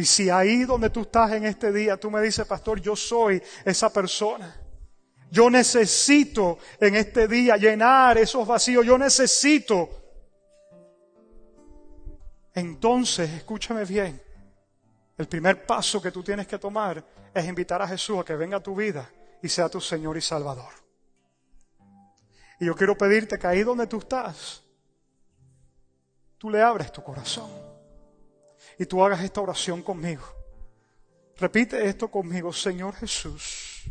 Y 0.00 0.04
si 0.06 0.30
ahí 0.30 0.64
donde 0.64 0.88
tú 0.88 1.02
estás 1.02 1.32
en 1.32 1.44
este 1.44 1.70
día, 1.70 1.98
tú 1.98 2.10
me 2.10 2.22
dices, 2.22 2.46
pastor, 2.46 2.80
yo 2.80 2.96
soy 2.96 3.42
esa 3.66 3.92
persona. 3.92 4.58
Yo 5.30 5.50
necesito 5.50 6.56
en 6.80 6.94
este 6.94 7.28
día 7.28 7.58
llenar 7.58 8.16
esos 8.16 8.46
vacíos. 8.46 8.86
Yo 8.86 8.96
necesito. 8.96 9.90
Entonces, 12.54 13.28
escúchame 13.28 13.84
bien. 13.84 14.22
El 15.18 15.28
primer 15.28 15.66
paso 15.66 16.00
que 16.00 16.10
tú 16.10 16.22
tienes 16.22 16.46
que 16.46 16.58
tomar 16.58 17.04
es 17.34 17.44
invitar 17.44 17.82
a 17.82 17.88
Jesús 17.88 18.20
a 18.20 18.24
que 18.24 18.34
venga 18.36 18.56
a 18.56 18.62
tu 18.62 18.74
vida 18.74 19.06
y 19.42 19.50
sea 19.50 19.68
tu 19.68 19.82
Señor 19.82 20.16
y 20.16 20.22
Salvador. 20.22 20.72
Y 22.58 22.64
yo 22.64 22.74
quiero 22.74 22.96
pedirte 22.96 23.38
que 23.38 23.46
ahí 23.46 23.64
donde 23.64 23.86
tú 23.86 23.98
estás, 23.98 24.62
tú 26.38 26.48
le 26.48 26.62
abres 26.62 26.90
tu 26.90 27.02
corazón 27.02 27.69
y 28.80 28.86
tú 28.86 29.04
hagas 29.04 29.22
esta 29.22 29.42
oración 29.42 29.82
conmigo. 29.82 30.24
Repite 31.36 31.86
esto 31.86 32.10
conmigo, 32.10 32.50
Señor 32.50 32.94
Jesús. 32.94 33.82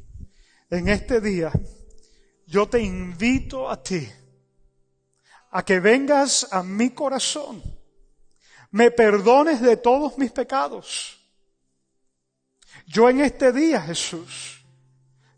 En 0.67 0.89
este 0.89 1.21
día 1.21 1.51
yo 2.47 2.67
te 2.67 2.81
invito 2.81 3.69
a 3.69 3.83
ti 3.83 4.09
a 5.51 5.63
que 5.63 5.79
vengas 5.79 6.47
a 6.51 6.63
mi 6.63 6.89
corazón, 6.89 7.61
me 8.71 8.89
perdones 8.89 9.61
de 9.61 9.77
todos 9.77 10.17
mis 10.17 10.31
pecados. 10.31 11.19
Yo 12.87 13.11
en 13.11 13.21
este 13.21 13.51
día, 13.51 13.83
Jesús, 13.83 14.65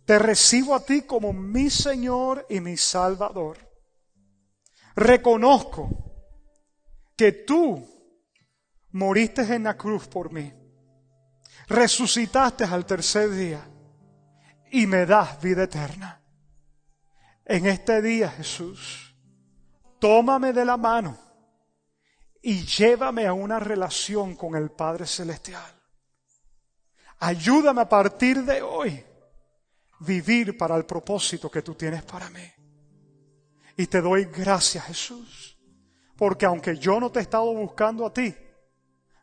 te 0.05 0.17
recibo 0.17 0.75
a 0.75 0.85
ti 0.85 1.01
como 1.01 1.33
mi 1.33 1.69
Señor 1.69 2.45
y 2.49 2.61
mi 2.61 2.77
Salvador. 2.77 3.57
Reconozco 4.95 5.89
que 7.17 7.33
tú 7.33 7.90
moriste 8.91 9.41
en 9.41 9.63
la 9.63 9.77
cruz 9.77 10.07
por 10.07 10.31
mí, 10.31 10.51
resucitaste 11.67 12.63
al 12.63 12.85
tercer 12.85 13.29
día 13.31 13.67
y 14.71 14.87
me 14.87 15.05
das 15.05 15.41
vida 15.41 15.63
eterna. 15.63 16.21
En 17.45 17.65
este 17.65 18.01
día, 18.01 18.29
Jesús, 18.29 19.15
tómame 19.99 20.53
de 20.53 20.65
la 20.65 20.77
mano 20.77 21.17
y 22.41 22.65
llévame 22.65 23.27
a 23.27 23.33
una 23.33 23.59
relación 23.59 24.35
con 24.35 24.55
el 24.55 24.71
Padre 24.71 25.05
Celestial. 25.05 25.79
Ayúdame 27.19 27.81
a 27.81 27.89
partir 27.89 28.43
de 28.43 28.61
hoy 28.61 29.05
vivir 29.99 30.57
para 30.57 30.75
el 30.75 30.85
propósito 30.85 31.51
que 31.51 31.61
tú 31.61 31.75
tienes 31.75 32.03
para 32.03 32.29
mí. 32.29 32.51
Y 33.77 33.87
te 33.87 34.01
doy 34.01 34.25
gracias, 34.25 34.85
Jesús, 34.85 35.57
porque 36.17 36.45
aunque 36.45 36.77
yo 36.77 36.99
no 36.99 37.11
te 37.11 37.19
he 37.19 37.21
estado 37.21 37.53
buscando 37.53 38.05
a 38.05 38.13
ti, 38.13 38.35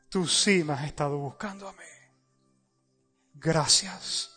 tú 0.08 0.26
sí 0.26 0.64
me 0.64 0.72
has 0.72 0.84
estado 0.84 1.18
buscando 1.18 1.68
a 1.68 1.72
mí. 1.72 1.78
Gracias. 3.34 4.34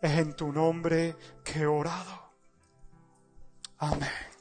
Es 0.00 0.12
en 0.18 0.34
tu 0.34 0.52
nombre 0.52 1.16
que 1.42 1.60
he 1.60 1.66
orado. 1.66 2.32
Amén. 3.78 4.35